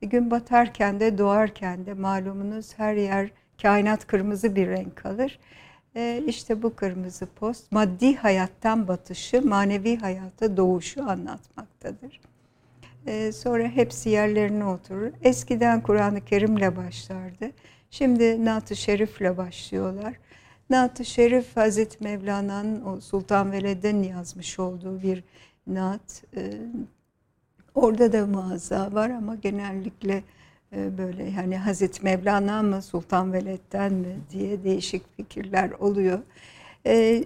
Hı. 0.00 0.06
Gün 0.06 0.30
batarken 0.30 1.00
de 1.00 1.18
doğarken 1.18 1.86
de 1.86 1.94
malumunuz 1.94 2.78
her 2.78 2.94
yer 2.94 3.30
kainat 3.62 4.06
kırmızı 4.06 4.56
bir 4.56 4.68
renk 4.68 5.06
alır. 5.06 5.38
Ee, 5.96 6.22
işte 6.26 6.62
bu 6.62 6.76
kırmızı 6.76 7.26
post 7.26 7.72
maddi 7.72 8.16
hayattan 8.16 8.88
batışı, 8.88 9.46
manevi 9.46 9.96
hayata 9.96 10.56
doğuşu 10.56 11.10
anlatmaktadır. 11.10 12.20
Ee, 13.06 13.32
sonra 13.32 13.68
hepsi 13.68 14.10
yerlerine 14.10 14.64
oturur. 14.64 15.12
Eskiden 15.22 15.80
Kur'an-ı 15.82 16.24
Kerim'le 16.24 16.76
başlardı. 16.76 17.50
Şimdi 17.90 18.44
Naat-ı 18.44 18.76
Şerif'le 18.76 19.36
başlıyorlar. 19.36 20.14
Naat-ı 20.70 21.04
Şerif 21.04 21.56
Hazreti 21.56 22.04
Mevlana'nın 22.04 23.00
Sultan 23.00 23.52
Veled'in 23.52 24.02
yazmış 24.02 24.58
olduğu 24.58 25.02
bir 25.02 25.24
naat. 25.66 26.24
Ee, 26.36 26.52
orada 27.74 28.12
da 28.12 28.26
muazza 28.26 28.94
var 28.94 29.10
ama 29.10 29.34
genellikle 29.34 30.22
e, 30.72 30.98
böyle 30.98 31.24
yani 31.24 31.56
Hazreti 31.56 32.04
Mevlana 32.04 32.62
mı 32.62 32.82
Sultan 32.82 33.32
Veled'den 33.32 33.92
mi 33.92 34.16
diye 34.30 34.64
değişik 34.64 35.16
fikirler 35.16 35.70
oluyor. 35.70 36.18
Ee, 36.86 37.24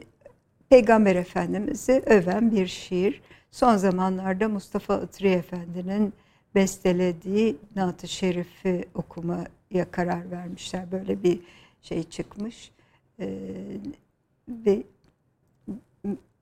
Peygamber 0.68 1.16
Efendimiz'i 1.16 2.02
öven 2.06 2.52
bir 2.52 2.66
şiir. 2.66 3.22
Son 3.50 3.76
zamanlarda 3.76 4.48
Mustafa 4.48 5.00
Itri 5.00 5.28
Efendi'nin 5.28 6.12
bestelediği 6.54 7.56
Naat-ı 7.76 8.08
Şerif'i 8.08 8.84
okumaya 8.94 9.90
karar 9.90 10.30
vermişler. 10.30 10.92
Böyle 10.92 11.22
bir 11.22 11.40
şey 11.82 12.02
çıkmış. 12.02 12.70
Ee, 13.20 13.28
ve 14.48 14.82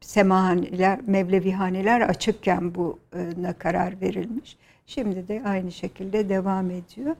semahaneler, 0.01 1.01
mevlevihaneler 1.07 2.01
açıkken 2.01 2.75
buna 2.75 3.53
karar 3.53 4.01
verilmiş. 4.01 4.57
Şimdi 4.87 5.29
de 5.29 5.43
aynı 5.47 5.73
şekilde 5.73 6.29
devam 6.29 6.71
ediyor. 6.71 7.17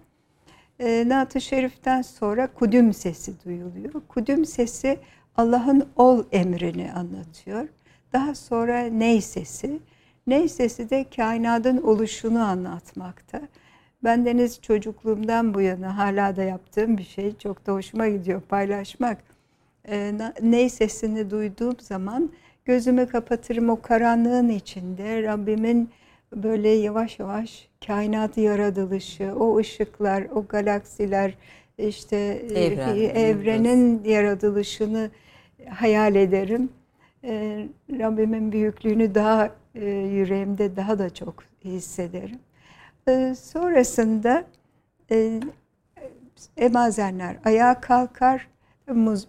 E, 0.81 1.09
Naat-ı 1.09 1.41
Şerif'ten 1.41 2.03
sonra 2.03 2.47
kudüm 2.55 2.95
sesi 2.95 3.45
duyuluyor. 3.45 3.93
Kudüm 4.09 4.45
sesi 4.45 4.99
Allah'ın 5.37 5.89
ol 5.97 6.25
emrini 6.33 6.93
anlatıyor. 6.93 7.69
Daha 8.13 8.35
sonra 8.35 8.81
ney 8.81 9.21
sesi. 9.21 9.79
Ney 10.27 10.49
sesi 10.49 10.91
de 10.91 11.07
kainatın 11.17 11.83
oluşunu 11.83 12.43
anlatmakta. 12.43 13.41
Ben 14.05 14.27
deniz 14.27 14.61
çocukluğumdan 14.63 15.55
bu 15.55 15.61
yana 15.61 15.99
hala 15.99 16.37
da 16.37 16.43
yaptığım 16.43 16.99
bir 16.99 17.05
şey. 17.05 17.39
Çok 17.39 17.67
da 17.67 17.73
hoşuma 17.73 18.09
gidiyor 18.09 18.41
paylaşmak. 18.41 19.19
E, 19.89 20.13
ney 20.43 20.69
sesini 20.69 21.31
duyduğum 21.31 21.77
zaman 21.81 22.31
gözümü 22.67 23.09
kapatırım 23.09 23.69
o 23.69 23.81
karanlığın 23.81 24.49
içinde 24.49 25.23
Rabbimin 25.23 25.91
böyle 26.35 26.69
yavaş 26.69 27.19
yavaş 27.19 27.69
kainat 27.87 28.37
yaratılışı, 28.37 29.35
o 29.39 29.59
ışıklar, 29.59 30.27
o 30.35 30.47
galaksiler, 30.47 31.35
işte 31.79 32.17
e, 32.17 32.65
Evren, 32.65 32.97
evrenin 32.97 34.05
yaratılışını 34.05 35.11
hayal 35.71 36.15
ederim. 36.15 36.69
Ee, 37.25 37.69
Rabbimin 37.99 38.53
büyüklüğünü 38.53 39.15
daha 39.15 39.51
e, 39.75 39.85
yüreğimde 39.91 40.77
daha 40.77 40.99
da 40.99 41.15
çok 41.15 41.45
hissederim. 41.65 42.39
Ee, 43.09 43.35
sonrasında 43.41 44.45
e, 45.11 45.41
emazenler 46.57 47.37
ayağa 47.45 47.81
kalkar, 47.81 48.49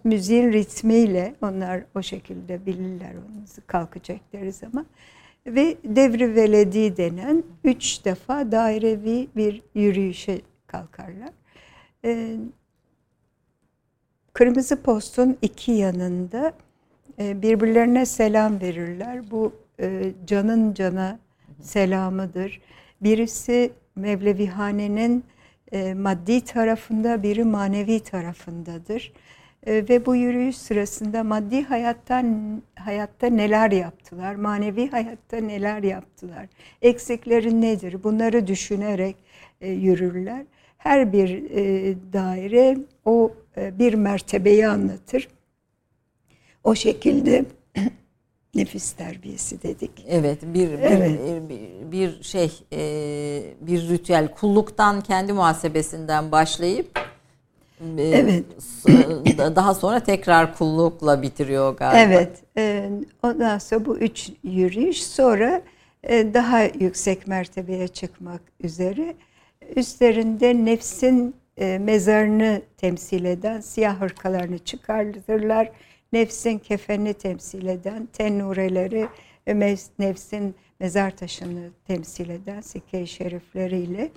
müziğin 0.03 0.51
ritmiyle 0.51 1.35
onlar 1.41 1.83
o 1.95 2.01
şekilde 2.01 2.65
bilirler 2.65 3.11
onu 3.11 3.45
kalkacakları 3.67 4.51
zaman 4.51 4.85
ve 5.45 5.77
devri 5.83 6.35
veledi 6.35 6.97
denen 6.97 7.43
üç 7.63 8.05
defa 8.05 8.51
dairevi 8.51 9.27
bir 9.35 9.61
yürüyüşe 9.75 10.41
kalkarlar. 10.67 11.29
Ee, 12.05 12.37
Kırmızı 14.37 14.81
postun 14.81 15.37
iki 15.41 15.71
yanında 15.71 16.53
e, 17.19 17.41
birbirlerine 17.41 18.05
selam 18.05 18.61
verirler. 18.61 19.31
Bu 19.31 19.53
e, 19.79 20.11
canın 20.27 20.73
cana 20.73 21.19
selamıdır. 21.61 22.61
Birisi 23.01 23.71
Mevlevihane'nin 23.95 25.23
e, 25.71 25.93
maddi 25.93 26.45
tarafında, 26.45 27.23
biri 27.23 27.43
manevi 27.43 27.99
tarafındadır. 27.99 29.13
Ee, 29.67 29.85
ve 29.89 30.05
bu 30.05 30.15
yürüyüş 30.15 30.57
sırasında 30.57 31.23
maddi 31.23 31.63
hayattan 31.63 32.61
hayatta 32.75 33.27
neler 33.27 33.71
yaptılar, 33.71 34.35
manevi 34.35 34.91
hayatta 34.91 35.37
neler 35.37 35.83
yaptılar, 35.83 36.47
eksikleri 36.81 37.61
nedir 37.61 38.03
bunları 38.03 38.47
düşünerek 38.47 39.15
e, 39.61 39.71
yürürler. 39.71 40.45
Her 40.77 41.13
bir 41.13 41.51
e, 41.51 41.95
daire 42.13 42.77
o 43.05 43.31
e, 43.57 43.79
bir 43.79 43.93
mertebeyi 43.93 44.67
anlatır. 44.67 45.27
O 46.63 46.75
şekilde 46.75 47.45
nefis 48.55 48.91
terbiyesi 48.91 49.63
dedik. 49.63 50.05
Evet, 50.07 50.39
bir 50.43 50.69
evet. 50.69 51.19
bir, 51.49 51.91
bir 51.91 52.23
şey 52.23 52.51
bir 53.61 53.89
ritüel 53.89 54.27
kulluktan 54.27 55.01
kendi 55.01 55.33
muhasebesinden 55.33 56.31
başlayıp 56.31 56.96
evet. 57.97 58.45
Daha 59.37 59.73
sonra 59.73 59.99
tekrar 59.99 60.57
kullukla 60.57 61.21
bitiriyor 61.21 61.77
galiba. 61.77 61.99
Evet. 61.99 62.43
E, 62.57 62.89
ondan 63.23 63.57
sonra 63.57 63.85
bu 63.85 63.97
üç 63.97 64.31
yürüyüş 64.43 65.03
sonra 65.03 65.61
e, 66.03 66.33
daha 66.33 66.63
yüksek 66.63 67.27
mertebeye 67.27 67.87
çıkmak 67.87 68.41
üzere 68.63 69.15
üstlerinde 69.75 70.65
nefsin 70.65 71.35
e, 71.57 71.77
mezarını 71.77 72.61
temsil 72.77 73.25
eden 73.25 73.59
siyah 73.59 74.01
hırkalarını 74.01 74.57
çıkartırlar. 74.59 75.71
Nefsin 76.13 76.57
kefenini 76.57 77.13
temsil 77.13 77.67
eden 77.67 78.05
tennureleri 78.13 79.07
nefsin 79.99 80.55
mezar 80.79 81.17
taşını 81.17 81.69
temsil 81.87 82.29
eden 82.29 82.61
sikke-i 82.61 83.07
şerifleriyle 83.07 84.09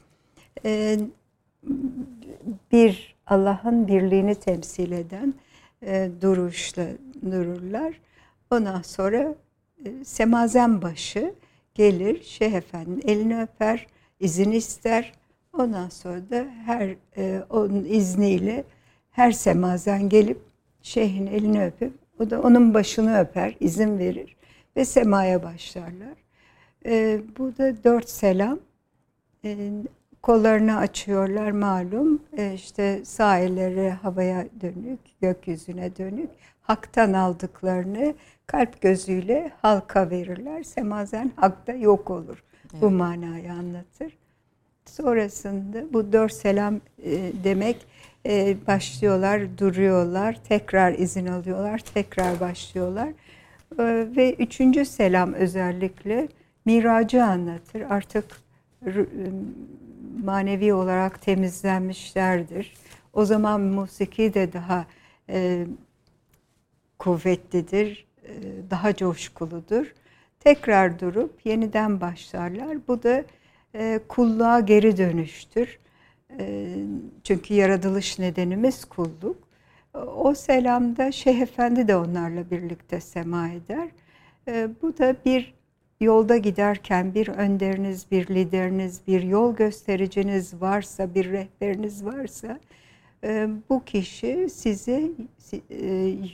bir 2.72 3.16
Allah'ın 3.30 3.88
birliğini 3.88 4.34
temsil 4.34 4.92
eden 4.92 5.34
e, 5.82 6.10
duruşla 6.20 6.86
dururlar. 7.30 8.00
Ondan 8.50 8.82
sonra 8.82 9.34
e, 9.84 10.04
semazen 10.04 10.82
başı 10.82 11.34
gelir 11.74 12.22
Şeyh 12.22 12.52
Efendi'nin 12.52 13.02
elini 13.06 13.42
öper, 13.42 13.86
izin 14.20 14.50
ister. 14.50 15.12
Ondan 15.52 15.88
sonra 15.88 16.30
da 16.30 16.46
her 16.64 16.94
e, 17.16 17.42
onun 17.50 17.84
izniyle 17.84 18.64
her 19.10 19.32
semazen 19.32 20.08
gelip 20.08 20.38
şeyhin 20.82 21.26
elini 21.26 21.64
öpüp 21.64 21.92
o 22.20 22.30
da 22.30 22.42
onun 22.42 22.74
başını 22.74 23.20
öper, 23.20 23.56
izin 23.60 23.98
verir 23.98 24.36
ve 24.76 24.84
semaya 24.84 25.42
başlarlar. 25.42 26.14
E, 26.86 27.20
bu 27.38 27.58
da 27.58 27.84
dört 27.84 28.08
selam. 28.08 28.58
E, 29.44 29.70
kollarını 30.22 30.76
açıyorlar 30.76 31.50
malum. 31.50 32.22
E 32.36 32.54
işte 32.54 33.04
sağ 33.04 33.38
elleri 33.38 33.90
havaya 33.90 34.46
dönük, 34.60 35.00
gökyüzüne 35.20 35.96
dönük. 35.96 36.30
Hak'tan 36.62 37.12
aldıklarını 37.12 38.14
kalp 38.46 38.80
gözüyle 38.80 39.52
halka 39.62 40.10
verirler. 40.10 40.62
Semazen 40.62 41.32
hakta 41.36 41.72
yok 41.72 42.10
olur. 42.10 42.44
Evet. 42.72 42.82
Bu 42.82 42.90
manayı 42.90 43.52
anlatır. 43.52 44.18
Sonrasında 44.86 45.92
bu 45.92 46.12
dört 46.12 46.32
selam 46.32 46.74
e, 46.74 47.32
demek 47.44 47.86
e, 48.26 48.56
başlıyorlar, 48.66 49.58
duruyorlar, 49.58 50.40
tekrar 50.48 50.92
izin 50.92 51.26
alıyorlar, 51.26 51.78
tekrar 51.94 52.40
başlıyorlar. 52.40 53.08
E, 53.78 54.06
ve 54.16 54.34
üçüncü 54.34 54.84
selam 54.84 55.32
özellikle 55.32 56.28
miracı 56.64 57.24
anlatır. 57.24 57.80
Artık 57.80 58.24
manevi 60.24 60.74
olarak 60.74 61.22
temizlenmişlerdir. 61.22 62.74
O 63.12 63.24
zaman 63.24 63.60
musiki 63.60 64.34
de 64.34 64.52
daha 64.52 64.86
e, 65.28 65.66
kuvvetlidir, 66.98 68.06
e, 68.24 68.30
daha 68.70 68.96
coşkuludur. 68.96 69.94
Tekrar 70.40 71.00
durup 71.00 71.46
yeniden 71.46 72.00
başlarlar. 72.00 72.78
Bu 72.88 73.02
da 73.02 73.24
e, 73.74 74.00
kulluğa 74.08 74.60
geri 74.60 74.96
dönüştür. 74.96 75.78
E, 76.38 76.74
çünkü 77.24 77.54
yaratılış 77.54 78.18
nedenimiz 78.18 78.84
kulluk. 78.84 79.36
O 80.16 80.34
selamda 80.34 81.12
Şeyh 81.12 81.40
Efendi 81.40 81.88
de 81.88 81.96
onlarla 81.96 82.50
birlikte 82.50 83.00
sema 83.00 83.48
eder. 83.48 83.88
E, 84.48 84.68
bu 84.82 84.98
da 84.98 85.16
bir 85.24 85.54
yolda 86.00 86.36
giderken 86.36 87.14
bir 87.14 87.28
önderiniz, 87.28 88.06
bir 88.10 88.26
lideriniz, 88.26 89.00
bir 89.06 89.22
yol 89.22 89.56
göstericiniz 89.56 90.60
varsa, 90.60 91.14
bir 91.14 91.30
rehberiniz 91.30 92.04
varsa 92.04 92.60
e, 93.24 93.48
bu 93.68 93.84
kişi 93.84 94.48
size 94.50 95.10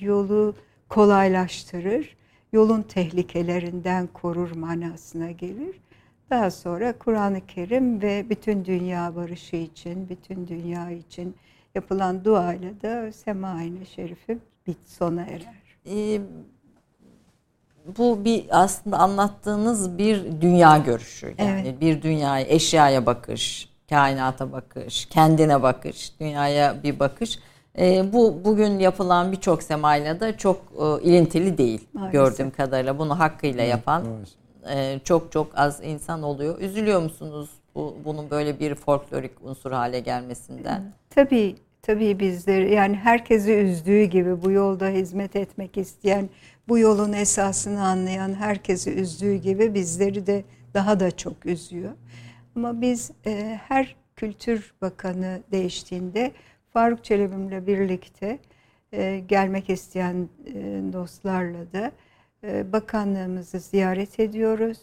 yolu 0.00 0.54
kolaylaştırır, 0.88 2.16
yolun 2.52 2.82
tehlikelerinden 2.82 4.06
korur 4.06 4.56
manasına 4.56 5.30
gelir. 5.30 5.80
Daha 6.30 6.50
sonra 6.50 6.98
Kur'an-ı 6.98 7.46
Kerim 7.46 8.02
ve 8.02 8.26
bütün 8.30 8.64
dünya 8.64 9.16
barışı 9.16 9.56
için, 9.56 10.08
bütün 10.08 10.46
dünya 10.46 10.90
için 10.90 11.34
yapılan 11.74 12.24
duayla 12.24 12.82
da 12.82 13.12
Sema-i 13.12 13.86
Şerifi 13.86 14.38
bit 14.66 14.78
sona 14.84 15.22
erer. 15.22 15.66
Ee, 15.86 16.20
bu 17.98 18.24
bir 18.24 18.44
aslında 18.50 18.98
anlattığınız 18.98 19.98
bir 19.98 20.40
dünya 20.40 20.78
görüşü. 20.78 21.34
Yani 21.38 21.62
evet. 21.68 21.80
bir 21.80 22.02
dünyaya, 22.02 22.46
eşyaya 22.46 23.06
bakış, 23.06 23.68
kainata 23.90 24.52
bakış, 24.52 25.06
kendine 25.06 25.62
bakış, 25.62 26.20
dünyaya 26.20 26.82
bir 26.82 26.98
bakış. 26.98 27.38
E, 27.78 28.12
bu 28.12 28.40
bugün 28.44 28.78
yapılan 28.78 29.32
birçok 29.32 29.62
semayla 29.62 30.20
da 30.20 30.36
çok 30.36 30.56
e, 30.56 31.02
ilintili 31.02 31.58
değil 31.58 31.88
Maalesef. 31.92 32.12
gördüğüm 32.12 32.50
kadarıyla. 32.50 32.98
Bunu 32.98 33.18
hakkıyla 33.18 33.64
yapan 33.64 34.04
e, 34.70 34.98
çok 35.04 35.32
çok 35.32 35.58
az 35.58 35.80
insan 35.84 36.22
oluyor. 36.22 36.60
Üzülüyor 36.60 37.02
musunuz 37.02 37.50
bu 37.74 37.96
bunun 38.04 38.30
böyle 38.30 38.60
bir 38.60 38.74
folklorik 38.74 39.32
unsur 39.42 39.72
hale 39.72 40.00
gelmesinden? 40.00 40.92
Tabii 41.10 41.56
tabii 41.82 42.20
bizleri 42.20 42.74
yani 42.74 42.96
herkesi 42.96 43.54
üzdüğü 43.54 44.02
gibi 44.02 44.42
bu 44.42 44.50
yolda 44.50 44.88
hizmet 44.88 45.36
etmek 45.36 45.76
isteyen, 45.76 46.28
bu 46.68 46.78
yolun 46.78 47.12
esasını 47.12 47.86
anlayan 47.86 48.34
herkesi 48.34 48.94
üzdüğü 48.94 49.34
gibi 49.34 49.74
bizleri 49.74 50.26
de 50.26 50.44
daha 50.74 51.00
da 51.00 51.16
çok 51.16 51.46
üzüyor. 51.46 51.92
Ama 52.56 52.80
biz 52.80 53.10
e, 53.26 53.60
her 53.68 53.96
kültür 54.16 54.74
bakanı 54.82 55.42
değiştiğinde 55.52 56.32
Faruk 56.72 57.04
Çelebi'mle 57.04 57.66
birlikte 57.66 58.38
e, 58.92 59.18
gelmek 59.28 59.70
isteyen 59.70 60.28
e, 60.46 60.52
dostlarla 60.92 61.72
da 61.72 61.92
e, 62.44 62.72
bakanlığımızı 62.72 63.58
ziyaret 63.58 64.20
ediyoruz 64.20 64.78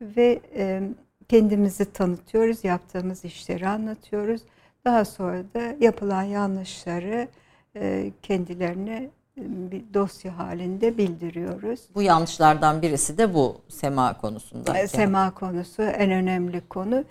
ve 0.00 0.40
e, 0.56 0.82
kendimizi 1.28 1.92
tanıtıyoruz, 1.92 2.64
yaptığımız 2.64 3.24
işleri 3.24 3.68
anlatıyoruz. 3.68 4.42
Daha 4.84 5.04
sonra 5.04 5.44
da 5.54 5.76
yapılan 5.80 6.22
yanlışları 6.22 7.28
e, 7.76 8.12
kendilerine 8.22 9.10
bir 9.36 9.82
dosya 9.94 10.38
halinde 10.38 10.98
bildiriyoruz. 10.98 11.80
Bu 11.94 12.02
yanlışlardan 12.02 12.82
birisi 12.82 13.18
de 13.18 13.34
bu 13.34 13.56
sema 13.68 14.18
konusunda. 14.20 14.88
Sema 14.88 15.34
konusu 15.34 15.82
en 15.82 16.10
önemli 16.10 16.60
konu. 16.68 17.04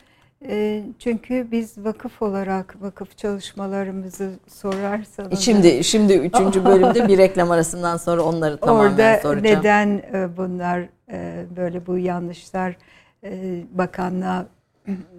Çünkü 1.00 1.48
biz 1.52 1.78
vakıf 1.78 2.22
olarak 2.22 2.76
vakıf 2.82 3.18
çalışmalarımızı 3.18 4.32
sorarsanız... 4.48 5.40
Şimdi 5.40 5.84
şimdi 5.84 6.14
üçüncü 6.14 6.66
bölümde 6.66 7.08
bir 7.08 7.18
reklam 7.18 7.52
arasından 7.52 7.98
sonra 7.98 8.22
onları 8.22 8.58
tamamen 8.58 8.92
orada 8.92 9.20
soracağım. 9.22 9.46
Orada 9.46 9.60
neden 9.60 10.02
bunlar 10.38 10.86
böyle 11.56 11.88
bu 11.88 11.98
yanlışlar 11.98 12.78
bakanlığa 13.72 14.46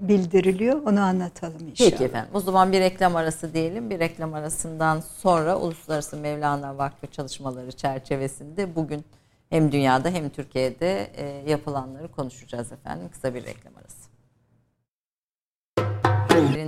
bildiriliyor. 0.01 0.83
Onu 0.83 1.01
anlatalım 1.01 1.69
inşallah. 1.69 1.91
Peki 1.91 2.05
efendim. 2.05 2.31
O 2.35 2.41
zaman 2.41 2.73
bir 2.73 2.81
reklam 2.81 3.17
arası 3.17 3.55
diyelim. 3.55 3.91
Bir 3.91 3.99
reklam 3.99 4.35
arasından 4.35 5.01
sonra 5.01 5.59
Uluslararası 5.59 6.17
Mevlana 6.17 6.79
Vakfı 6.79 7.07
çalışmaları 7.07 7.73
çerçevesinde 7.73 8.77
bugün 8.77 9.05
hem 9.51 9.73
dünyada 9.73 10.11
hem 10.11 10.29
Türkiye'de 10.29 11.11
e, 11.17 11.51
yapılanları 11.51 12.09
konuşacağız 12.09 12.73
efendim. 12.73 13.09
Kısa 13.13 13.35
bir 13.35 13.45
reklam 13.45 13.73
arası. 13.77 14.07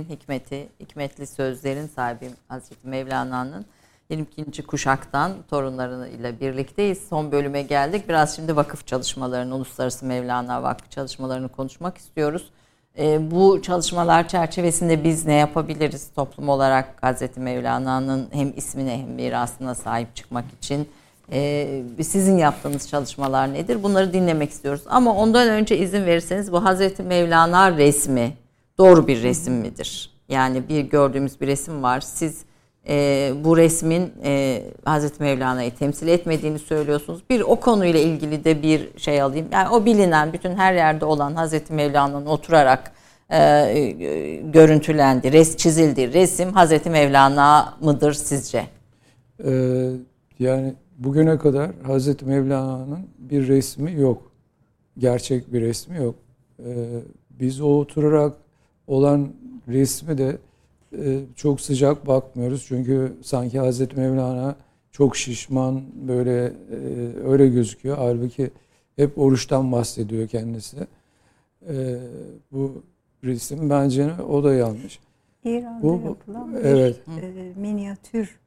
Hikmeti, 0.09 0.69
hikmetli 0.79 1.27
sözlerin 1.27 1.87
sahibi 1.87 2.29
Hazreti 2.47 2.87
Mevlana'nın 2.87 3.65
22. 4.09 4.63
kuşaktan 4.63 5.31
torunlarıyla 5.49 6.39
birlikteyiz. 6.39 7.07
Son 7.09 7.31
bölüme 7.31 7.61
geldik. 7.61 8.09
Biraz 8.09 8.35
şimdi 8.35 8.55
vakıf 8.55 8.87
çalışmalarını, 8.87 9.55
Uluslararası 9.55 10.05
Mevlana 10.05 10.63
Vakfı 10.63 10.89
çalışmalarını 10.89 11.49
konuşmak 11.49 11.97
istiyoruz. 11.97 12.51
E, 12.97 13.31
bu 13.31 13.61
çalışmalar 13.61 14.27
çerçevesinde 14.27 15.03
biz 15.03 15.25
ne 15.25 15.33
yapabiliriz 15.33 16.09
toplum 16.15 16.49
olarak 16.49 16.95
Hazreti 17.01 17.39
Mevlana'nın 17.39 18.27
hem 18.31 18.53
ismine 18.55 18.97
hem 18.97 19.09
mirasına 19.09 19.75
sahip 19.75 20.15
çıkmak 20.15 20.45
için? 20.61 20.89
E, 21.31 21.83
sizin 22.01 22.37
yaptığınız 22.37 22.89
çalışmalar 22.89 23.53
nedir? 23.53 23.83
Bunları 23.83 24.13
dinlemek 24.13 24.49
istiyoruz. 24.49 24.81
Ama 24.89 25.15
ondan 25.15 25.49
önce 25.49 25.77
izin 25.77 26.05
verirseniz 26.05 26.51
bu 26.51 26.65
Hazreti 26.65 27.03
Mevlana 27.03 27.77
resmi 27.77 28.33
doğru 28.77 29.07
bir 29.07 29.23
resim 29.23 29.53
midir? 29.53 30.09
Yani 30.29 30.69
bir 30.69 30.81
gördüğümüz 30.81 31.41
bir 31.41 31.47
resim 31.47 31.83
var. 31.83 32.01
Siz 32.01 32.41
e, 32.87 33.31
bu 33.43 33.57
resmin 33.57 34.13
e, 34.23 34.63
Hazreti 34.85 35.23
Mevlana'yı 35.23 35.75
temsil 35.75 36.07
etmediğini 36.07 36.59
söylüyorsunuz. 36.59 37.21
Bir 37.29 37.41
o 37.41 37.55
konuyla 37.55 37.99
ilgili 37.99 38.43
de 38.43 38.61
bir 38.61 38.89
şey 38.97 39.21
alayım. 39.21 39.47
Yani 39.51 39.69
o 39.69 39.85
bilinen, 39.85 40.33
bütün 40.33 40.55
her 40.55 40.73
yerde 40.73 41.05
olan 41.05 41.33
Hazreti 41.33 41.73
Mevlana'nın 41.73 42.25
oturarak 42.25 42.91
e, 43.29 43.39
e, 43.39 44.35
görüntülendi, 44.35 45.31
res 45.31 45.57
çizildi 45.57 46.13
resim 46.13 46.53
Hazreti 46.53 46.89
Mevlana 46.89 47.77
mıdır 47.81 48.13
sizce? 48.13 48.65
Ee, 49.45 49.91
yani 50.39 50.73
bugüne 50.97 51.37
kadar 51.37 51.71
Hazreti 51.83 52.25
Mevlana'nın 52.25 53.07
bir 53.17 53.47
resmi 53.47 53.93
yok. 53.93 54.31
Gerçek 54.97 55.53
bir 55.53 55.61
resmi 55.61 55.97
yok. 55.97 56.15
Ee, 56.59 56.99
biz 57.29 57.61
o 57.61 57.79
oturarak 57.79 58.33
olan 58.87 59.29
resmi 59.67 60.17
de 60.17 60.37
çok 61.35 61.61
sıcak 61.61 62.07
bakmıyoruz. 62.07 62.65
Çünkü 62.67 63.13
sanki 63.23 63.59
Hazreti 63.59 63.95
Mevlana 63.95 64.55
çok 64.91 65.17
şişman 65.17 65.83
böyle 66.07 66.45
e, 66.45 66.77
öyle 67.25 67.47
gözüküyor. 67.47 67.97
Halbuki 67.97 68.51
hep 68.95 69.17
oruçtan 69.17 69.71
bahsediyor 69.71 70.27
kendisi. 70.27 70.77
E, 71.69 71.97
bu 72.51 72.83
resim 73.23 73.69
bence 73.69 74.11
o 74.29 74.43
da 74.43 74.53
yanlış. 74.53 74.99
İran'da 75.43 75.83
bu, 75.83 76.01
yapılan 76.05 76.53
bir 76.53 76.59
evet. 76.59 76.99
e, 77.07 77.59
minyatür 77.59 78.39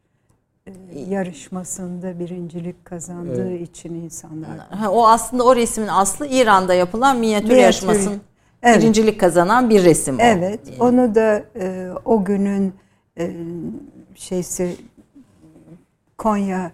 e, 0.67 0.73
yarışmasında 1.09 2.19
birincilik 2.19 2.85
kazandığı 2.85 3.51
evet. 3.51 3.69
için 3.69 3.95
insanlar. 3.95 4.59
Ha, 4.59 4.91
o 4.91 5.07
aslında 5.07 5.45
o 5.45 5.57
resmin 5.57 5.89
aslı 5.89 6.27
İran'da 6.27 6.75
yapılan 6.75 7.19
minyatür, 7.19 7.49
minyatür 7.49 7.63
yarışmasının 7.63 8.21
evet. 8.63 8.83
birincilik 8.83 9.21
kazanan 9.21 9.71
bir 9.71 9.85
resim 9.85 10.19
o. 10.19 10.23
Evet. 10.23 10.61
Yani. 10.67 10.83
Onu 10.83 11.15
da 11.15 11.45
e, 11.61 11.89
o 12.05 12.25
günün 12.25 12.73
e, 13.19 13.31
şeysi 14.15 14.77
Konya 16.19 16.73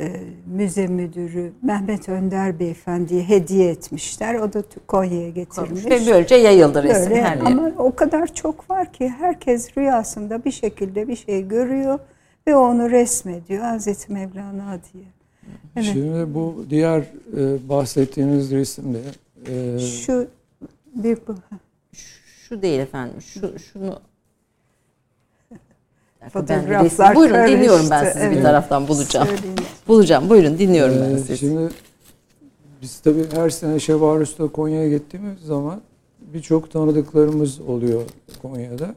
e, 0.00 0.20
müze 0.46 0.86
müdürü 0.86 1.52
Mehmet 1.62 2.08
Önder 2.08 2.58
Beyefendi'ye 2.58 3.28
hediye 3.28 3.70
etmişler. 3.70 4.34
O 4.34 4.52
da 4.52 4.62
Konya'ya 4.86 5.30
getirmiş. 5.30 5.84
Ve 5.84 6.00
böylece 6.06 6.34
yayıldı 6.34 6.82
resim 6.82 7.10
Böyle, 7.10 7.22
her 7.22 7.38
Ama 7.38 7.72
o 7.78 7.94
kadar 7.94 8.34
çok 8.34 8.70
var 8.70 8.92
ki 8.92 9.08
herkes 9.08 9.76
rüyasında 9.78 10.44
bir 10.44 10.50
şekilde 10.50 11.08
bir 11.08 11.16
şey 11.16 11.48
görüyor 11.48 11.98
ve 12.46 12.56
onu 12.56 12.90
resmediyor 12.90 13.64
Hazreti 13.64 14.12
Mevlana 14.12 14.78
diye. 14.92 15.04
Evet. 15.76 15.86
Şimdi 15.92 16.34
bu 16.34 16.64
diğer 16.70 17.00
e, 17.36 17.68
bahsettiğiniz 17.68 18.50
resimde 18.50 19.00
e, 19.46 19.78
şu 19.78 20.26
bir 20.94 21.18
bu. 21.28 21.34
Şu 22.48 22.62
değil 22.62 22.80
efendim. 22.80 23.22
Şu 23.22 23.58
şunu 23.58 24.00
Fotoğraflar 26.32 27.16
Buyurun 27.16 27.34
karıştı. 27.34 27.56
dinliyorum 27.56 27.86
ben 27.90 28.04
sizi 28.04 28.18
evet. 28.18 28.36
bir 28.36 28.42
taraftan 28.42 28.88
bulacağım. 28.88 29.28
Söyleyeyim. 29.28 29.56
Bulacağım. 29.88 30.30
Buyurun 30.30 30.58
dinliyorum 30.58 30.94
ee, 30.96 31.00
ben 31.00 31.16
sizi. 31.16 31.38
Şimdi 31.38 31.68
biz 32.82 33.00
tabii 33.00 33.24
her 33.32 33.50
sene 33.50 33.80
Şevarus'ta 33.80 34.48
Konya'ya 34.48 34.88
gittiğimiz 34.88 35.40
zaman 35.40 35.80
birçok 36.20 36.70
tanıdıklarımız 36.70 37.60
oluyor 37.60 38.02
Konya'da. 38.42 38.94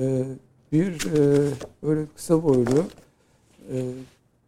Ee, 0.00 0.24
bir 0.72 1.06
e, 1.06 1.50
böyle 1.82 2.06
kısa 2.16 2.42
boylu 2.42 2.84
e, 3.72 3.76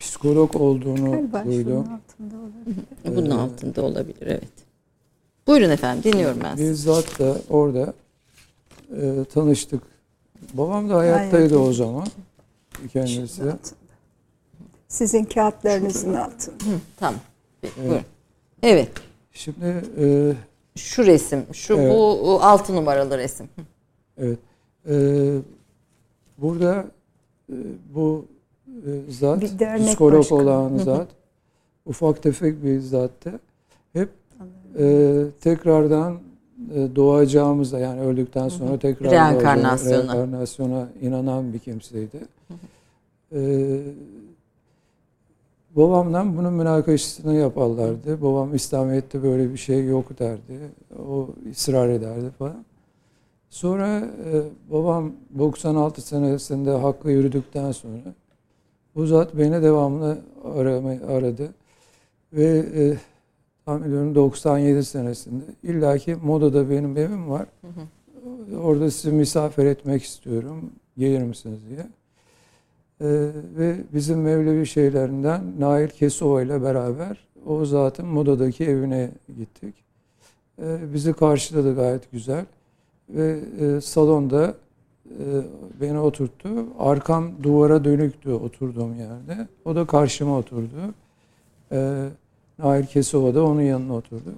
psikolog 0.01 0.57
olduğunu 0.57 1.11
Galiba 1.11 1.45
duydum. 1.45 1.79
altında 1.79 2.37
olabilir. 2.37 3.17
Bunun 3.17 3.31
ee, 3.31 3.41
altında 3.41 3.83
olabilir 3.83 4.27
evet. 4.27 4.68
Buyurun 5.49 5.71
efendim 5.71 6.13
dinliyorum 6.13 6.41
ben 6.45 6.57
sizi. 6.57 6.71
Bizzat 6.71 7.19
da 7.19 7.37
orada 7.51 7.93
e, 8.97 9.25
tanıştık 9.35 9.83
Babam 10.53 10.91
da 10.91 10.97
hayattaydı 10.97 11.59
o 11.59 11.73
zaman 11.73 12.07
kendisi. 12.93 13.43
Sizin 14.89 15.25
kağıtlarınızın 15.25 16.15
altında. 16.15 16.65
Hı, 16.65 16.79
tamam. 16.97 17.21
Evet. 17.63 18.05
evet. 18.63 18.91
Şimdi 19.33 19.85
e, 20.01 20.33
şu 20.77 21.07
resim, 21.07 21.47
şu 21.53 21.75
evet. 21.75 21.93
bu 21.95 22.39
altı 22.43 22.77
numaralı 22.77 23.19
resim. 23.19 23.49
Evet. 24.19 24.39
E, 24.89 24.95
burada 26.39 26.87
e, 27.53 27.57
bu 27.95 28.25
e, 28.69 29.13
zat, 29.13 29.43
psikolog 29.79 30.33
olan 30.33 30.79
zat, 30.79 31.09
ufak 31.87 32.23
tefek 32.23 32.65
bir 32.65 32.81
zattı. 32.81 33.41
E, 34.79 35.25
tekrardan 35.41 36.19
e, 36.75 36.97
doğacağımıza 36.97 37.79
yani 37.79 38.01
öldükten 38.01 38.49
sonra 38.49 38.71
hı 38.71 38.75
hı. 38.75 38.79
tekrar 38.79 39.11
reenkarnasyona. 39.11 40.15
reenkarnasyona 40.15 40.89
inanan 41.01 41.53
bir 41.53 41.59
kimseydi. 41.59 42.21
Hı 42.49 42.55
hı. 42.55 43.39
E, 43.39 43.81
babamdan 45.77 46.37
bunun 46.37 46.53
münakaşasını 46.53 47.35
yaparlardı. 47.35 48.23
Babam 48.23 48.55
İslamiyet'te 48.55 49.23
böyle 49.23 49.53
bir 49.53 49.59
şey 49.59 49.87
yok 49.87 50.19
derdi. 50.19 50.59
O 51.09 51.29
ısrar 51.51 51.89
ederdi 51.89 52.31
falan. 52.39 52.65
Sonra 53.51 53.99
e, 53.99 54.43
babam 54.73 55.13
96 55.39 56.03
senesinde 56.03 56.71
haklı 56.71 57.11
yürüdükten 57.11 57.73
sonra 57.73 58.15
bu 58.95 59.07
zat 59.07 59.39
beni 59.39 59.63
devamlı 59.63 60.19
aramayı 60.59 61.07
aradı. 61.07 61.49
Ve 62.33 62.65
e, 62.75 62.97
tahmin 63.69 64.15
97 64.15 64.85
senesinde 64.85 65.45
illaki 65.63 66.15
modada 66.15 66.71
benim 66.71 66.97
evim 66.97 67.31
var. 67.31 67.47
Hı 67.61 67.67
hı. 67.67 68.61
Orada 68.61 68.91
sizi 68.91 69.13
misafir 69.15 69.65
etmek 69.67 70.03
istiyorum. 70.03 70.71
Gelir 70.99 71.23
misiniz 71.23 71.59
diye. 71.69 71.87
Ee, 73.01 73.31
ve 73.59 73.77
bizim 73.95 74.23
Mevlevi 74.23 74.67
şeylerinden 74.67 75.43
Nail 75.59 75.89
Kesova 75.89 76.43
ile 76.43 76.63
beraber 76.63 77.27
o 77.47 77.65
zatın 77.65 78.07
modadaki 78.07 78.65
evine 78.65 79.11
gittik. 79.37 79.75
Ee, 80.63 80.79
bizi 80.95 81.13
karşıladı 81.13 81.75
gayet 81.75 82.13
güzel. 82.13 82.45
Ve 83.09 83.41
e, 83.61 83.81
salonda 83.81 84.55
e, 85.07 85.25
beni 85.81 85.99
oturttu. 85.99 86.49
Arkam 86.79 87.43
duvara 87.43 87.85
dönüktü 87.85 88.31
oturduğum 88.33 88.99
yerde. 88.99 89.49
O 89.65 89.77
da 89.77 89.87
karşıma 89.87 90.39
oturdu. 90.39 90.95
Ee, 91.73 92.09
Nail 92.59 92.87
Kesova 92.87 93.35
da 93.35 93.45
onun 93.45 93.63
yanına 93.63 93.95
oturdu. 93.95 94.35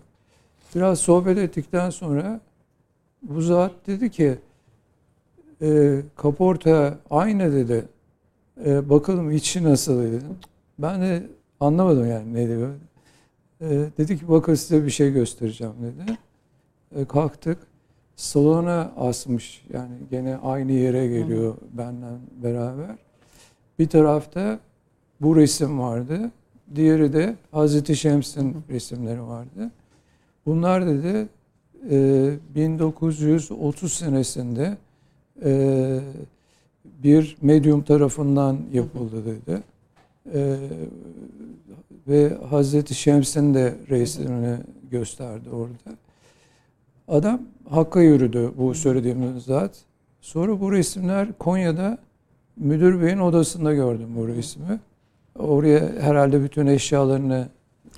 Biraz 0.74 0.98
sohbet 0.98 1.38
ettikten 1.38 1.90
sonra 1.90 2.40
bu 3.22 3.40
zat 3.42 3.72
dedi 3.86 4.10
ki 4.10 4.38
e, 5.62 6.00
kaporta 6.16 6.98
aynı 7.10 7.52
dedi. 7.52 7.84
E, 8.64 8.90
bakalım 8.90 9.30
içi 9.30 9.64
nasıl 9.64 10.02
dedim. 10.02 10.36
Ben 10.78 11.00
de 11.02 11.26
anlamadım 11.60 12.10
yani 12.10 12.34
ne 12.34 12.48
diyor. 12.48 12.74
E, 13.60 13.68
dedi 13.98 14.18
ki 14.18 14.28
bakın 14.28 14.54
size 14.54 14.84
bir 14.84 14.90
şey 14.90 15.12
göstereceğim 15.12 15.74
dedi. 15.82 16.18
E, 16.96 17.04
kalktık. 17.04 17.58
Salona 18.16 18.92
asmış 18.96 19.64
yani 19.72 19.94
gene 20.10 20.36
aynı 20.36 20.72
yere 20.72 21.06
geliyor 21.06 21.54
benden 21.72 22.18
beraber. 22.42 22.96
Bir 23.78 23.88
tarafta 23.88 24.58
bu 25.20 25.36
resim 25.36 25.80
vardı. 25.80 26.30
Diğeri 26.74 27.12
de 27.12 27.36
Hazreti 27.50 27.96
Şems'in 27.96 28.56
resimleri 28.70 29.22
vardı. 29.22 29.70
Bunlar 30.46 30.86
dedi 30.86 31.28
e, 31.90 32.30
1930 32.54 33.92
senesinde 33.92 34.76
e, 35.44 36.00
bir 36.84 37.36
medyum 37.42 37.82
tarafından 37.82 38.58
yapıldı 38.72 39.24
dedi. 39.24 39.62
E, 40.34 40.56
ve 42.08 42.38
Hazreti 42.50 42.94
Şems'in 42.94 43.54
de 43.54 43.74
resmini 43.90 44.56
gösterdi 44.90 45.50
orada. 45.50 45.96
Adam 47.08 47.42
Hakk'a 47.70 48.00
yürüdü 48.00 48.52
bu 48.58 48.74
söylediğimiz 48.74 49.44
zat. 49.44 49.84
Sonra 50.20 50.60
bu 50.60 50.72
resimler 50.72 51.38
Konya'da 51.38 51.98
müdür 52.56 53.02
beyin 53.02 53.18
odasında 53.18 53.74
gördüm 53.74 54.08
bu 54.16 54.28
resmi. 54.28 54.80
Oraya 55.38 55.80
herhalde 56.00 56.42
bütün 56.42 56.66
eşyalarını 56.66 57.48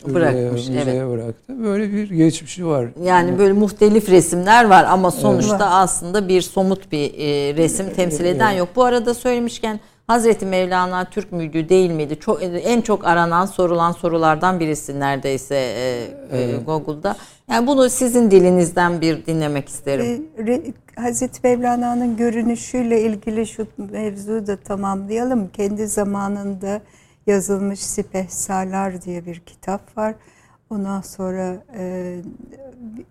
bırakmış. 0.08 0.68
Müzeye 0.68 0.84
evet. 0.84 1.10
bıraktı. 1.10 1.64
Böyle 1.64 1.92
bir 1.92 2.10
geçmişi 2.10 2.66
var. 2.66 2.86
Yani 3.02 3.38
böyle 3.38 3.52
muhtelif 3.52 4.08
resimler 4.08 4.64
var 4.64 4.84
ama 4.84 5.10
sonuçta 5.10 5.54
evet. 5.54 5.66
aslında 5.70 6.28
bir 6.28 6.42
somut 6.42 6.92
bir 6.92 7.14
e, 7.18 7.56
resim 7.56 7.92
temsil 7.92 8.24
eden 8.24 8.50
evet. 8.50 8.58
yok. 8.58 8.68
Bu 8.76 8.84
arada 8.84 9.14
söylemişken 9.14 9.80
Hazreti 10.06 10.46
Mevlana 10.46 11.04
Türk 11.04 11.32
müydü 11.32 11.68
değil 11.68 11.90
miydi? 11.90 12.16
Çok 12.20 12.42
en 12.42 12.80
çok 12.80 13.06
aranan 13.06 13.46
sorulan 13.46 13.92
sorulardan 13.92 14.60
birisi 14.60 15.00
neredeyse 15.00 15.54
e, 15.54 15.58
e 15.58 16.42
evet. 16.42 16.60
e, 16.60 16.64
Google'da. 16.64 17.16
Yani 17.50 17.66
bunu 17.66 17.90
sizin 17.90 18.30
dilinizden 18.30 19.00
bir 19.00 19.26
dinlemek 19.26 19.68
isterim. 19.68 20.26
E, 20.48 20.62
Hazreti 21.00 21.40
Mevlana'nın 21.44 22.16
görünüşüyle 22.16 23.02
ilgili 23.02 23.46
şu 23.46 23.66
mevzuyu 23.92 24.46
da 24.46 24.56
tamamlayalım. 24.56 25.48
Kendi 25.48 25.86
zamanında 25.86 26.80
yazılmış 27.26 27.80
Sipehsalar 27.80 29.02
diye 29.02 29.26
bir 29.26 29.40
kitap 29.40 29.96
var. 29.98 30.14
Ondan 30.70 31.00
sonra 31.00 31.64
e, 31.78 32.16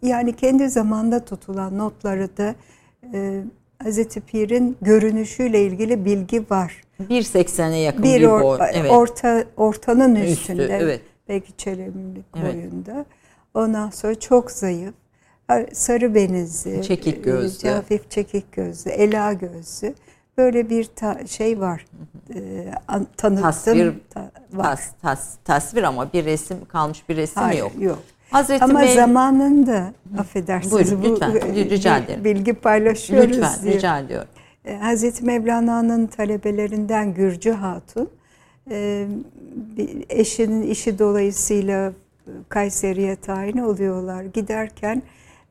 yani 0.02 0.36
kendi 0.36 0.70
zamanda 0.70 1.26
tutulan 1.26 1.78
notları 1.78 2.38
da 2.38 2.56
e, 3.14 3.44
Hazreti 3.84 4.22
Pir'in 4.22 4.78
görünüşüyle 4.82 5.66
ilgili 5.66 6.06
bilgi 6.06 6.46
var. 6.50 6.82
1.80'e 7.10 7.78
yakın 7.78 8.04
bir, 8.04 8.22
bir 8.22 8.30
boy. 8.30 8.60
Evet. 8.74 8.92
Orta, 8.92 9.44
ortanın 9.58 10.16
üstünde. 10.16 10.62
Üstü, 10.62 10.74
evet. 10.74 11.02
Belki 11.30 11.58
çelemlik 11.58 12.26
evet. 12.42 12.56
boyunda. 12.56 13.06
Ondan 13.54 13.90
sonra 13.90 14.16
çok 14.20 14.52
zayıf. 14.52 14.94
Sarı 15.74 16.16
benizli. 16.16 16.84
Çekik 16.84 17.24
gözlü. 17.24 17.70
Hafif 17.70 18.12
çekik 18.12 18.52
gözlü. 18.52 18.92
Ela 18.92 19.34
gözlü 19.34 19.94
böyle 20.38 20.70
bir 20.70 20.86
ta, 20.86 21.28
şey 21.28 21.60
var. 21.60 21.86
E, 22.36 22.72
tanıtım 23.18 23.42
tasvir, 23.42 23.94
ta, 24.10 24.32
var. 24.54 24.66
Tas, 24.66 24.92
tas, 25.02 25.36
tasvir 25.46 25.84
ama 25.84 26.14
bir 26.14 26.26
resim 26.26 26.66
kalmış 26.66 27.10
bir 27.10 27.16
resim 27.16 27.42
Hayır, 27.42 27.60
yok. 27.60 27.72
yok. 27.80 28.00
Hazreti 28.32 28.64
Ama 28.64 28.80
Mev... 28.80 28.96
zamanında 28.96 29.94
affedersiniz 30.18 30.74
Buyurun, 30.74 31.14
lütfen, 31.14 31.34
bu, 31.34 31.56
rica 31.56 31.98
ederim. 31.98 32.24
bilgi 32.24 32.54
paylaşıyoruz 32.54 33.38
lütfen, 33.38 33.64
diye. 33.64 33.74
rica 33.74 34.00
ediyorum. 34.00 34.28
E, 34.66 34.76
Hazreti 34.76 35.26
Mevlana'nın 35.26 36.08
talebelerinden 36.08 37.14
Gürcü 37.14 37.52
Hatun 37.52 38.10
e, 38.72 39.08
eşinin 40.10 40.62
işi 40.62 41.00
dolayısıyla 41.00 41.94
Kayseri'ye 42.50 43.16
tayin 43.16 43.58
oluyorlar. 43.58 44.24
Giderken 44.24 45.04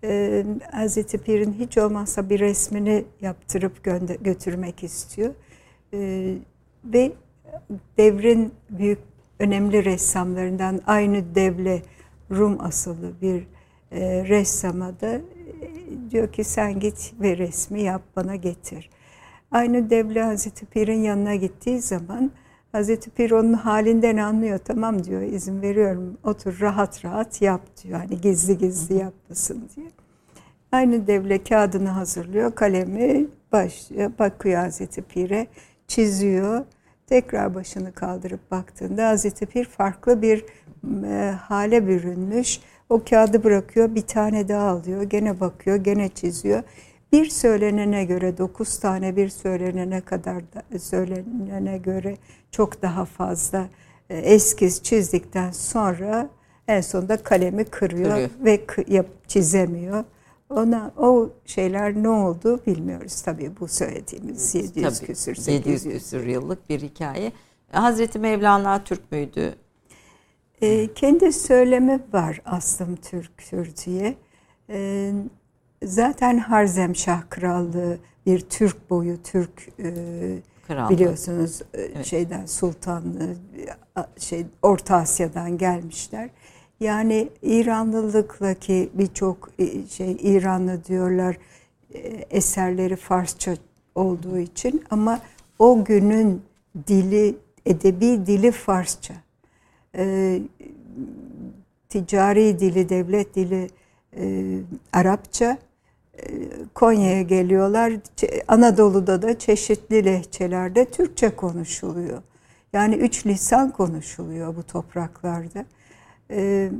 e, 0.05 0.45
Hazreti 0.73 1.19
Pir'in 1.19 1.53
hiç 1.53 1.79
olmazsa 1.79 2.31
bir 2.31 2.41
resmini 2.41 3.05
yaptırıp 3.21 3.85
götürmek 4.25 4.83
istiyor. 4.83 5.35
E, 5.95 6.35
ve 6.85 7.13
devrin 7.99 8.53
büyük 8.71 8.99
önemli 9.39 9.85
ressamlarından 9.85 10.81
aynı 10.87 11.35
devle 11.35 11.83
Rum 12.31 12.61
asıllı 12.61 13.13
bir 13.23 13.47
e, 13.93 14.29
ressama 14.29 15.01
da 15.01 15.15
e, 15.15 15.21
diyor 16.11 16.33
ki 16.33 16.45
sen 16.45 16.81
git 16.81 17.13
ve 17.21 17.39
resmi 17.39 17.83
yap 17.83 18.03
bana 18.17 18.37
getir. 18.37 18.91
Aynı 19.51 19.91
devle 19.91 20.23
Hazreti 20.23 20.67
Pir'in 20.67 21.03
yanına 21.03 21.35
gittiği 21.35 21.81
zaman 21.81 22.31
Hazreti 22.73 23.11
Pir 23.11 23.31
onun 23.31 23.53
halinden 23.53 24.17
anlıyor. 24.17 24.59
Tamam 24.59 25.05
diyor 25.05 25.23
izin 25.23 25.63
veriyorum 25.63 26.19
otur 26.25 26.61
rahat 26.61 27.05
rahat 27.05 27.43
yap 27.43 27.61
diyor. 27.83 27.99
Hani 27.99 28.21
gizli 28.21 28.59
gizli 28.59 28.95
yapmasın 28.95 29.69
diye. 29.77 29.87
Aynı 30.73 31.07
devle 31.07 31.43
kağıdını 31.43 31.89
hazırlıyor. 31.89 32.55
Kalemi 32.55 33.27
başlıyor. 33.53 34.13
Bakıyor 34.19 34.61
Hazreti 34.61 35.03
Pir'e. 35.03 35.47
Çiziyor. 35.89 36.65
Tekrar 37.07 37.55
başını 37.55 37.93
kaldırıp 37.93 38.51
baktığında 38.51 39.09
Hazreti 39.09 39.47
Pir 39.47 39.65
farklı 39.65 40.23
bir 40.23 40.45
e, 41.05 41.31
hale 41.31 41.87
bürünmüş. 41.87 42.61
O 42.89 43.05
kağıdı 43.11 43.45
bırakıyor. 43.45 43.95
Bir 43.95 44.03
tane 44.03 44.49
daha 44.49 44.69
alıyor. 44.69 45.03
Gene 45.03 45.41
bakıyor. 45.41 45.77
Gene 45.77 46.09
çiziyor. 46.09 46.63
Bir 47.13 47.31
söylenene 47.31 48.05
göre 48.05 48.39
dokuz 48.39 48.79
tane 48.79 49.17
bir 49.17 49.29
söylenene 49.29 50.01
kadar 50.01 50.43
da, 50.53 50.79
söylenene 50.79 51.79
göre 51.79 52.17
çok 52.51 52.83
daha 52.83 53.05
fazla 53.05 53.69
e, 54.11 54.19
eskiz 54.19 54.83
çizdikten 54.83 55.51
sonra 55.51 56.31
en 56.69 56.81
sonunda 56.81 57.17
kalemi 57.17 57.65
kırıyor, 57.65 58.11
kırıyor. 58.11 58.31
ve 58.41 58.61
yap, 58.89 59.07
çizemiyor. 59.29 60.05
Ona 60.51 60.93
o 60.97 61.31
şeyler 61.47 61.95
ne 61.95 62.09
oldu 62.09 62.61
bilmiyoruz 62.67 63.23
tabii 63.23 63.53
bu 63.61 63.69
söylediğimiz 63.69 64.55
700 64.55 64.99
tabii, 64.99 65.07
küsür 65.07 65.35
800 65.35 65.85
küsür 65.85 66.27
yıllık 66.27 66.71
bir 66.71 66.81
hikaye. 66.81 67.33
Hazreti 67.73 68.19
Mevlana 68.19 68.85
Türk 68.85 69.13
müydü? 69.13 69.55
E, 70.63 70.95
kendi 70.95 71.33
söylemi 71.33 72.01
var 72.13 72.43
aslım 72.45 72.97
Türktür 72.97 73.77
diye. 73.87 74.15
E, 74.71 75.13
zaten 75.85 76.39
Harzemşah 76.39 77.23
Krallığı 77.31 77.99
bir 78.27 78.41
Türk 78.41 78.91
boyu 78.91 79.23
Türk 79.23 79.69
e, 79.79 79.93
biliyorsunuz 80.91 81.63
e, 81.75 81.81
evet. 81.83 82.07
şeyden 82.07 82.47
sultanlığı 82.47 83.37
şey 84.19 84.47
Orta 84.63 84.97
Asya'dan 84.97 85.59
gelmişler. 85.59 86.31
Yani 86.81 87.29
İranlılıkla 87.43 88.55
ki 88.55 88.91
birçok 88.95 89.51
e, 89.59 89.87
şey 89.87 90.17
İranlı 90.21 90.85
diyorlar 90.85 91.37
e, 91.95 91.99
eserleri 92.31 92.97
Farsça 92.97 93.55
olduğu 93.95 94.39
için 94.39 94.85
ama 94.91 95.21
o 95.59 95.85
günün 95.85 96.43
dili 96.87 97.37
edebi 97.67 98.27
dili 98.27 98.53
Farsça. 98.53 99.15
Ee, 99.97 100.43
ticari 101.89 102.59
dili, 102.59 102.89
devlet 102.89 103.35
dili 103.35 103.71
e, 104.17 104.57
Arapça. 104.93 105.59
Konya'ya 106.75 107.23
geliyorlar. 107.23 107.93
Anadolu'da 108.49 109.23
da 109.23 109.39
çeşitli 109.39 110.05
lehçelerde 110.05 110.85
Türkçe 110.85 111.31
konuşuluyor. 111.37 112.23
Yani 112.73 112.95
üç 112.95 113.27
lisan 113.27 113.71
konuşuluyor 113.71 114.57
bu 114.57 114.63
topraklarda. 114.63 115.65
E, 116.31 116.71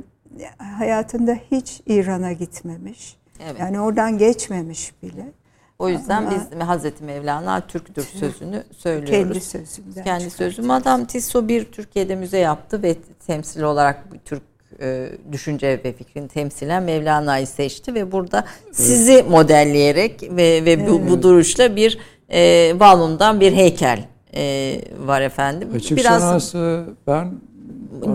hayatında 0.57 1.37
hiç 1.51 1.81
İran'a 1.87 2.31
gitmemiş. 2.31 3.17
Evet. 3.43 3.59
Yani 3.59 3.79
oradan 3.79 4.17
geçmemiş 4.17 4.93
bile. 5.03 5.31
O 5.79 5.89
yüzden 5.89 6.17
Ama, 6.17 6.31
biz 6.31 6.59
Hazreti 6.59 7.03
Mevlana 7.03 7.67
Türktür 7.67 8.03
sözünü 8.03 8.63
söylüyoruz. 8.77 9.11
Kendi 9.11 9.41
sözünden. 9.41 10.03
Kendi 10.03 10.29
sözü. 10.29 10.61
Madam 10.61 11.05
Tisso 11.05 11.47
bir 11.47 11.65
Türkiye'de 11.65 12.15
müze 12.15 12.37
yaptı 12.37 12.83
ve 12.83 12.95
temsil 13.27 13.61
olarak 13.61 14.03
Türk 14.25 14.50
e, 14.81 15.09
düşünce 15.31 15.81
ve 15.85 15.93
fikrini 15.93 16.27
temsilen 16.27 16.83
Mevlana'yı 16.83 17.47
seçti 17.47 17.93
ve 17.93 18.11
burada 18.11 18.45
sizi 18.71 19.23
modelleyerek 19.23 20.23
ve 20.31 20.65
ve 20.65 20.87
bu, 20.87 21.09
bu 21.09 21.23
duruşla 21.23 21.75
bir 21.75 21.97
e, 22.29 22.73
Valun'dan 22.79 23.39
bir 23.39 23.53
heykel 23.53 24.05
e, 24.35 24.75
var 25.05 25.21
efendim. 25.21 25.69
Açık 25.75 25.97
Biraz 25.97 26.21
sanatı 26.21 26.85
ben 27.07 27.31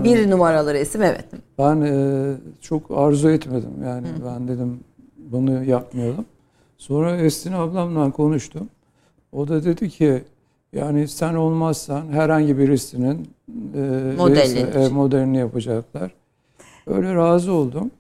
bir 0.04 0.30
numaralı 0.30 0.74
resim 0.74 1.02
evet. 1.02 1.24
Ben 1.58 1.80
e, 1.80 2.34
çok 2.60 2.90
arzu 2.90 3.30
etmedim 3.30 3.82
yani 3.84 4.08
Hı. 4.08 4.12
ben 4.26 4.48
dedim 4.48 4.80
bunu 5.18 5.64
yapmayalım. 5.64 6.24
Sonra 6.78 7.16
Estin 7.16 7.52
ablamla 7.52 8.10
konuştum. 8.10 8.68
O 9.32 9.48
da 9.48 9.64
dedi 9.64 9.88
ki 9.88 10.24
yani 10.72 11.08
sen 11.08 11.34
olmazsan 11.34 12.08
herhangi 12.08 12.58
birisinin 12.58 13.28
e, 13.74 14.12
modelini, 14.16 14.58
e, 14.58 14.88
modelini 14.88 15.38
yapacaklar. 15.38 16.10
Öyle 16.87 17.14
razı 17.14 17.53
oldum. 17.53 17.91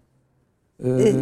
Ee, 0.84 0.88
e, 0.88 1.14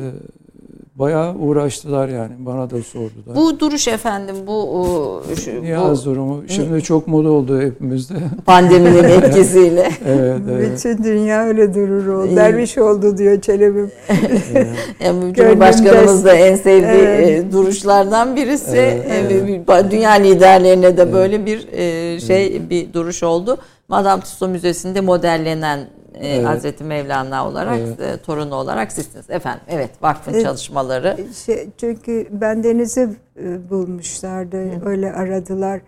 bayağı 0.94 1.34
uğraştılar 1.34 2.08
yani. 2.08 2.32
Bana 2.38 2.70
da 2.70 2.82
sordular. 2.82 3.36
Bu 3.36 3.60
duruş 3.60 3.88
efendim 3.88 4.36
bu 4.46 5.22
şu, 5.44 5.62
Niyaz 5.62 6.06
bu, 6.06 6.10
durumu. 6.10 6.42
Şimdi 6.48 6.82
çok 6.82 7.08
moda 7.08 7.30
oldu 7.30 7.60
hepimizde. 7.60 8.14
Pandeminin 8.46 9.04
etkisiyle. 9.04 9.90
evet, 10.06 10.40
evet. 10.50 10.72
Bütün 10.72 11.04
dünya 11.04 11.44
öyle 11.44 11.74
durur 11.74 12.06
o. 12.06 12.36
Derviş 12.36 12.78
oldu 12.78 13.18
diyor 13.18 13.40
Çelebi. 13.40 13.86
evet. 14.08 14.68
yani 15.00 15.34
Cumhurbaşkanımız 15.34 16.24
da 16.24 16.34
en 16.34 16.56
sevdiği 16.56 17.02
evet. 17.02 17.44
E, 17.44 17.52
duruşlardan 17.52 18.36
birisi. 18.36 18.76
Evet, 18.76 19.32
evet. 19.68 19.90
Dünya 19.90 20.10
liderlerine 20.10 20.96
de 20.96 21.02
evet. 21.02 21.14
böyle 21.14 21.46
bir 21.46 21.68
e, 21.72 22.20
şey 22.20 22.46
evet. 22.46 22.70
bir 22.70 22.92
duruş 22.92 23.22
oldu. 23.22 23.58
Madame 23.88 24.22
Tussauds 24.22 24.52
Müzesi'nde 24.52 25.00
modellenen 25.00 25.80
e, 26.14 26.28
evet. 26.28 26.46
Hazreti 26.46 26.84
Mevlana 26.84 27.48
olarak, 27.48 27.78
evet. 27.78 28.00
e, 28.00 28.16
torunu 28.22 28.54
olarak 28.54 28.92
sizsiniz. 28.92 29.30
Efendim, 29.30 29.62
evet 29.68 29.90
vakfın 30.02 30.32
evet. 30.32 30.42
çalışmaları. 30.42 31.18
Şey, 31.46 31.68
çünkü 31.78 32.26
ben 32.30 32.64
Deniz'i 32.64 33.08
e, 33.42 33.70
bulmuşlardı, 33.70 34.56
Hı. 34.56 34.88
öyle 34.88 35.12
aradılar. 35.12 35.80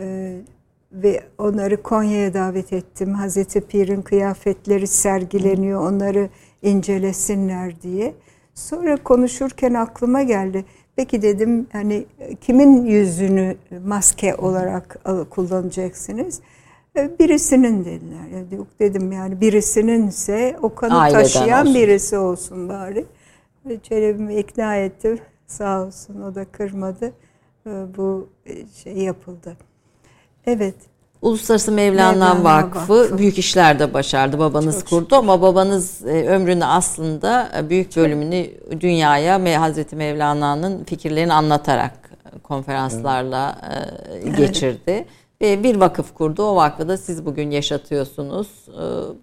E, 0.00 0.34
ve 0.92 1.20
onları 1.38 1.82
Konya'ya 1.82 2.34
davet 2.34 2.72
ettim. 2.72 3.14
Hazreti 3.14 3.60
Pir'in 3.60 4.02
kıyafetleri 4.02 4.86
sergileniyor, 4.86 5.80
Hı. 5.80 5.86
onları 5.86 6.28
incelesinler 6.62 7.82
diye. 7.82 8.14
Sonra 8.54 8.96
konuşurken 8.96 9.74
aklıma 9.74 10.22
geldi. 10.22 10.64
Peki 10.96 11.22
dedim 11.22 11.66
hani 11.72 12.06
kimin 12.40 12.86
yüzünü 12.86 13.56
maske 13.86 14.34
olarak 14.34 14.98
kullanacaksınız? 15.30 16.40
E, 16.98 17.18
birisinin 17.18 17.84
dediler. 17.84 18.56
Yok 18.56 18.66
dedim 18.80 19.12
yani 19.12 19.40
birisininse 19.40 20.56
o 20.62 20.74
kanı 20.74 21.00
Aileden 21.00 21.22
taşıyan 21.22 21.66
olsun. 21.66 21.74
birisi 21.74 22.18
olsun 22.18 22.68
bari. 22.68 23.06
Çelebi'mi 23.82 24.36
ikna 24.36 24.76
ettim. 24.76 25.18
Sağ 25.46 25.82
olsun 25.82 26.22
o 26.22 26.34
da 26.34 26.44
kırmadı. 26.44 27.12
E, 27.66 27.70
bu 27.96 28.28
e, 28.46 28.52
şey 28.84 28.96
yapıldı. 28.96 29.56
Evet. 30.46 30.74
Uluslararası 31.22 31.72
Mevlana, 31.72 32.12
Mevlana 32.12 32.44
Vakfı, 32.44 33.00
Vakfı 33.00 33.18
büyük 33.18 33.38
işlerde 33.38 33.94
başardı. 33.94 34.38
Babanız 34.38 34.80
Çok 34.80 34.88
kurdu 34.88 35.04
şükür. 35.04 35.16
ama 35.16 35.42
babanız 35.42 36.04
ömrünü 36.04 36.64
aslında 36.64 37.50
büyük 37.70 37.96
bölümünü 37.96 38.46
dünyaya 38.80 39.60
Hazreti 39.60 39.96
Mevlana'nın 39.96 40.84
fikirlerini 40.84 41.32
anlatarak 41.32 41.92
konferanslarla 42.42 43.58
evet. 44.24 44.36
geçirdi. 44.36 45.06
Bir 45.40 45.80
vakıf 45.80 46.14
kurdu. 46.14 46.42
O 46.42 46.56
vakfı 46.56 46.88
da 46.88 46.96
siz 46.96 47.26
bugün 47.26 47.50
yaşatıyorsunuz. 47.50 48.68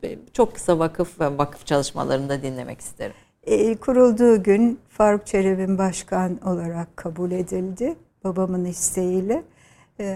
Ee, 0.04 0.20
çok 0.34 0.56
kısa 0.56 0.80
vakıf 0.80 1.22
ve 1.22 1.38
vakıf 1.38 1.66
çalışmalarını 1.66 2.30
da 2.30 2.44
dinlemek 2.44 2.82
isterim. 2.82 3.16
E, 3.44 3.76
kurulduğu 3.76 4.44
gün 4.44 4.80
Faruk 4.90 5.28
Çelebi'nin 5.28 5.78
başkan 5.78 6.38
olarak 6.48 6.98
kabul 6.98 7.32
edildi. 7.32 7.96
Babamın 8.24 8.66
isteğiyle. 8.66 9.44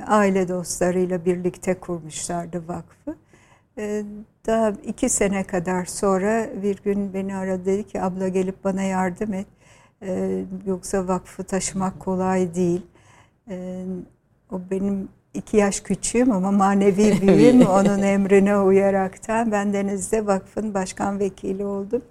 Aile 0.08 0.48
dostlarıyla 0.48 1.26
birlikte 1.26 1.80
kurmuşlardı 1.80 2.68
vakfı. 2.68 3.16
Daha 4.48 4.70
iki 4.70 5.10
sene 5.10 5.44
kadar 5.44 5.86
sonra 5.86 6.50
bir 6.64 6.78
gün 6.84 7.14
beni 7.14 7.36
aradı 7.36 7.66
dedi 7.66 7.88
ki 7.88 8.02
abla 8.02 8.28
gelip 8.28 8.64
bana 8.64 8.82
yardım 8.82 9.34
et. 9.34 9.48
Yoksa 10.66 11.08
vakfı 11.08 11.44
taşımak 11.44 12.00
kolay 12.00 12.56
değil. 12.56 12.82
O 14.52 14.62
benim 14.72 15.10
iki 15.34 15.58
yaş 15.58 15.80
küçüğüm 15.80 16.32
ama 16.32 16.52
manevi 16.52 17.22
büyüğüm 17.28 17.62
onun 17.62 18.04
emrine 18.04 18.58
uyaraktan 18.58 19.52
ben 19.52 19.74
Deniz'de 19.74 20.26
vakfın 20.26 20.74
başkan 20.74 21.20
vekili 21.20 21.66
oldum. 21.66 22.02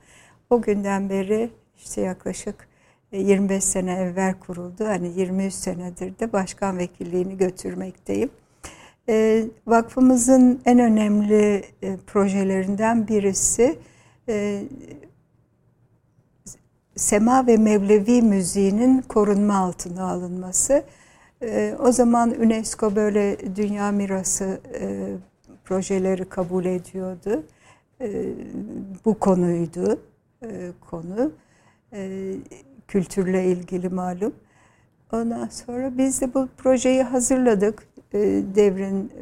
O 0.51 0.63
günden 0.63 1.11
beri 1.11 1.51
işte 1.77 2.01
yaklaşık 2.01 2.69
25 3.13 3.57
e, 3.57 3.61
sene 3.61 3.93
evvel 3.93 4.35
kuruldu. 4.35 4.87
Hani 4.87 5.21
23 5.21 5.55
senedir 5.55 6.19
de 6.19 6.33
başkan 6.33 6.79
vekilliğini 6.79 7.37
götürmekteyim. 7.37 8.31
E, 9.09 9.45
vakfımızın 9.67 10.61
en 10.65 10.79
önemli 10.79 11.65
e, 11.83 11.97
projelerinden 12.07 13.09
birisi 13.09 13.79
Sema 16.97 17.47
ve 17.47 17.57
Mevlevi 17.57 18.23
müziğinin 18.23 19.03
korunma 19.03 19.57
altına 19.57 20.11
alınması. 20.11 20.85
E, 21.43 21.77
o 21.79 21.93
zaman 21.93 22.31
UNESCO 22.41 22.97
böyle 22.97 23.57
dünya 23.57 23.93
mirası 23.93 24.61
e, 24.81 25.09
projeleri 25.65 26.25
kabul 26.25 26.65
ediyordu. 26.65 27.43
E, 28.01 28.33
bu 29.05 29.19
konuydu 29.19 30.01
e, 30.43 30.71
konu. 30.91 31.33
E, 31.93 32.33
kültürle 32.89 33.45
ilgili 33.45 33.89
malum. 33.89 34.33
Ondan 35.13 35.49
sonra 35.49 35.99
biz 35.99 36.21
de 36.21 36.35
bu 36.35 36.49
projeyi 36.57 37.03
hazırladık. 37.03 37.83
E, 38.13 38.19
devrin 38.55 39.13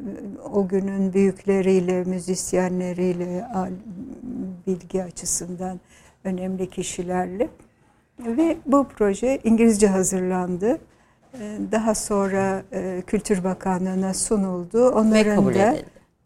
o 0.53 0.69
günün 0.69 1.13
büyükleriyle, 1.13 2.05
müzisyenleriyle, 2.05 3.45
bilgi 4.67 5.05
açısından 5.05 5.81
önemli 6.25 6.71
kişilerle. 6.71 7.49
Ve 8.19 8.57
bu 8.67 8.87
proje 8.89 9.39
İngilizce 9.45 9.89
hazırlandı. 9.89 10.79
Ee, 11.41 11.59
daha 11.73 11.95
sonra 11.95 12.63
e, 12.73 13.03
Kültür 13.07 13.45
Bakanlığı'na 13.45 14.15
sunuldu. 14.15 14.89
Onların 14.91 15.55
da 15.55 15.77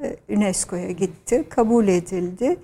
e, 0.02 0.16
UNESCO'ya 0.28 0.90
gitti, 0.90 1.44
kabul 1.48 1.88
edildi. 1.88 2.56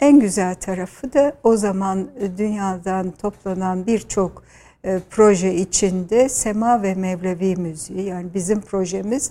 En 0.00 0.20
güzel 0.20 0.54
tarafı 0.54 1.12
da 1.12 1.32
o 1.42 1.56
zaman 1.56 2.08
e, 2.20 2.38
dünyadan 2.38 3.10
toplanan 3.10 3.86
birçok 3.86 4.44
proje 5.10 5.54
içinde 5.54 6.28
Sema 6.28 6.82
ve 6.82 6.94
Mevlevi 6.94 7.56
müziği 7.56 8.02
yani 8.02 8.34
bizim 8.34 8.60
projemiz 8.60 9.30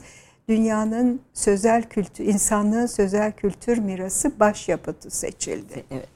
dünyanın 0.50 1.22
sözel 1.34 1.84
kültür, 1.84 2.26
insanlığın 2.26 2.86
sözel 2.86 3.32
kültür 3.32 3.78
mirası 3.78 4.40
başyapıtı 4.40 5.12
seçildi. 5.12 5.84
Evet. 5.92 6.08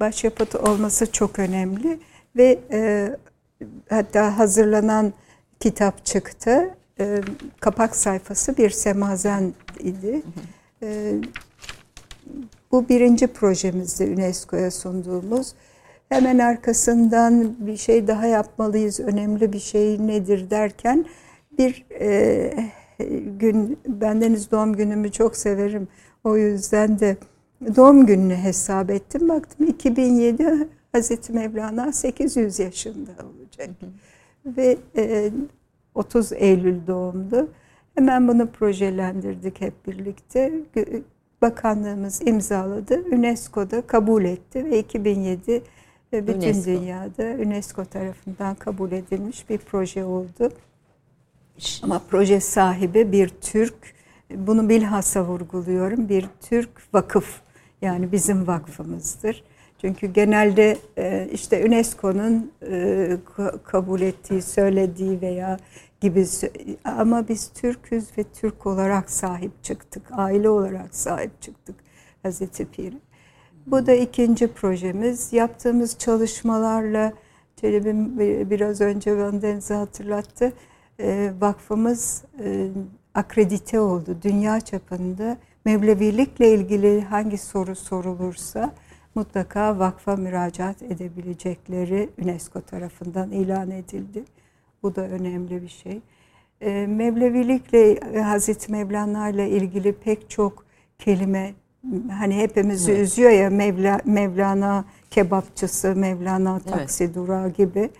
Başyapıtı 0.00 0.58
olması 0.58 1.12
çok 1.12 1.38
önemli 1.38 1.98
ve 2.36 2.58
e, 2.72 3.10
hatta 3.90 4.38
hazırlanan 4.38 5.12
kitap 5.60 6.04
çıktı. 6.04 6.74
E, 7.00 7.20
kapak 7.60 7.96
sayfası 7.96 8.56
bir 8.56 8.70
semazen 8.70 9.54
idi. 9.80 10.22
E, 10.82 11.14
bu 12.72 12.88
birinci 12.88 13.26
projemizdi 13.26 14.04
UNESCO'ya 14.04 14.70
sunduğumuz. 14.70 15.54
Hemen 16.08 16.38
arkasından 16.38 17.56
bir 17.66 17.76
şey 17.76 18.06
daha 18.06 18.26
yapmalıyız, 18.26 19.00
önemli 19.00 19.52
bir 19.52 19.58
şey 19.58 20.06
nedir 20.06 20.50
derken 20.50 21.06
bir 21.58 21.86
e, 22.00 22.52
gün, 23.38 23.78
bendeniz 23.86 24.50
doğum 24.50 24.76
günümü 24.76 25.12
çok 25.12 25.36
severim. 25.36 25.88
O 26.24 26.36
yüzden 26.36 26.98
de 26.98 27.16
doğum 27.76 28.06
gününü 28.06 28.36
hesap 28.36 28.90
ettim. 28.90 29.28
Baktım 29.28 29.66
2007 29.66 30.68
Hazreti 30.92 31.32
Mevlana 31.32 31.92
800 31.92 32.58
yaşında 32.58 33.10
olacak. 33.10 33.70
Hı 33.80 33.86
hı 33.86 33.90
ve 34.46 34.78
30 35.94 36.32
e, 36.32 36.36
Eylül 36.36 36.86
doğumlu. 36.86 37.48
Hemen 37.94 38.28
bunu 38.28 38.46
projelendirdik 38.46 39.60
hep 39.60 39.86
birlikte. 39.86 40.52
bakanlığımız 41.42 42.22
imzaladı. 42.26 43.04
UNESCO'da 43.12 43.80
kabul 43.80 44.24
etti 44.24 44.64
ve 44.64 44.78
2007 44.78 45.62
ve 46.12 46.26
bütün 46.26 46.54
UNESCO. 46.54 46.70
dünyada 46.70 47.42
UNESCO 47.42 47.84
tarafından 47.84 48.54
kabul 48.54 48.92
edilmiş 48.92 49.50
bir 49.50 49.58
proje 49.58 50.04
oldu. 50.04 50.50
Ama 51.82 52.02
proje 52.10 52.40
sahibi 52.40 53.12
bir 53.12 53.28
Türk, 53.28 53.74
bunu 54.30 54.68
bilhassa 54.68 55.24
vurguluyorum, 55.24 56.08
bir 56.08 56.26
Türk 56.40 56.70
vakıf 56.94 57.40
yani 57.82 58.12
bizim 58.12 58.46
vakfımızdır. 58.46 59.44
Çünkü 59.80 60.06
genelde 60.06 60.78
e, 60.98 61.28
işte 61.32 61.66
UNESCO'nun 61.66 62.52
e, 62.62 62.72
ka- 63.36 63.62
kabul 63.62 64.00
ettiği, 64.00 64.42
söylediği 64.42 65.20
veya 65.20 65.58
gibi 66.00 66.26
ama 66.84 67.28
biz 67.28 67.48
Türk'üz 67.48 68.18
ve 68.18 68.24
Türk 68.24 68.66
olarak 68.66 69.10
sahip 69.10 69.64
çıktık, 69.64 70.02
aile 70.12 70.48
olarak 70.48 70.94
sahip 70.94 71.42
çıktık 71.42 71.76
Hazreti 72.22 72.66
Pir'e. 72.70 72.96
Bu 73.66 73.86
da 73.86 73.92
ikinci 73.92 74.52
projemiz. 74.52 75.32
Yaptığımız 75.32 75.98
çalışmalarla 75.98 77.12
Çelebi'm 77.56 78.18
biraz 78.50 78.80
önce 78.80 79.18
Van 79.18 79.42
Deniz'i 79.42 79.74
hatırlattı. 79.74 80.52
E, 81.00 81.32
vakfımız 81.40 82.24
akredite 83.14 83.80
oldu. 83.80 84.16
Dünya 84.22 84.60
çapında 84.60 85.36
Mevlevilikle 85.64 86.54
ilgili 86.54 87.00
hangi 87.00 87.38
soru 87.38 87.76
sorulursa 87.76 88.74
mutlaka 89.16 89.78
vakfa 89.78 90.16
müracaat 90.16 90.82
edebilecekleri 90.82 92.08
UNESCO 92.22 92.60
tarafından 92.60 93.30
ilan 93.30 93.70
edildi. 93.70 94.24
Bu 94.82 94.96
da 94.96 95.02
önemli 95.02 95.62
bir 95.62 95.68
şey. 95.68 96.00
E, 96.60 96.86
Mevlevilikle 96.86 97.90
e, 97.92 98.20
Hazreti 98.20 98.72
Mevlana 98.72 99.28
ile 99.28 99.50
ilgili 99.50 99.92
pek 99.92 100.30
çok 100.30 100.64
kelime 100.98 101.54
hani 102.10 102.36
hepimizi 102.36 102.92
Evet. 102.92 103.00
üzüyor 103.00 103.30
ya 103.30 103.50
Mevla, 103.50 104.00
Mevlana 104.04 104.84
kebapçısı, 105.10 105.96
Mevlana 105.96 106.60
Evet. 106.62 106.72
taksi 106.74 107.14
durağı 107.14 107.48
gibi. 107.48 107.90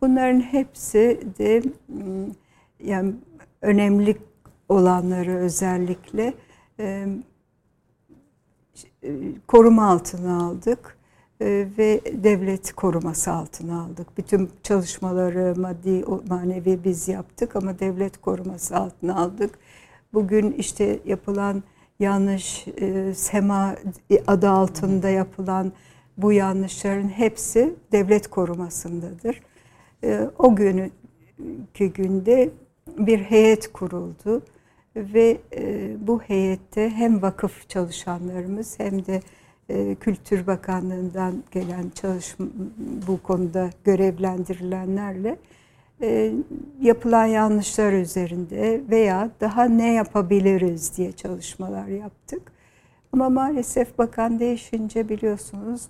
Bunların 0.00 0.40
hepsi 0.40 1.20
de 1.38 1.62
mm, 1.88 2.32
yani 2.84 3.14
önemli 3.62 4.16
olanları 4.68 5.36
özellikle 5.36 6.34
koruma 9.46 9.90
altına 9.90 10.46
aldık 10.46 10.98
e, 11.40 11.66
ve 11.78 12.00
devlet 12.24 12.72
koruması 12.72 13.32
altına 13.32 13.82
aldık. 13.82 14.18
Bütün 14.18 14.50
çalışmaları 14.62 15.60
maddi 15.60 16.04
manevi 16.28 16.84
biz 16.84 17.08
yaptık 17.08 17.56
ama 17.56 17.78
devlet 17.78 18.20
koruması 18.20 18.76
altına 18.76 19.16
aldık. 19.16 19.58
Bugün 20.14 20.52
işte 20.52 21.00
yapılan 21.04 21.62
yanlış 22.00 22.66
e, 22.80 23.14
SEMA 23.14 23.74
adı 24.26 24.48
altında 24.48 25.08
yapılan 25.08 25.72
bu 26.16 26.32
yanlışların 26.32 27.08
hepsi 27.08 27.74
devlet 27.92 28.30
korumasındadır. 28.30 29.40
E, 30.04 30.28
o 30.38 30.56
günkü 30.56 31.86
günde 31.94 32.50
bir 32.98 33.18
heyet 33.18 33.72
kuruldu 33.72 34.42
ve 34.96 35.38
e, 35.56 35.92
bu 36.06 36.20
heyette 36.22 36.90
hem 36.90 37.22
vakıf 37.22 37.68
çalışanlarımız 37.68 38.78
hem 38.78 39.06
de 39.06 39.20
e, 39.68 39.94
Kültür 39.94 40.46
Bakanlığı'ndan 40.46 41.44
gelen 41.50 41.90
çalışma 41.94 42.46
bu 43.06 43.22
konuda 43.22 43.70
görevlendirilenlerle 43.84 45.36
e, 46.02 46.32
yapılan 46.80 47.26
yanlışlar 47.26 47.92
üzerinde 47.92 48.80
veya 48.90 49.30
daha 49.40 49.64
ne 49.64 49.92
yapabiliriz 49.92 50.96
diye 50.96 51.12
çalışmalar 51.12 51.86
yaptık. 51.86 52.52
Ama 53.12 53.30
maalesef 53.30 53.98
bakan 53.98 54.40
değişince 54.40 55.08
biliyorsunuz 55.08 55.88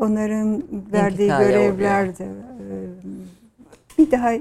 onların 0.00 0.62
verdiği 0.92 1.28
görevler 1.28 2.18
de 2.18 2.28
bir 3.98 4.10
daha 4.10 4.32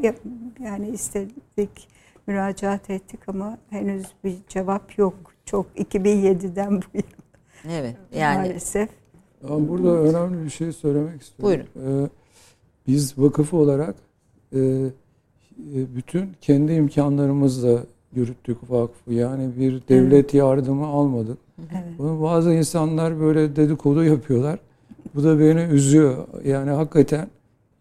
yani 0.60 0.90
istedik 0.90 1.88
müracaat 2.28 2.90
ettik 2.90 3.20
ama 3.28 3.58
henüz 3.70 4.06
bir 4.24 4.36
cevap 4.48 4.98
yok. 4.98 5.14
Çok 5.45 5.66
2007'den 5.78 6.72
bu 6.72 6.86
yana 6.94 7.24
Evet. 7.70 7.95
Yani 8.16 8.38
maalesef. 8.38 8.90
Ama 9.50 9.70
burada 9.70 9.90
önemli 9.90 10.45
bir 10.45 10.50
şey 10.50 10.72
söylemek 10.72 11.22
istiyorum. 11.22 11.66
Ee, 11.76 12.10
biz 12.88 13.18
vakıf 13.18 13.54
olarak 13.54 13.95
e, 14.54 14.60
e, 14.60 15.95
bütün 15.95 16.30
kendi 16.41 16.74
imkanlarımızla 16.74 17.84
yürüttük 18.16 18.72
vakfı. 18.72 19.14
Yani 19.14 19.50
bir 19.60 19.82
devlet 19.90 20.34
yardımı 20.34 20.86
almadık. 20.86 21.38
Evet. 21.60 21.94
Bunu 21.98 22.22
bazı 22.22 22.54
insanlar 22.54 23.20
böyle 23.20 23.56
dedikodu 23.56 24.04
yapıyorlar. 24.04 24.60
Bu 25.16 25.24
da 25.24 25.40
beni 25.40 25.62
üzüyor. 25.62 26.28
Yani 26.45 26.70
hakikaten 26.70 27.28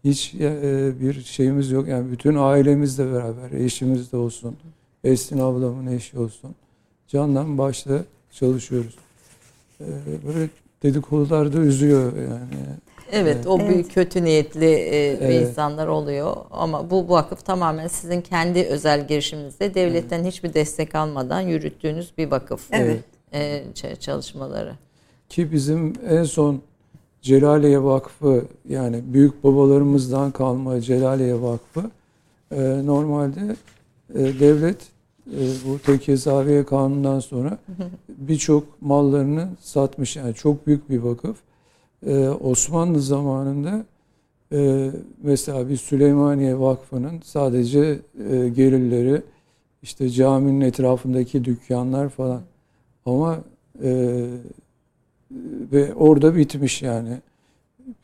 hiç 0.05 0.35
e, 0.41 0.93
bir 1.01 1.23
şeyimiz 1.23 1.71
yok. 1.71 1.89
Yani 1.89 2.13
bütün 2.13 2.35
ailemizle 2.35 3.13
beraber, 3.13 3.51
eşimiz 3.61 4.13
de 4.13 4.17
olsun, 4.17 4.57
Esin 5.05 5.39
ablamın 5.39 5.87
eşi 5.87 6.19
olsun. 6.19 6.55
Candan 7.09 7.59
başta 7.59 8.05
çalışıyoruz. 8.33 8.95
E, 9.81 9.87
Böyle 10.27 10.49
dedikodular 10.83 11.53
da 11.53 11.59
üzüyor 11.59 12.13
yani. 12.17 12.67
Evet, 13.13 13.47
o 13.47 13.59
Evet. 13.61 13.69
büyük 13.69 13.95
kötü 13.95 14.25
niyetli 14.25 14.65
e, 14.67 15.07
Evet. 15.11 15.49
insanlar 15.49 15.87
oluyor 15.87 16.37
ama 16.51 16.91
bu, 16.91 17.09
vakıf 17.09 17.45
tamamen 17.45 17.87
sizin 17.89 18.21
kendi 18.21 18.63
özel 18.65 19.09
girişiminizde 19.09 19.75
devletten 19.75 20.25
hiçbir 20.25 20.55
destek 20.55 20.95
almadan 20.95 21.41
yürüttüğünüz 21.41 22.13
bir 22.19 22.31
vakıf 22.31 22.69
Evet. 22.71 23.01
e, 23.33 23.65
çalışmaları. 24.01 24.73
Ki 25.29 25.53
bizim 25.53 25.93
en 26.09 26.25
son 26.25 26.63
Celaliye 27.23 27.83
Vakfı 27.83 28.45
yani 28.69 29.03
büyük 29.13 29.45
babalarımızdan 29.45 30.31
kalma 30.31 30.81
Celaliye 30.81 31.43
Vakfı 31.43 31.91
e, 32.51 32.87
normalde 32.87 33.57
e, 34.15 34.19
devlet 34.41 34.79
e, 35.27 35.41
bu 35.67 35.79
Tekezaviye 35.79 36.65
Kanunu'ndan 36.65 37.21
sonra 37.21 37.59
birçok 38.09 38.83
mallarını 38.83 39.49
satmış. 39.61 40.17
Yani 40.17 40.35
çok 40.35 40.67
büyük 40.67 40.91
bir 40.91 40.99
vakıf. 40.99 41.37
E, 42.07 42.29
Osmanlı 42.29 43.01
zamanında 43.01 43.85
e, 44.53 44.91
mesela 45.23 45.69
bir 45.69 45.77
Süleymaniye 45.77 46.59
Vakfı'nın 46.59 47.21
sadece 47.25 47.99
e, 48.31 48.49
gelirleri 48.49 49.23
işte 49.83 50.11
caminin 50.11 50.61
etrafındaki 50.61 51.45
dükkanlar 51.45 52.09
falan. 52.09 52.41
Ama 53.07 53.39
e, 53.83 54.21
ve 55.73 55.95
orada 55.95 56.37
bitmiş 56.37 56.83
yani. 56.83 57.19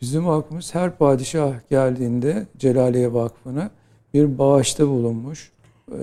Bizim 0.00 0.26
vakfımız 0.26 0.74
her 0.74 0.96
padişah 0.98 1.52
geldiğinde 1.70 2.46
Celaliye 2.58 3.12
Vakfı'na 3.12 3.70
bir 4.14 4.38
bağışta 4.38 4.88
bulunmuş. 4.88 5.52
Ee, 5.92 5.96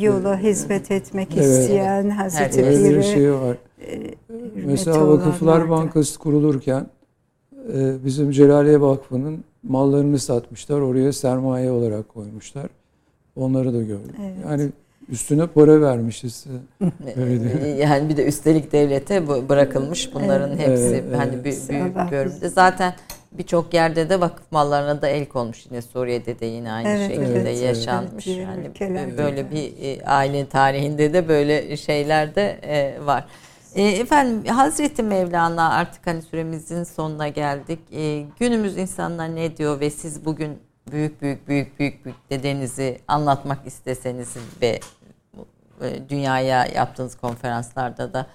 Yola 0.00 0.38
hizmet 0.38 0.90
etmek 0.90 1.28
Evet. 1.36 1.46
isteyen 1.46 2.10
Hazreti. 2.10 2.64
Öyle 2.64 2.96
bir 2.98 3.02
şey 3.02 3.32
var. 3.32 3.56
e, 3.88 4.14
Mesela 4.66 5.08
Vakıflar 5.08 5.48
olanlardı. 5.52 5.70
Bankası 5.70 6.18
kurulurken 6.18 6.86
e, 7.74 8.04
bizim 8.04 8.30
Celaliye 8.30 8.80
Vakfı'nın 8.80 9.44
mallarını 9.62 10.18
satmışlar. 10.18 10.80
Oraya 10.80 11.12
sermaye 11.12 11.70
olarak 11.70 12.08
koymuşlar. 12.08 12.66
Onları 13.36 13.74
da 13.74 13.82
gördük. 13.82 14.14
Evet. 14.22 14.34
Yani 14.48 14.68
üstüne 15.08 15.46
para 15.46 15.80
vermişiz. 15.80 16.44
Öyle. 17.16 17.68
Yani 17.68 18.08
bir 18.08 18.16
de 18.16 18.24
üstelik 18.24 18.72
devlete 18.72 19.28
bırakılmış 19.48 20.14
bunların 20.14 20.50
Evet. 20.50 20.68
hepsi 20.68 20.84
Evet, 20.84 21.04
hani 21.16 21.34
evet. 21.34 21.44
büyük, 21.44 21.68
büyük 21.68 22.10
bölümde. 22.10 22.48
Zaten 22.48 22.94
birçok 23.32 23.74
yerde 23.74 24.08
de 24.08 24.20
vakıf 24.20 24.52
mallarına 24.52 25.02
da 25.02 25.08
el 25.08 25.26
konmuş. 25.26 25.66
Yine 25.70 25.82
Suriye'de 25.82 26.40
de 26.40 26.46
yine 26.46 26.72
aynı 26.72 26.88
Evet, 26.88 27.08
şekilde 27.08 27.40
evet, 27.40 27.62
yaşanmış. 27.62 28.26
evet. 28.26 28.38
Yani 28.48 28.66
ülkelerde 28.66 29.18
böyle 29.18 29.50
bir 29.50 29.72
e, 29.82 30.04
aile 30.04 30.46
tarihinde 30.46 31.12
de 31.12 31.28
böyle 31.28 31.76
şeyler 31.76 32.34
de 32.34 32.58
e, 32.62 33.06
var. 33.06 33.24
E, 33.74 33.82
Efendim 33.82 34.44
Hazreti 34.52 35.02
Mevlana 35.02 35.70
artık 35.70 36.06
hani 36.06 36.22
süremizin 36.22 36.84
sonuna 36.84 37.28
geldik. 37.28 37.78
Günümüz 38.40 38.76
insanlar 38.78 39.34
ne 39.36 39.56
diyor 39.56 39.80
ve 39.80 39.90
siz 39.90 40.24
bugün 40.24 40.50
büyük 40.92 41.22
büyük 41.22 41.48
büyük 41.48 41.78
büyük 41.78 42.04
büyük 42.04 42.30
dedenizi 42.30 42.98
anlatmak 43.08 43.66
isteseniz 43.66 44.36
ve 44.62 44.80
e, 45.80 46.08
dünyaya 46.08 46.66
yaptığınız 46.66 47.16
konferanslarda 47.16 48.12
da 48.12 48.26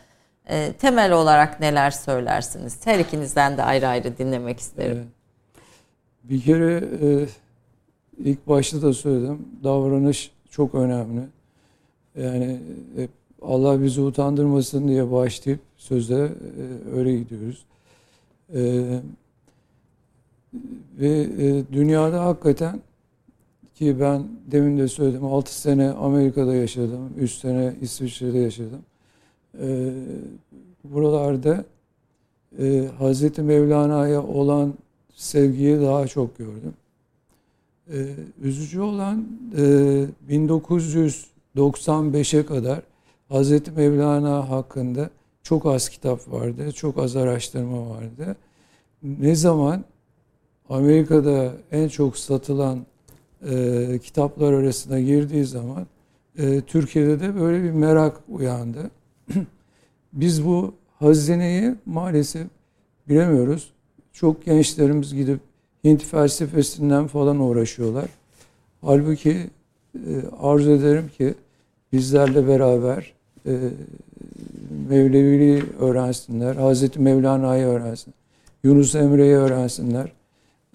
e, 0.50 0.74
temel 0.74 1.12
olarak 1.12 1.60
neler 1.60 1.92
söylersiniz? 1.92 2.88
Her 2.88 3.00
ikinizden 3.00 3.58
de 3.58 3.64
ayrı 3.64 3.88
ayrı 3.88 4.18
dinlemek 4.18 4.60
isterim. 4.60 5.08
Bir 6.24 6.42
kere 6.42 6.84
e, 7.02 7.28
ilk 8.18 8.48
başta 8.48 8.82
da 8.82 8.94
söyledim. 8.94 9.48
Davranış 9.64 10.32
çok 10.50 10.76
önemli. 10.76 11.22
Yani 12.16 12.60
hep 12.96 13.10
Allah 13.42 13.84
bizi 13.84 14.02
utandırmasın 14.02 14.88
diye 14.88 15.12
başlayıp 15.12 15.60
sözde 15.78 16.16
e, 16.16 16.96
öyle 16.98 17.18
gidiyoruz. 17.18 17.66
E, 18.56 18.84
ve 21.00 21.28
e, 21.40 21.64
dünyada 21.74 22.26
hakikaten 22.26 22.80
ki 23.76 24.00
ben 24.00 24.28
demin 24.52 24.78
de 24.78 24.88
söyledim 24.88 25.26
6 25.26 25.62
sene 25.62 25.92
Amerika'da 25.92 26.56
yaşadım, 26.56 27.10
3 27.18 27.32
sene 27.32 27.74
İsviçre'de 27.82 28.38
yaşadım. 28.38 28.82
E, 29.62 29.92
buralarda 30.84 31.66
e, 32.60 32.90
Hazreti 32.98 33.42
Mevlana'ya 33.42 34.24
olan 34.24 34.74
sevgiyi 35.16 35.82
daha 35.82 36.08
çok 36.08 36.38
gördüm. 36.38 36.74
E, 37.94 38.08
üzücü 38.42 38.82
olan 38.82 39.28
e, 39.58 40.06
1995'e 40.30 42.46
kadar 42.46 42.82
Hazreti 43.30 43.72
Mevlana 43.72 44.50
hakkında 44.50 45.10
çok 45.44 45.66
az 45.66 45.90
kitap 45.90 46.32
vardı, 46.32 46.72
çok 46.72 46.98
az 46.98 47.16
araştırma 47.16 47.90
vardı. 47.90 48.36
Ne 49.04 49.36
zaman 49.36 49.84
Amerika'da 50.70 51.54
en 51.72 51.88
çok 51.88 52.18
satılan 52.18 52.86
e, 53.50 54.00
kitaplar 54.04 54.54
arasına 54.54 55.00
girdiği 55.00 55.46
zaman 55.46 55.88
e, 56.38 56.62
Türkiye'de 56.62 57.20
de 57.20 57.40
böyle 57.40 57.64
bir 57.64 57.72
merak 57.72 58.22
uyandı. 58.30 58.92
Biz 60.14 60.46
bu 60.46 60.74
hazineyi 61.00 61.76
maalesef 61.86 62.48
bilemiyoruz. 63.10 63.72
Çok 64.14 64.46
gençlerimiz 64.46 65.14
gidip 65.16 65.40
Hint 65.84 66.04
felsefesinden 66.04 67.08
falan 67.08 67.40
uğraşıyorlar. 67.40 68.10
Halbuki 68.82 69.38
e, 69.96 70.12
arzu 70.40 70.72
ederim 70.72 71.10
ki 71.18 71.34
bizlerle 71.94 72.48
beraber 72.48 73.14
e, 73.46 73.52
Mevleviliği 74.90 75.64
öğrensinler, 75.80 76.56
Hazreti 76.56 77.00
Mevlana'yı 77.00 77.66
öğrensinler, 77.66 78.18
Yunus 78.64 78.96
Emre'yi 78.96 79.36
öğrensinler. 79.36 80.12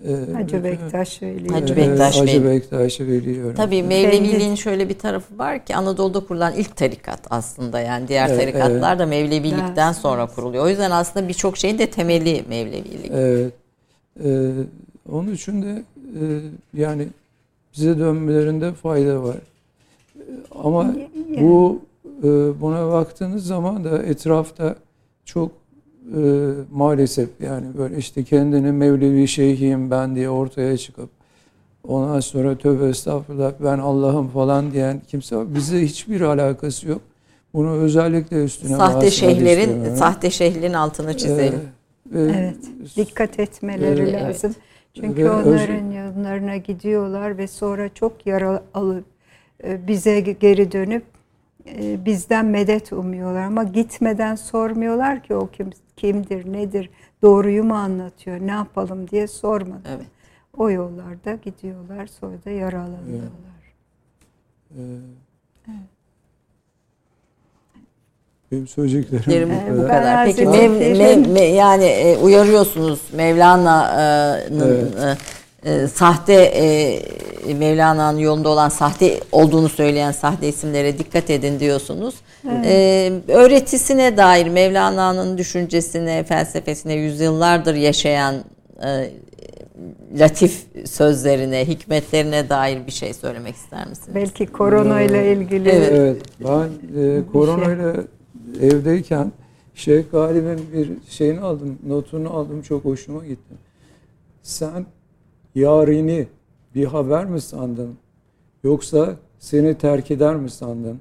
E, 0.02 0.32
Hacı 0.32 0.64
Bektaş 0.64 1.22
Veli. 1.22 1.48
Hacı 1.48 1.76
Bektaş, 1.76 2.20
Hacı 2.20 2.44
Bektaş 2.44 3.00
öğrensinler. 3.00 3.56
Tabii 3.56 3.82
Mevleviliğin 3.82 4.54
şöyle 4.54 4.88
bir 4.88 4.98
tarafı 4.98 5.38
var 5.38 5.64
ki 5.64 5.76
Anadolu'da 5.76 6.20
kurulan 6.20 6.54
ilk 6.54 6.76
tarikat 6.76 7.20
aslında 7.30 7.80
yani 7.80 8.08
diğer 8.08 8.28
evet, 8.28 8.40
tarikatlar 8.40 8.90
evet. 8.90 9.00
da 9.00 9.06
Mevlevilikten 9.06 9.86
evet. 9.86 9.96
sonra 9.96 10.26
kuruluyor. 10.26 10.64
O 10.64 10.68
yüzden 10.68 10.90
aslında 10.90 11.28
birçok 11.28 11.56
şeyin 11.56 11.78
de 11.78 11.90
temeli 11.90 12.44
Mevlevilik. 12.48 13.10
Evet. 13.14 13.52
Ee, 14.24 14.50
onun 15.12 15.32
için 15.32 15.62
de 15.62 15.82
e, 16.20 16.22
yani 16.74 17.08
bize 17.76 17.98
dönmelerinde 17.98 18.72
fayda 18.72 19.22
var. 19.22 19.36
Ama 20.64 20.94
bu 21.40 21.80
e, 22.18 22.28
buna 22.60 22.92
baktığınız 22.92 23.46
zaman 23.46 23.84
da 23.84 24.02
etrafta 24.02 24.76
çok 25.24 25.50
e, 26.16 26.50
maalesef 26.72 27.28
yani 27.40 27.66
böyle 27.78 27.96
işte 27.96 28.24
kendini 28.24 28.72
Mevlevi 28.72 29.28
şeyhiyim 29.28 29.90
ben 29.90 30.14
diye 30.14 30.30
ortaya 30.30 30.76
çıkıp 30.76 31.10
ondan 31.88 32.20
sonra 32.20 32.58
tövbe 32.58 32.88
estağfurullah 32.88 33.52
ben 33.60 33.78
Allah'ım 33.78 34.28
falan 34.28 34.72
diyen 34.72 35.00
kimse 35.08 35.36
var. 35.36 35.54
Bize 35.54 35.80
hiçbir 35.80 36.20
alakası 36.20 36.88
yok. 36.88 37.00
Bunu 37.54 37.70
özellikle 37.70 38.44
üstüne 38.44 38.76
sahte 38.76 39.10
şeyhlerin 39.10 39.94
sahte 39.94 40.30
şeyhlerin 40.30 40.72
altını 40.72 41.16
çizelim. 41.16 41.60
Ee, 42.14 42.20
evet. 42.20 42.56
Dikkat 42.96 43.40
etmeleri 43.40 44.00
evet. 44.00 44.14
lazım. 44.14 44.54
Çünkü 44.94 45.24
ve 45.24 45.30
onların 45.30 45.88
öz... 45.88 45.94
yanlarına 45.94 46.56
gidiyorlar 46.56 47.38
ve 47.38 47.46
sonra 47.46 47.94
çok 47.94 48.26
yara 48.26 48.62
alıp 48.74 49.04
e, 49.64 49.88
bize 49.88 50.20
geri 50.20 50.72
dönüp 50.72 51.04
e, 51.66 52.04
bizden 52.04 52.46
medet 52.46 52.92
umuyorlar 52.92 53.42
ama 53.42 53.64
gitmeden 53.64 54.34
sormuyorlar 54.34 55.22
ki 55.22 55.34
o 55.34 55.46
kim, 55.46 55.70
kimdir, 55.96 56.52
nedir, 56.52 56.90
doğruyu 57.22 57.64
mu 57.64 57.74
anlatıyor, 57.74 58.40
ne 58.40 58.50
yapalım 58.50 59.10
diye 59.10 59.26
sormadan. 59.26 59.92
Evet. 59.96 60.06
O 60.56 60.70
yollarda 60.70 61.34
gidiyorlar 61.34 62.06
sonra 62.06 62.44
da 62.44 62.50
yaralanıyorlar. 62.50 63.30
Evet. 64.78 65.00
evet. 65.68 65.76
Benim 68.52 68.68
söyleyeceklerim 68.68 69.50
bu, 69.50 69.82
bu 69.82 69.82
kadar. 69.82 70.26
Peki 70.26 70.46
mev, 70.46 70.70
mev, 70.70 71.28
mev, 71.28 71.54
yani 71.54 71.84
e, 71.84 72.18
uyarıyorsunuz 72.18 73.00
Mevlana'nın 73.12 74.92
evet. 75.00 75.18
e, 75.20 75.43
e, 75.64 75.88
sahte 75.88 76.32
e, 76.34 77.54
Mevlana'nın 77.54 78.18
yolunda 78.18 78.48
olan 78.48 78.68
sahte 78.68 79.20
olduğunu 79.32 79.68
söyleyen 79.68 80.12
sahte 80.12 80.48
isimlere 80.48 80.98
dikkat 80.98 81.30
edin 81.30 81.60
diyorsunuz. 81.60 82.14
Evet. 82.46 82.66
E, 82.66 83.32
öğretisine 83.32 84.16
dair 84.16 84.48
Mevlana'nın 84.48 85.38
düşüncesine, 85.38 86.24
felsefesine 86.24 86.94
yüzyıllardır 86.94 87.74
yaşayan 87.74 88.34
e, 88.84 89.10
latif 90.18 90.66
sözlerine, 90.84 91.68
hikmetlerine 91.68 92.48
dair 92.48 92.86
bir 92.86 92.92
şey 92.92 93.14
söylemek 93.14 93.54
ister 93.54 93.88
misiniz? 93.88 94.14
Belki 94.14 94.46
korona 94.46 95.00
ile 95.00 95.32
ilgili. 95.32 95.68
Evet. 95.68 95.92
evet 95.92 96.22
ben 96.40 97.00
e, 97.00 97.22
korona 97.32 97.72
ile 97.72 97.92
evdeyken 98.60 99.32
Şeyh 99.74 100.04
Galip'in 100.12 100.72
bir 100.72 100.88
şeyini 101.10 101.40
aldım, 101.40 101.78
notunu 101.86 102.30
aldım 102.30 102.62
çok 102.62 102.84
hoşuma 102.84 103.26
gitti. 103.26 103.54
Sen 104.42 104.86
yarini 105.54 106.26
bir 106.74 106.84
haber 106.84 107.24
mi 107.24 107.40
sandın? 107.40 107.94
Yoksa 108.64 109.16
seni 109.38 109.78
terk 109.78 110.10
eder 110.10 110.36
mi 110.36 110.50
sandın? 110.50 111.00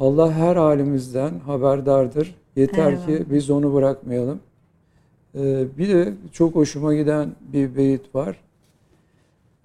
Allah 0.00 0.32
her 0.32 0.56
halimizden 0.56 1.38
haberdardır. 1.38 2.34
Yeter 2.56 2.92
Eyvallah. 2.92 3.06
ki 3.06 3.24
biz 3.30 3.50
onu 3.50 3.74
bırakmayalım. 3.74 4.40
Ee, 5.34 5.64
bir 5.78 5.88
de 5.88 6.12
çok 6.32 6.54
hoşuma 6.54 6.94
giden 6.94 7.30
bir 7.52 7.76
beyit 7.76 8.14
var. 8.14 8.36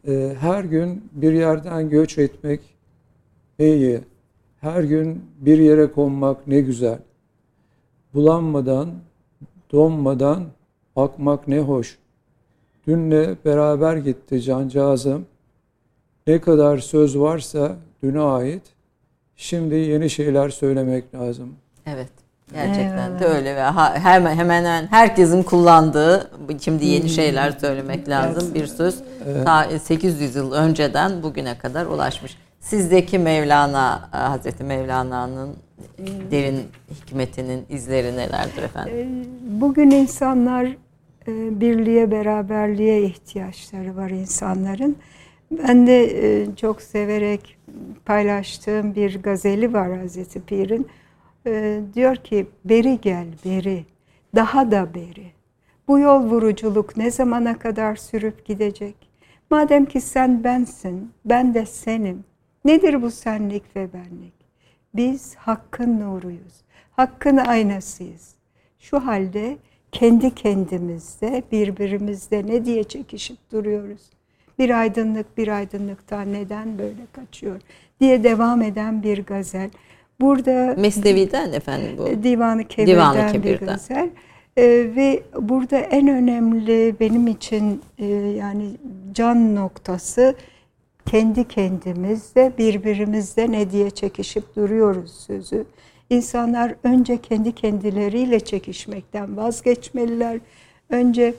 Ee, 0.08 0.36
her 0.40 0.64
gün 0.64 1.04
bir 1.12 1.34
yerden 1.34 1.90
göç 1.90 2.18
etmek 2.18 2.62
iyi. 3.60 4.02
Her 4.60 4.84
gün 4.84 5.22
bir 5.40 5.58
yere 5.58 5.92
konmak 5.92 6.48
ne 6.48 6.62
güzel. 6.62 7.00
Bulanmadan, 8.14 8.90
donmadan 9.72 10.44
akmak 10.96 11.48
ne 11.48 11.60
hoş. 11.60 11.98
Dünle 12.92 13.36
beraber 13.46 13.98
gitti 13.98 14.42
cancağızım. 14.42 15.26
Ne 16.28 16.42
kadar 16.42 16.78
söz 16.78 17.20
varsa 17.20 17.76
düne 18.04 18.20
ait. 18.20 18.62
Şimdi 19.36 19.76
yeni 19.76 20.10
şeyler 20.10 20.50
söylemek 20.50 21.16
lazım. 21.16 21.56
Evet. 21.86 22.10
Gerçekten 22.54 23.08
Eyvallah. 23.08 23.20
de 23.20 23.26
öyle 23.26 23.56
ve 23.56 23.64
hemen 24.00 24.36
hemen 24.36 24.88
herkesin 24.88 25.44
kullandığı 25.44 26.32
şimdi 26.62 26.86
yeni 26.86 27.04
hmm. 27.04 27.10
şeyler 27.10 27.52
söylemek 27.52 28.10
lazım 28.10 28.54
bir 28.54 28.68
söz 28.68 29.02
evet. 29.26 29.46
ta 29.46 29.80
800 29.80 30.36
yıl 30.36 30.52
önceden 30.52 31.24
bugüne 31.24 31.58
kadar 31.58 31.86
ulaşmış. 31.86 32.38
Sizdeki 32.60 33.20
Mevlana, 33.20 34.10
e, 34.14 34.18
Hazreti 34.18 34.64
Mevlana'nın 34.64 35.56
derin 36.32 36.64
hikmetinin 36.92 37.66
izleri 37.70 38.18
nelerdir 38.18 38.64
efendim? 38.64 38.94
E, 38.96 39.62
bugün 39.62 39.92
insanlar 39.92 40.68
birliğe, 41.28 42.12
beraberliğe 42.12 43.02
ihtiyaçları 43.02 43.96
var 43.96 44.10
insanların. 44.10 44.96
Ben 45.52 45.88
de 45.88 46.46
çok 46.56 46.82
severek 46.82 47.58
paylaştığım 48.06 48.96
bir 48.96 49.22
gazeli 49.24 49.74
var 49.74 49.98
Hazreti 49.98 50.42
Pir'in. 50.42 50.88
Diyor 51.94 52.16
ki, 52.16 52.48
beri 52.66 53.02
gel, 53.02 53.28
beri, 53.46 53.86
daha 54.36 54.72
da 54.72 54.94
beri. 54.94 55.32
Bu 55.88 56.00
yol 56.00 56.24
vuruculuk 56.24 56.98
ne 56.98 57.12
zamana 57.12 57.60
kadar 57.60 57.96
sürüp 57.96 58.46
gidecek? 58.46 58.96
Madem 59.50 59.86
ki 59.86 60.02
sen 60.02 60.44
bensin, 60.44 61.12
ben 61.26 61.54
de 61.54 61.66
senim. 61.66 62.24
Nedir 62.66 63.02
bu 63.02 63.12
senlik 63.12 63.76
ve 63.76 63.94
benlik? 63.94 64.34
Biz 64.96 65.36
hakkın 65.36 66.00
nuruyuz. 66.00 66.62
Hakkın 66.92 67.38
aynasıyız. 67.38 68.36
Şu 68.80 69.00
halde 69.00 69.58
kendi 69.92 70.36
kendimizde, 70.36 71.44
birbirimizde 71.52 72.48
ne 72.48 72.66
diye 72.66 72.84
çekişip 72.84 73.38
duruyoruz? 73.52 74.02
Bir 74.60 74.80
aydınlık 74.80 75.38
bir 75.38 75.48
aydınlıktan 75.48 76.34
neden 76.34 76.78
böyle 76.78 77.02
kaçıyor 77.12 77.62
diye 78.00 78.24
devam 78.24 78.62
eden 78.62 79.04
bir 79.04 79.26
gazel. 79.26 79.70
Burada 80.22 80.76
Mesnevi'den 80.78 81.54
efendim 81.54 81.98
bu. 81.98 82.24
Divanı 82.24 82.68
Kebir'den, 82.68 82.96
Divanı 82.96 83.32
Kebir'den. 83.32 83.62
bir 83.62 83.66
gazel. 83.66 84.10
Ee, 84.58 84.64
ve 84.96 85.24
burada 85.42 85.78
en 85.78 86.08
önemli 86.08 86.96
benim 87.00 87.28
için 87.28 87.82
e, 87.98 88.06
yani 88.16 88.72
can 89.14 89.56
noktası 89.56 90.36
kendi 91.06 91.48
kendimizde 91.48 92.54
birbirimizde 92.58 93.52
ne 93.52 93.72
diye 93.72 93.90
çekişip 93.90 94.56
duruyoruz 94.56 95.12
sözü. 95.12 95.66
İnsanlar 96.12 96.76
önce 96.84 97.18
kendi 97.18 97.56
kendileriyle 97.56 98.40
çekişmekten 98.40 99.38
vazgeçmeliler. 99.38 100.40
Önce 100.90 101.34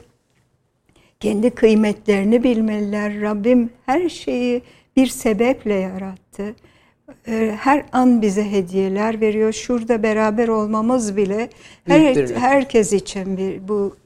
kendi 1.20 1.50
kıymetlerini 1.50 2.42
bilmeliler. 2.42 3.20
Rabbim 3.20 3.70
her 3.86 4.08
şeyi 4.08 4.62
bir 4.96 5.06
sebeple 5.06 5.74
yarattı. 5.74 6.54
Ee, 7.28 7.56
her 7.60 7.84
an 7.92 8.22
bize 8.22 8.50
hediyeler 8.50 9.20
veriyor. 9.20 9.52
Şurada 9.52 10.02
beraber 10.02 10.48
olmamız 10.48 11.16
bile 11.16 11.48
her, 11.84 12.28
herkes 12.28 12.92
için 12.92 13.36
bir 13.36 13.68
bu 13.68 13.96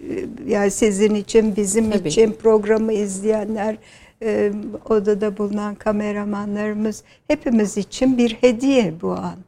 yani 0.46 0.70
sizin 0.70 1.14
için, 1.14 1.56
bizim 1.56 1.90
Tabii. 1.90 2.08
için 2.08 2.32
programı 2.32 2.92
izleyenler, 2.92 3.76
e, 4.22 4.52
odada 4.88 5.38
bulunan 5.38 5.74
kameramanlarımız 5.74 7.04
hepimiz 7.28 7.76
için 7.76 8.18
bir 8.18 8.34
hediye 8.40 8.94
bu 9.02 9.12
an. 9.12 9.45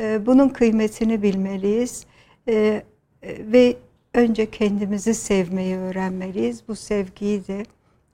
E, 0.00 0.26
bunun 0.26 0.48
kıymetini 0.48 1.22
bilmeliyiz. 1.22 2.06
E, 2.48 2.82
ve 3.22 3.76
önce 4.14 4.50
kendimizi 4.50 5.14
sevmeyi 5.14 5.76
öğrenmeliyiz. 5.76 6.68
Bu 6.68 6.74
sevgiyi 6.74 7.46
de 7.46 7.62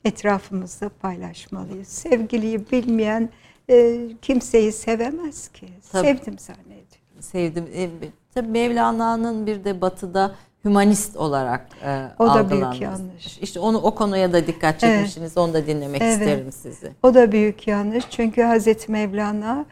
etrafımızda 0.04 0.88
paylaşmalıyız. 0.88 1.88
Sevgiliyi 1.88 2.70
bilmeyen 2.70 3.28
e, 3.70 4.00
kimseyi 4.22 4.72
sevemez 4.72 5.48
ki. 5.48 5.66
Tabii. 5.92 6.06
Sevdim 6.06 6.38
zannediyor. 6.38 7.02
Sevdim. 7.20 7.64
E, 7.74 7.90
tabii 8.34 8.48
Mevlana'nın 8.48 9.46
bir 9.46 9.64
de 9.64 9.80
batıda 9.80 10.34
hümanist 10.64 11.16
olarak 11.16 11.66
e, 11.84 12.08
O 12.18 12.26
da 12.26 12.50
büyük 12.50 12.80
yanlış. 12.80 13.38
İşte 13.38 13.60
onu 13.60 13.78
o 13.78 13.94
konuya 13.94 14.32
da 14.32 14.46
dikkat 14.46 14.80
çekmişsiniz. 14.80 15.32
Evet. 15.32 15.38
Onu 15.38 15.54
da 15.54 15.66
dinlemek 15.66 16.02
evet. 16.02 16.20
isterim 16.20 16.52
sizi. 16.52 16.92
O 17.02 17.14
da 17.14 17.32
büyük 17.32 17.66
yanlış. 17.68 18.04
Çünkü 18.10 18.42
Hazreti 18.42 18.92
Mevlana 18.92 19.66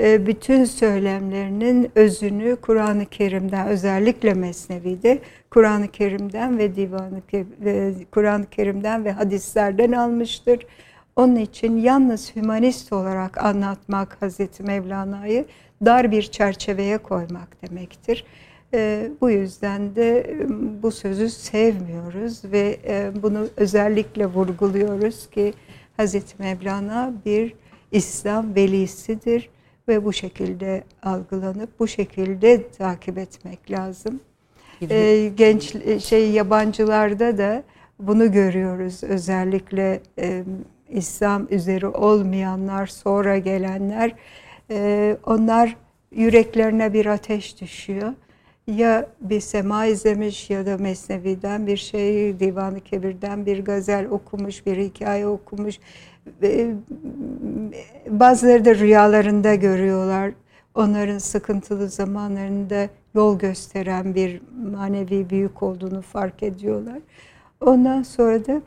bütün 0.00 0.64
söylemlerinin 0.64 1.90
özünü 1.94 2.56
Kur'an-ı 2.56 3.06
Kerim'den 3.06 3.66
özellikle 3.68 4.34
Mesnevi'de 4.34 5.18
Kur'an-ı 5.50 5.88
Kerim'den 5.88 6.58
ve 6.58 6.76
Divan-ı 6.76 7.20
Kur'an-ı 8.10 8.46
Kerim'den 8.50 9.04
ve 9.04 9.12
hadislerden 9.12 9.92
almıştır. 9.92 10.66
Onun 11.16 11.36
için 11.36 11.76
yalnız 11.76 12.36
hümanist 12.36 12.92
olarak 12.92 13.44
anlatmak 13.44 14.22
Hazreti 14.22 14.62
Mevlana'yı 14.62 15.44
dar 15.84 16.10
bir 16.10 16.22
çerçeveye 16.22 16.98
koymak 16.98 17.62
demektir. 17.62 18.24
E, 18.74 19.10
bu 19.20 19.30
yüzden 19.30 19.96
de 19.96 20.36
bu 20.82 20.90
sözü 20.90 21.30
sevmiyoruz 21.30 22.44
ve 22.44 22.76
e, 22.86 23.10
bunu 23.22 23.46
özellikle 23.56 24.26
vurguluyoruz 24.26 25.30
ki 25.30 25.54
Hazreti 25.96 26.42
Mevlana 26.42 27.12
bir 27.24 27.54
İslam 27.92 28.54
velisidir 28.54 29.50
ve 29.88 30.04
bu 30.04 30.12
şekilde 30.12 30.84
algılanıp 31.02 31.78
bu 31.78 31.88
şekilde 31.88 32.70
takip 32.70 33.18
etmek 33.18 33.70
lazım. 33.70 34.20
Ee, 34.90 35.32
genç 35.36 35.76
şey 36.04 36.30
yabancılarda 36.30 37.38
da 37.38 37.62
bunu 37.98 38.32
görüyoruz 38.32 39.04
özellikle 39.04 40.00
e, 40.18 40.44
İslam 40.88 41.46
üzeri 41.50 41.86
olmayanlar 41.86 42.86
sonra 42.86 43.38
gelenler 43.38 44.12
e, 44.70 45.16
onlar 45.26 45.76
yüreklerine 46.10 46.92
bir 46.92 47.06
ateş 47.06 47.60
düşüyor. 47.60 48.12
Ya 48.66 49.08
bir 49.20 49.40
sema 49.40 49.86
izlemiş 49.86 50.50
ya 50.50 50.66
da 50.66 50.78
Mesnevi'den 50.78 51.66
bir 51.66 51.76
şey, 51.76 52.40
Divan-ı 52.40 52.80
Kebir'den 52.80 53.46
bir 53.46 53.64
gazel 53.64 54.06
okumuş, 54.06 54.66
bir 54.66 54.76
hikaye 54.76 55.26
okumuş 55.26 55.78
bazıları 58.08 58.64
da 58.64 58.74
rüyalarında 58.74 59.54
görüyorlar. 59.54 60.32
Onların 60.74 61.18
sıkıntılı 61.18 61.88
zamanlarında 61.88 62.88
yol 63.14 63.38
gösteren 63.38 64.14
bir 64.14 64.40
manevi 64.72 65.30
büyük 65.30 65.62
olduğunu 65.62 66.02
fark 66.02 66.42
ediyorlar. 66.42 66.98
Ondan 67.60 68.02
sonra 68.02 68.46
da 68.46 68.62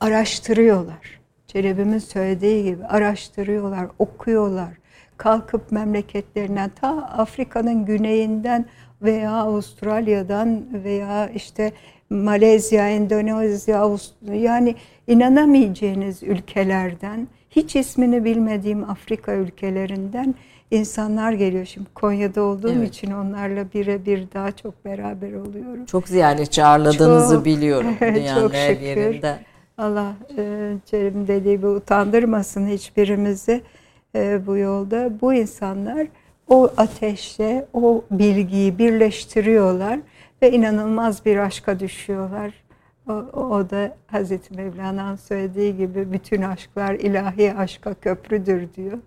araştırıyorlar. 0.00 1.20
Çelebi'min 1.46 1.98
söylediği 1.98 2.64
gibi 2.64 2.84
araştırıyorlar, 2.84 3.86
okuyorlar. 3.98 4.68
Kalkıp 5.16 5.72
memleketlerinden 5.72 6.70
ta 6.80 6.88
Afrika'nın 7.02 7.84
güneyinden 7.84 8.66
veya 9.02 9.32
Avustralya'dan 9.32 10.66
veya 10.84 11.28
işte 11.28 11.72
Malezya, 12.10 12.88
Endonezya, 12.88 13.80
Avusturya 13.80 14.40
yani 14.40 14.74
inanamayacağınız 15.06 16.22
ülkelerden, 16.22 17.28
hiç 17.50 17.76
ismini 17.76 18.24
bilmediğim 18.24 18.90
Afrika 18.90 19.34
ülkelerinden 19.34 20.34
insanlar 20.70 21.32
geliyor. 21.32 21.64
Şimdi 21.64 21.88
Konya'da 21.94 22.42
olduğum 22.42 22.72
evet. 22.72 22.88
için 22.88 23.10
onlarla 23.10 23.64
birebir 23.74 24.24
daha 24.34 24.52
çok 24.52 24.84
beraber 24.84 25.32
oluyorum. 25.32 25.84
Çok 25.84 26.08
ziyaretçi 26.08 26.64
ağırladığınızı 26.64 27.34
çok, 27.34 27.44
biliyorum 27.44 27.96
dünyanın 28.00 28.40
çok 28.40 28.54
her 28.54 28.68
şükür. 28.68 28.86
yerinde. 28.86 29.38
Allah 29.78 30.12
e, 30.38 30.72
Cerim 30.86 31.28
dediği 31.28 31.56
gibi 31.56 31.66
utandırmasın 31.66 32.66
hiçbirimizi 32.66 33.60
e, 34.14 34.46
bu 34.46 34.56
yolda. 34.56 35.20
Bu 35.20 35.34
insanlar 35.34 36.06
o 36.48 36.70
ateşle 36.76 37.66
o 37.74 38.04
bilgiyi 38.10 38.78
birleştiriyorlar 38.78 39.98
ve 40.42 40.52
inanılmaz 40.52 41.24
bir 41.26 41.36
aşka 41.36 41.80
düşüyorlar. 41.80 42.52
O, 43.08 43.12
o 43.12 43.70
da 43.70 43.96
Hazreti 44.06 44.54
Mevlana'nın 44.54 45.16
söylediği 45.16 45.76
gibi 45.76 46.12
bütün 46.12 46.42
aşklar 46.42 46.94
ilahi 46.94 47.54
aşka 47.54 47.94
köprüdür 47.94 48.68
diyor. 48.76 48.98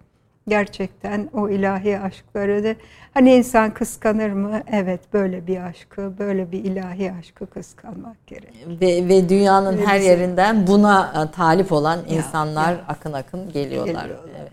Gerçekten 0.48 1.30
o 1.34 1.50
ilahi 1.50 2.00
aşkları 2.00 2.64
da 2.64 2.76
hani 3.14 3.34
insan 3.34 3.74
kıskanır 3.74 4.30
mı? 4.30 4.62
Evet 4.72 5.00
böyle 5.14 5.48
bir 5.48 5.62
aşkı, 5.62 6.14
böyle 6.20 6.52
bir 6.52 6.64
ilahi 6.64 7.14
aşkı 7.20 7.46
kıskanmak 7.46 8.28
gerek. 8.28 8.66
Ve, 8.82 9.08
ve 9.08 9.30
dünyanın 9.30 9.78
ve 9.78 9.86
her 9.86 10.00
bize, 10.00 10.10
yerinden 10.10 10.68
buna 10.68 11.28
e, 11.28 11.32
talip 11.32 11.72
olan 11.72 12.00
insanlar 12.10 12.72
ya. 12.72 12.82
akın 12.88 13.14
akın 13.14 13.52
geliyorlar. 13.52 14.04
geliyorlar. 14.04 14.52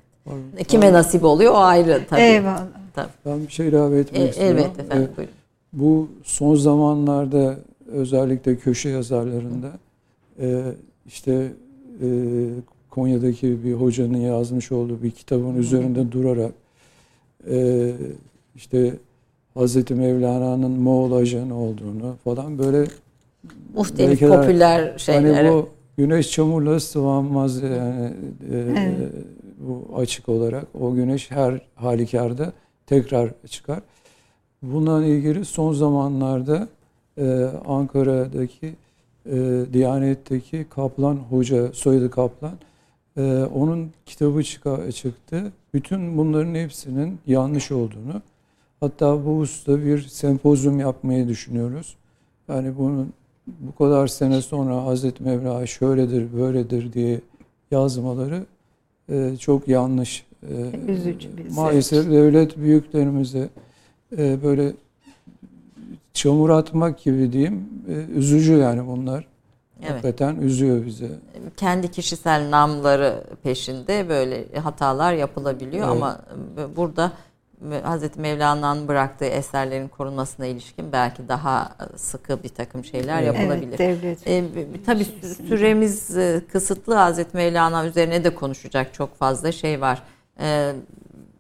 Evet. 0.56 0.66
Kime 0.66 0.92
nasip 0.92 1.24
oluyor 1.24 1.52
o 1.52 1.58
ayrı 1.58 2.00
tabii. 2.10 2.20
Eyvallah. 2.20 2.66
Tabii. 2.94 3.08
Ben 3.26 3.46
bir 3.46 3.52
şey 3.52 3.68
ilave 3.68 3.98
etmek 3.98 4.22
e, 4.22 4.28
istiyorum. 4.28 4.58
Evet 4.60 4.80
efendim 4.80 5.10
buyurun. 5.16 5.37
Bu 5.72 6.08
son 6.24 6.54
zamanlarda 6.54 7.56
özellikle 7.86 8.56
köşe 8.56 8.88
yazarlarında 8.88 9.72
e, 10.40 10.62
işte 11.06 11.52
e, 12.02 12.08
Konya'daki 12.90 13.64
bir 13.64 13.72
hocanın 13.72 14.18
yazmış 14.18 14.72
olduğu 14.72 15.02
bir 15.02 15.10
kitabın 15.10 15.56
üzerinde 15.56 16.12
durarak 16.12 16.52
e, 17.50 17.92
işte 18.54 18.94
Hazreti 19.54 19.94
Mevlana'nın 19.94 20.70
Moğol 20.70 21.12
ajanı 21.12 21.58
olduğunu 21.58 22.16
falan 22.24 22.58
böyle 22.58 22.84
muhtelif 23.74 24.10
belkeler, 24.10 24.42
popüler 24.42 24.98
şeyler. 24.98 25.34
Hani 25.34 25.50
bu 25.50 25.68
güneş 25.96 26.30
çamurla 26.30 26.80
sıvanmaz 26.80 27.62
yani 27.62 28.12
e, 28.52 28.56
evet. 28.56 29.12
bu 29.58 29.96
açık 29.96 30.28
olarak 30.28 30.64
o 30.80 30.94
güneş 30.94 31.30
her 31.30 31.60
halükarda 31.74 32.52
tekrar 32.86 33.30
çıkar. 33.46 33.80
Bununla 34.62 35.04
ilgili 35.04 35.44
son 35.44 35.72
zamanlarda 35.72 36.68
e, 37.18 37.50
Ankara'daki 37.66 38.74
e, 39.26 39.64
Diyanet'teki 39.72 40.66
Kaplan 40.70 41.16
Hoca, 41.16 41.72
soyadı 41.72 42.10
Kaplan, 42.10 42.54
e, 43.16 43.42
onun 43.54 43.90
kitabı 44.06 44.42
çıka, 44.42 44.92
çıktı. 44.92 45.52
Bütün 45.74 46.18
bunların 46.18 46.54
hepsinin 46.54 47.18
yanlış 47.26 47.72
olduğunu, 47.72 48.22
hatta 48.80 49.26
bu 49.26 49.38
usta 49.38 49.84
bir 49.84 50.02
sempozyum 50.02 50.80
yapmayı 50.80 51.28
düşünüyoruz. 51.28 51.96
Yani 52.48 52.78
bunun 52.78 53.12
bu 53.46 53.84
kadar 53.84 54.06
sene 54.06 54.42
sonra 54.42 54.84
Hazreti 54.84 55.22
Mevla 55.22 55.66
şöyledir, 55.66 56.26
böyledir 56.36 56.92
diye 56.92 57.20
yazmaları 57.70 58.46
e, 59.08 59.36
çok 59.36 59.68
yanlış. 59.68 60.26
E, 60.42 60.92
Üzücü 60.92 61.36
bir 61.36 61.50
Maalesef 61.50 62.10
devlet 62.10 62.56
büyüklerimize 62.56 63.48
e, 64.16 64.42
böyle 64.42 64.72
çamur 66.14 66.50
atmak 66.50 66.98
gibi 66.98 67.32
diyeyim. 67.32 67.68
E, 67.88 67.92
üzücü 67.92 68.52
yani 68.52 68.86
bunlar. 68.86 69.26
Evet. 69.80 69.90
Hakikaten 69.90 70.36
üzüyor 70.36 70.86
bizi. 70.86 71.10
Kendi 71.56 71.90
kişisel 71.90 72.50
namları 72.50 73.24
peşinde 73.42 74.08
böyle 74.08 74.58
hatalar 74.58 75.12
yapılabiliyor 75.12 75.88
evet. 75.88 75.96
ama 75.96 76.20
burada 76.76 77.12
Hazreti 77.82 78.20
Mevlana'nın 78.20 78.88
bıraktığı 78.88 79.24
eserlerin 79.24 79.88
korunmasına 79.88 80.46
ilişkin 80.46 80.92
belki 80.92 81.28
daha 81.28 81.72
sıkı 81.96 82.42
bir 82.42 82.48
takım 82.48 82.84
şeyler 82.84 83.22
yapılabilir. 83.22 83.80
Evet, 83.80 84.02
devlet. 84.02 84.26
Ee, 84.26 84.44
tabii 84.86 85.04
süremiz 85.48 86.16
e, 86.16 86.42
kısıtlı 86.52 86.94
Hazreti 86.94 87.36
Mevlana 87.36 87.86
üzerine 87.86 88.24
de 88.24 88.34
konuşacak 88.34 88.94
çok 88.94 89.16
fazla 89.18 89.52
şey 89.52 89.80
var. 89.80 90.02
Ee, 90.40 90.72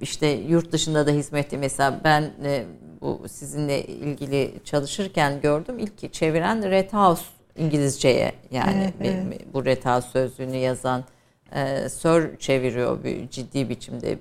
işte 0.00 0.26
yurt 0.26 0.72
dışında 0.72 1.06
da 1.06 1.10
hizmeti 1.10 1.58
mesela 1.58 2.00
ben 2.04 2.30
e, 2.44 2.64
bu 3.00 3.28
sizinle 3.28 3.84
ilgili 3.84 4.54
çalışırken 4.64 5.40
gördüm. 5.40 5.78
İlk 5.78 6.12
çeviren 6.12 6.70
Red 6.70 6.92
House 6.92 7.22
İngilizceye 7.56 8.32
yani 8.50 8.92
evet, 9.00 9.12
evet. 9.26 9.54
bu 9.54 9.64
Red 9.64 9.84
House 9.84 10.08
sözlüğünü 10.08 10.56
yazan 10.56 11.04
e, 11.52 11.88
Sir 11.88 12.36
çeviriyor 12.38 13.04
bir 13.04 13.28
ciddi 13.28 13.68
biçimde 13.68 14.18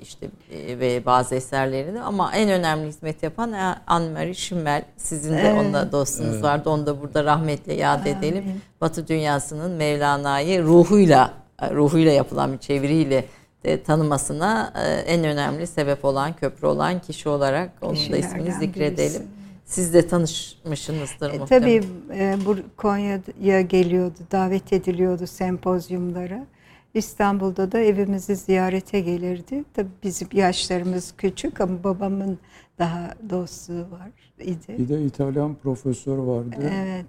işte 0.00 0.26
e, 0.52 0.78
ve 0.78 1.06
bazı 1.06 1.34
eserlerini 1.34 2.00
ama 2.00 2.32
en 2.34 2.50
önemli 2.50 2.88
hizmet 2.88 3.22
yapan 3.22 3.52
Anne-Marie 3.86 4.34
Schimmel. 4.34 4.84
Sizin 4.96 5.32
de 5.32 5.40
evet. 5.40 5.60
onunla 5.60 5.92
dostunuz 5.92 6.34
evet. 6.34 6.42
vardı. 6.42 6.70
Onu 6.70 6.86
da 6.86 7.00
burada 7.00 7.24
rahmetle 7.24 7.74
yad 7.74 8.06
edelim. 8.06 8.44
Evet. 8.46 8.56
Batı 8.80 9.08
dünyasının 9.08 9.70
Mevlana'yı 9.70 10.62
ruhuyla 10.62 11.34
ruhuyla 11.62 12.12
yapılan 12.12 12.52
bir 12.52 12.58
çeviriyle 12.58 13.24
de 13.64 13.82
tanımasına 13.82 14.72
e, 14.76 14.92
en 14.92 15.24
önemli 15.24 15.66
sebep 15.66 16.04
olan, 16.04 16.36
köprü 16.36 16.66
olan 16.66 17.00
kişi 17.00 17.28
olarak 17.28 17.70
onun 17.82 17.96
da 18.12 18.16
ismini 18.16 18.52
zikredelim. 18.52 18.96
Birisi. 18.96 19.22
Siz 19.64 19.94
de 19.94 20.06
tanışmışsınızdır 20.06 21.34
e, 21.34 21.38
muhtemelen. 21.38 21.82
Tabii 21.82 21.86
e, 22.14 22.36
bu 22.46 22.56
Konya'ya 22.76 23.60
geliyordu, 23.60 24.18
davet 24.32 24.72
ediliyordu 24.72 25.26
sempozyumlara. 25.26 26.46
İstanbul'da 26.94 27.72
da 27.72 27.78
evimizi 27.80 28.36
ziyarete 28.36 29.00
gelirdi. 29.00 29.64
Tabii 29.74 29.88
bizim 30.02 30.28
yaşlarımız 30.32 31.14
küçük 31.18 31.60
ama 31.60 31.84
babamın 31.84 32.38
daha 32.78 33.14
dostu 33.30 33.72
var 33.72 34.10
idi. 34.40 34.78
Bir 34.78 34.88
de 34.88 35.02
İtalyan 35.04 35.54
profesör 35.54 36.18
vardı. 36.18 36.56
Evet. 36.60 37.06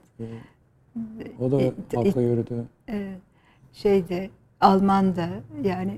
O 1.40 1.52
da 1.52 1.62
E, 1.62 1.74
hakka 1.96 2.22
yürüdü. 2.22 2.66
Evet. 2.88 3.20
Şeyde 3.74 4.30
Alman'da 4.62 5.28
yani 5.64 5.92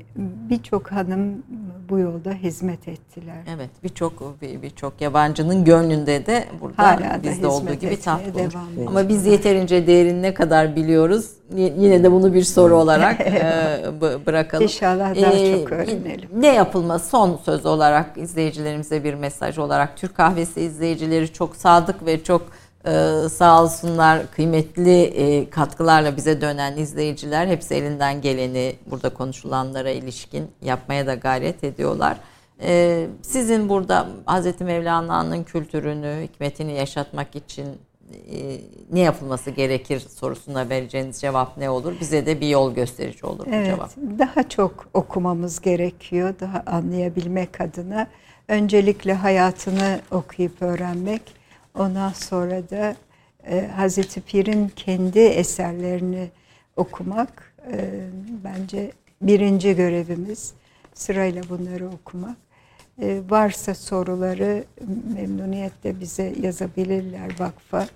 birçok 0.49 0.91
hanım 0.91 1.43
bu 1.89 1.99
yolda 1.99 2.31
hizmet 2.31 2.87
ettiler. 2.87 3.35
Evet 3.55 3.69
birçok 3.83 4.41
birçok 4.41 5.01
yabancının 5.01 5.65
gönlünde 5.65 6.25
de 6.25 6.43
burada 6.61 6.83
Hala 6.83 7.23
bizde 7.23 7.47
olduğu 7.47 7.73
gibi 7.73 7.99
taht 7.99 8.33
bulmuş. 8.33 8.53
devam. 8.53 8.87
Ama 8.87 9.09
biz 9.09 9.25
yeterince 9.25 9.87
değerini 9.87 10.21
ne 10.21 10.33
kadar 10.33 10.75
biliyoruz 10.75 11.29
yine 11.55 12.03
de 12.03 12.11
bunu 12.11 12.33
bir 12.33 12.43
soru 12.43 12.75
olarak 12.75 13.21
e, 13.27 13.83
bırakalım. 14.25 14.63
İnşallah 14.63 15.21
daha 15.21 15.33
Ee, 15.33 15.59
çok 15.59 15.71
öğrenelim. 15.71 16.29
Ne 16.35 16.53
yapılması 16.53 17.09
son 17.09 17.39
söz 17.45 17.65
olarak 17.65 18.17
izleyicilerimize 18.17 19.03
bir 19.03 19.13
mesaj 19.13 19.57
olarak 19.57 19.97
Türk 19.97 20.15
Kahvesi 20.15 20.61
izleyicileri 20.61 21.33
çok 21.33 21.55
sadık 21.55 22.05
ve 22.05 22.23
çok 22.23 22.41
e, 22.85 23.29
sağ 23.29 23.63
olsunlar 23.63 24.31
kıymetli 24.31 25.03
e, 25.03 25.49
katkılarla 25.49 26.17
bize 26.17 26.41
dönen 26.41 26.77
izleyiciler 26.77 27.47
hepsi 27.47 27.75
elinden 27.75 28.21
geleni 28.21 28.75
burada 28.91 29.09
konuşulanlara 29.09 29.89
ilişkin 29.89 30.47
yapmaya 30.61 31.07
da 31.07 31.15
gayret 31.15 31.63
ediyorlar. 31.63 32.17
E, 32.61 33.05
sizin 33.21 33.69
burada 33.69 34.07
Hz. 34.27 34.61
Mevlana'nın 34.61 35.43
kültürünü, 35.43 36.23
hikmetini 36.23 36.73
yaşatmak 36.73 37.35
için 37.35 37.67
e, 38.31 38.59
ne 38.91 38.99
yapılması 38.99 39.49
gerekir 39.49 39.99
sorusuna 39.99 40.69
vereceğiniz 40.69 41.21
cevap 41.21 41.57
ne 41.57 41.69
olur? 41.69 41.93
Bize 42.01 42.25
de 42.25 42.41
bir 42.41 42.47
yol 42.47 42.73
gösterici 42.73 43.25
olur 43.25 43.45
bu 43.45 43.49
Evet, 43.53 43.65
cevap. 43.65 43.91
daha 44.19 44.49
çok 44.49 44.87
okumamız 44.93 45.61
gerekiyor 45.61 46.33
daha 46.39 46.63
anlayabilmek 46.65 47.61
adına. 47.61 48.07
Öncelikle 48.47 49.13
hayatını 49.13 49.99
okuyup 50.11 50.61
öğrenmek, 50.61 51.21
ondan 51.79 52.09
sonra 52.09 52.69
da 52.69 52.95
e, 53.47 53.67
Hazreti 53.67 54.21
Pir'in 54.21 54.67
kendi 54.75 55.19
eserlerini 55.19 56.29
okumak 56.75 57.53
e, 57.71 58.07
bence 58.43 58.91
birinci 59.21 59.75
görevimiz. 59.75 60.53
Sırayla 60.93 61.43
bunları 61.49 61.89
okumak. 61.89 62.37
E, 63.01 63.21
varsa 63.29 63.75
soruları 63.75 64.63
memnuniyetle 65.15 65.99
bize 65.99 66.33
yazabilirler 66.41 67.39
vakfa. 67.39 67.87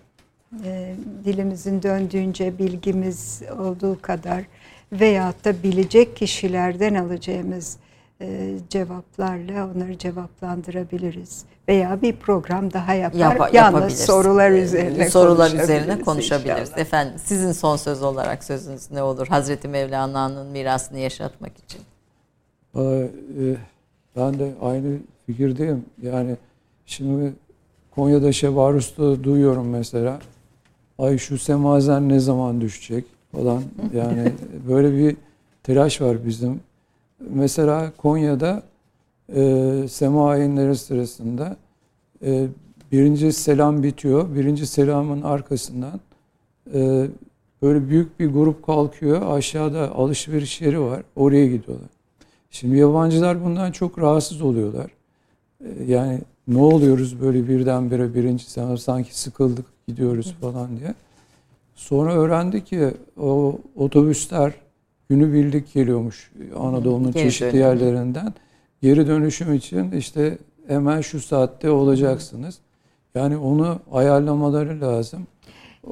E, 0.65 0.95
dilimizin 1.25 1.83
döndüğünce 1.83 2.57
bilgimiz 2.57 3.41
olduğu 3.59 4.01
kadar 4.01 4.43
veyahut 4.91 5.45
da 5.45 5.63
bilecek 5.63 6.15
kişilerden 6.15 6.95
alacağımız 6.95 7.77
e, 8.21 8.55
cevaplarla 8.69 9.71
onları 9.75 9.97
cevaplandırabiliriz. 9.97 11.45
Veya 11.67 12.01
bir 12.01 12.15
program 12.15 12.73
daha 12.73 12.93
yapar. 12.93 13.19
Yap- 13.19 13.53
Yalnız 13.53 13.53
yapabiliriz. 13.53 13.99
sorular 14.05 14.51
Ee, 14.51 14.59
üzerine 14.61 15.09
sorular 15.09 15.49
konuşabiliriz 15.51 15.63
üzerine 15.83 16.01
konuşabiliriz. 16.01 16.61
inşallah. 16.61 16.77
Efendim 16.81 17.13
sizin 17.17 17.51
son 17.51 17.75
söz 17.75 18.03
olarak 18.03 18.43
sözünüz 18.43 18.91
ne 18.91 19.03
olur? 19.03 19.27
Hazreti 19.27 19.67
Mevlana'nın 19.67 20.47
mirasını 20.47 20.99
yaşatmak 20.99 21.51
için. 21.57 21.81
Valla, 22.73 23.03
e, 23.03 23.09
ben 24.15 24.39
de 24.39 24.51
aynı 24.61 24.97
fikirdeyim. 25.25 25.85
Yani 26.01 26.35
şimdi 26.85 27.33
Konya'da 27.95 28.31
Şevarus'ta 28.31 29.23
duyuyorum 29.23 29.69
mesela. 29.69 30.19
Ay 30.99 31.17
şu 31.17 31.37
semazen 31.37 32.09
ne 32.09 32.19
zaman 32.19 32.61
düşecek 32.61 33.05
falan. 33.31 33.63
Yani 33.93 34.31
böyle 34.69 34.97
bir 34.97 35.17
telaş 35.63 36.01
var 36.01 36.25
bizim. 36.25 36.59
Mesela 37.19 37.91
Konya'da 37.97 38.63
e, 39.35 39.85
sema 39.89 40.29
ayinleri 40.29 40.75
sırasında 40.75 41.57
e, 42.25 42.47
birinci 42.91 43.33
selam 43.33 43.83
bitiyor. 43.83 44.35
Birinci 44.35 44.67
selamın 44.67 45.21
arkasından 45.21 45.99
e, 46.73 47.07
böyle 47.61 47.89
büyük 47.89 48.19
bir 48.19 48.27
grup 48.27 48.65
kalkıyor. 48.65 49.21
Aşağıda 49.37 49.95
alışveriş 49.95 50.61
yeri 50.61 50.81
var. 50.81 51.03
Oraya 51.15 51.45
gidiyorlar. 51.47 51.89
Şimdi 52.51 52.77
yabancılar 52.77 53.45
bundan 53.45 53.71
çok 53.71 53.99
rahatsız 53.99 54.41
oluyorlar. 54.41 54.91
Ee, 55.61 55.67
Yani 55.87 56.19
ne 56.47 56.61
oluyoruz 56.61 57.21
böyle 57.21 57.47
birdenbire 57.47 58.13
birinci 58.15 58.51
sınıf 58.51 58.79
sanki 58.79 59.19
sıkıldık 59.19 59.65
gidiyoruz 59.87 60.35
falan 60.41 60.77
diye. 60.79 60.93
Sonra 61.75 62.13
öğrendik 62.13 62.67
ki 62.67 62.91
o 63.21 63.59
otobüsler 63.75 64.53
günübirlik 65.09 65.73
geliyormuş 65.73 66.31
Anadolu'nun 66.59 67.11
Geri 67.11 67.23
çeşitli 67.23 67.51
dönüyor. 67.53 67.67
yerlerinden. 67.69 68.33
Geri 68.81 69.07
dönüşüm 69.07 69.53
için 69.53 69.91
işte 69.91 70.37
hemen 70.67 71.01
şu 71.01 71.19
saatte 71.19 71.69
olacaksınız. 71.69 72.57
Yani 73.15 73.37
onu 73.37 73.79
ayarlamaları 73.91 74.81
lazım. 74.81 75.27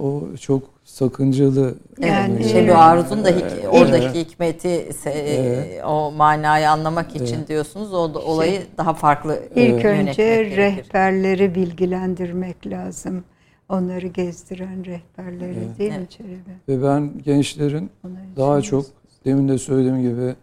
O 0.01 0.23
çok 0.41 0.63
sakıncalı. 0.83 1.75
Yani- 1.99 2.33
Evet, 2.35 2.47
Şebi 2.51 2.73
Aruz'un 2.73 3.23
da 3.23 3.29
hik- 3.31 3.51
Evet. 3.53 3.67
oradaki 3.71 4.19
hikmeti, 4.19 4.67
se- 5.03 5.09
Evet. 5.09 5.83
o 5.85 6.11
manayı 6.11 6.69
anlamak 6.69 7.15
için 7.15 7.37
Evet. 7.37 7.47
diyorsunuz. 7.47 7.93
O 7.93 8.13
da 8.13 8.19
olayı 8.19 8.61
daha 8.77 8.93
farklı 8.93 9.39
İlk 9.55 9.85
önce 9.85 10.11
gerekir. 10.13 10.57
rehberleri 10.57 11.55
bilgilendirmek 11.55 12.67
lazım. 12.67 13.23
Onları 13.69 14.07
gezdiren 14.07 14.85
rehberleri 14.85 15.55
Evet. 15.67 15.79
değil 15.79 15.91
mi 15.91 15.97
Evet. 15.99 16.11
Çelebi? 16.11 16.39
Ve 16.69 16.83
ben 16.83 17.11
gençlerin 17.23 17.89
daha 18.37 18.61
çok 18.61 18.85
demin 19.25 19.49
de 19.49 19.57
söylediğim 19.57 20.01
gibi 20.01 20.35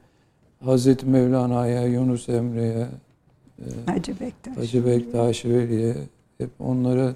Hazreti 0.64 1.06
Mevlana'ya, 1.06 1.86
Yunus 1.86 2.28
Emre'ye, 2.28 2.86
Hacı 3.86 4.20
Bektaş. 4.20 4.56
Hacı 4.56 4.86
Bektaş 4.86 5.44
Veli'ye 5.44 5.94
hep 6.38 6.50
onları 6.58 7.14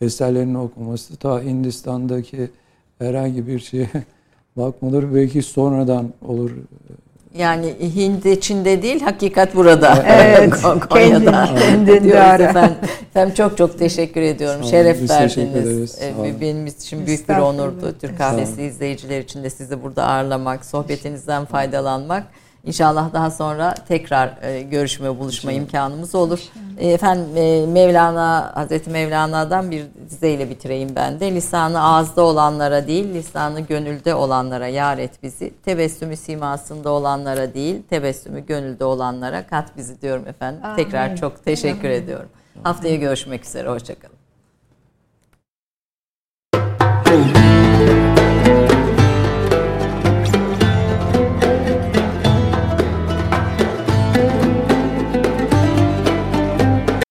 eserlerini 0.00 0.58
okuması 0.58 1.16
ta 1.16 1.42
Hindistan'daki 1.42 2.50
herhangi 2.98 3.46
bir 3.46 3.58
şeye 3.58 3.90
bakmaları 4.56 5.14
belki 5.14 5.42
sonradan 5.42 6.12
olur. 6.22 6.50
Yani 7.34 7.74
Hint 7.96 8.42
Çin'de 8.42 8.82
değil, 8.82 9.00
hakikat 9.00 9.54
burada. 9.54 10.04
Evet, 10.08 10.52
Konya'da. 10.90 11.30
kendin- 11.46 11.86
kendinde 11.86 12.20
ara. 12.20 12.42
efendim. 12.42 12.76
Efendim 13.10 13.34
çok 13.34 13.58
çok 13.58 13.78
teşekkür 13.78 14.20
ediyorum. 14.22 14.64
Sağ 14.64 14.70
Şeref 14.70 15.02
biz 15.02 15.10
verdiniz. 15.10 15.98
Ee. 16.02 16.40
Benim 16.40 16.66
için 16.66 17.06
büyük 17.06 17.28
bir 17.28 17.36
onurdu. 17.36 17.94
Türk 18.00 18.18
kahvesi 18.18 18.62
izleyiciler 18.62 19.20
için 19.20 19.44
de 19.44 19.50
sizi 19.50 19.82
burada 19.82 20.04
ağırlamak, 20.06 20.64
sohbetinizden 20.64 21.44
faydalanmak. 21.44 22.24
İnşallah 22.64 23.12
daha 23.12 23.30
sonra 23.30 23.74
tekrar 23.88 24.38
e, 24.42 24.62
görüşme, 24.62 25.18
buluşma 25.18 25.52
imkanımız 25.52 26.14
olur. 26.14 26.40
E, 26.78 26.90
Efendim 26.90 27.36
e, 27.36 27.66
Mevlana, 27.66 28.52
Hazreti 28.54 28.90
Mevlana'dan 28.90 29.70
bir 29.70 29.84
dizeyle 30.10 30.50
bitireyim 30.50 30.88
ben 30.96 31.20
de. 31.20 31.34
Lisanı 31.34 31.82
ağızda 31.82 32.22
olanlara 32.22 32.86
değil, 32.86 33.14
lisanı 33.14 33.60
gönülde 33.60 34.14
olanlara 34.14 34.68
yar 34.68 34.98
et 34.98 35.22
bizi. 35.22 35.52
Tebessümü 35.64 36.16
simasında 36.16 36.90
olanlara 36.90 37.54
değil, 37.54 37.82
tebessümü 37.90 38.46
gönülde 38.46 38.84
olanlara 38.84 39.46
kat 39.46 39.76
bizi 39.76 40.02
diyorum 40.02 40.26
efendim. 40.28 40.60
Amin. 40.64 40.76
Tekrar 40.76 41.16
çok 41.16 41.44
teşekkür 41.44 41.88
ediyorum. 41.90 42.28
Haftaya 42.62 42.96
görüşmek 42.96 43.44
üzere, 43.44 43.68
hoşçakalın. 43.68 44.19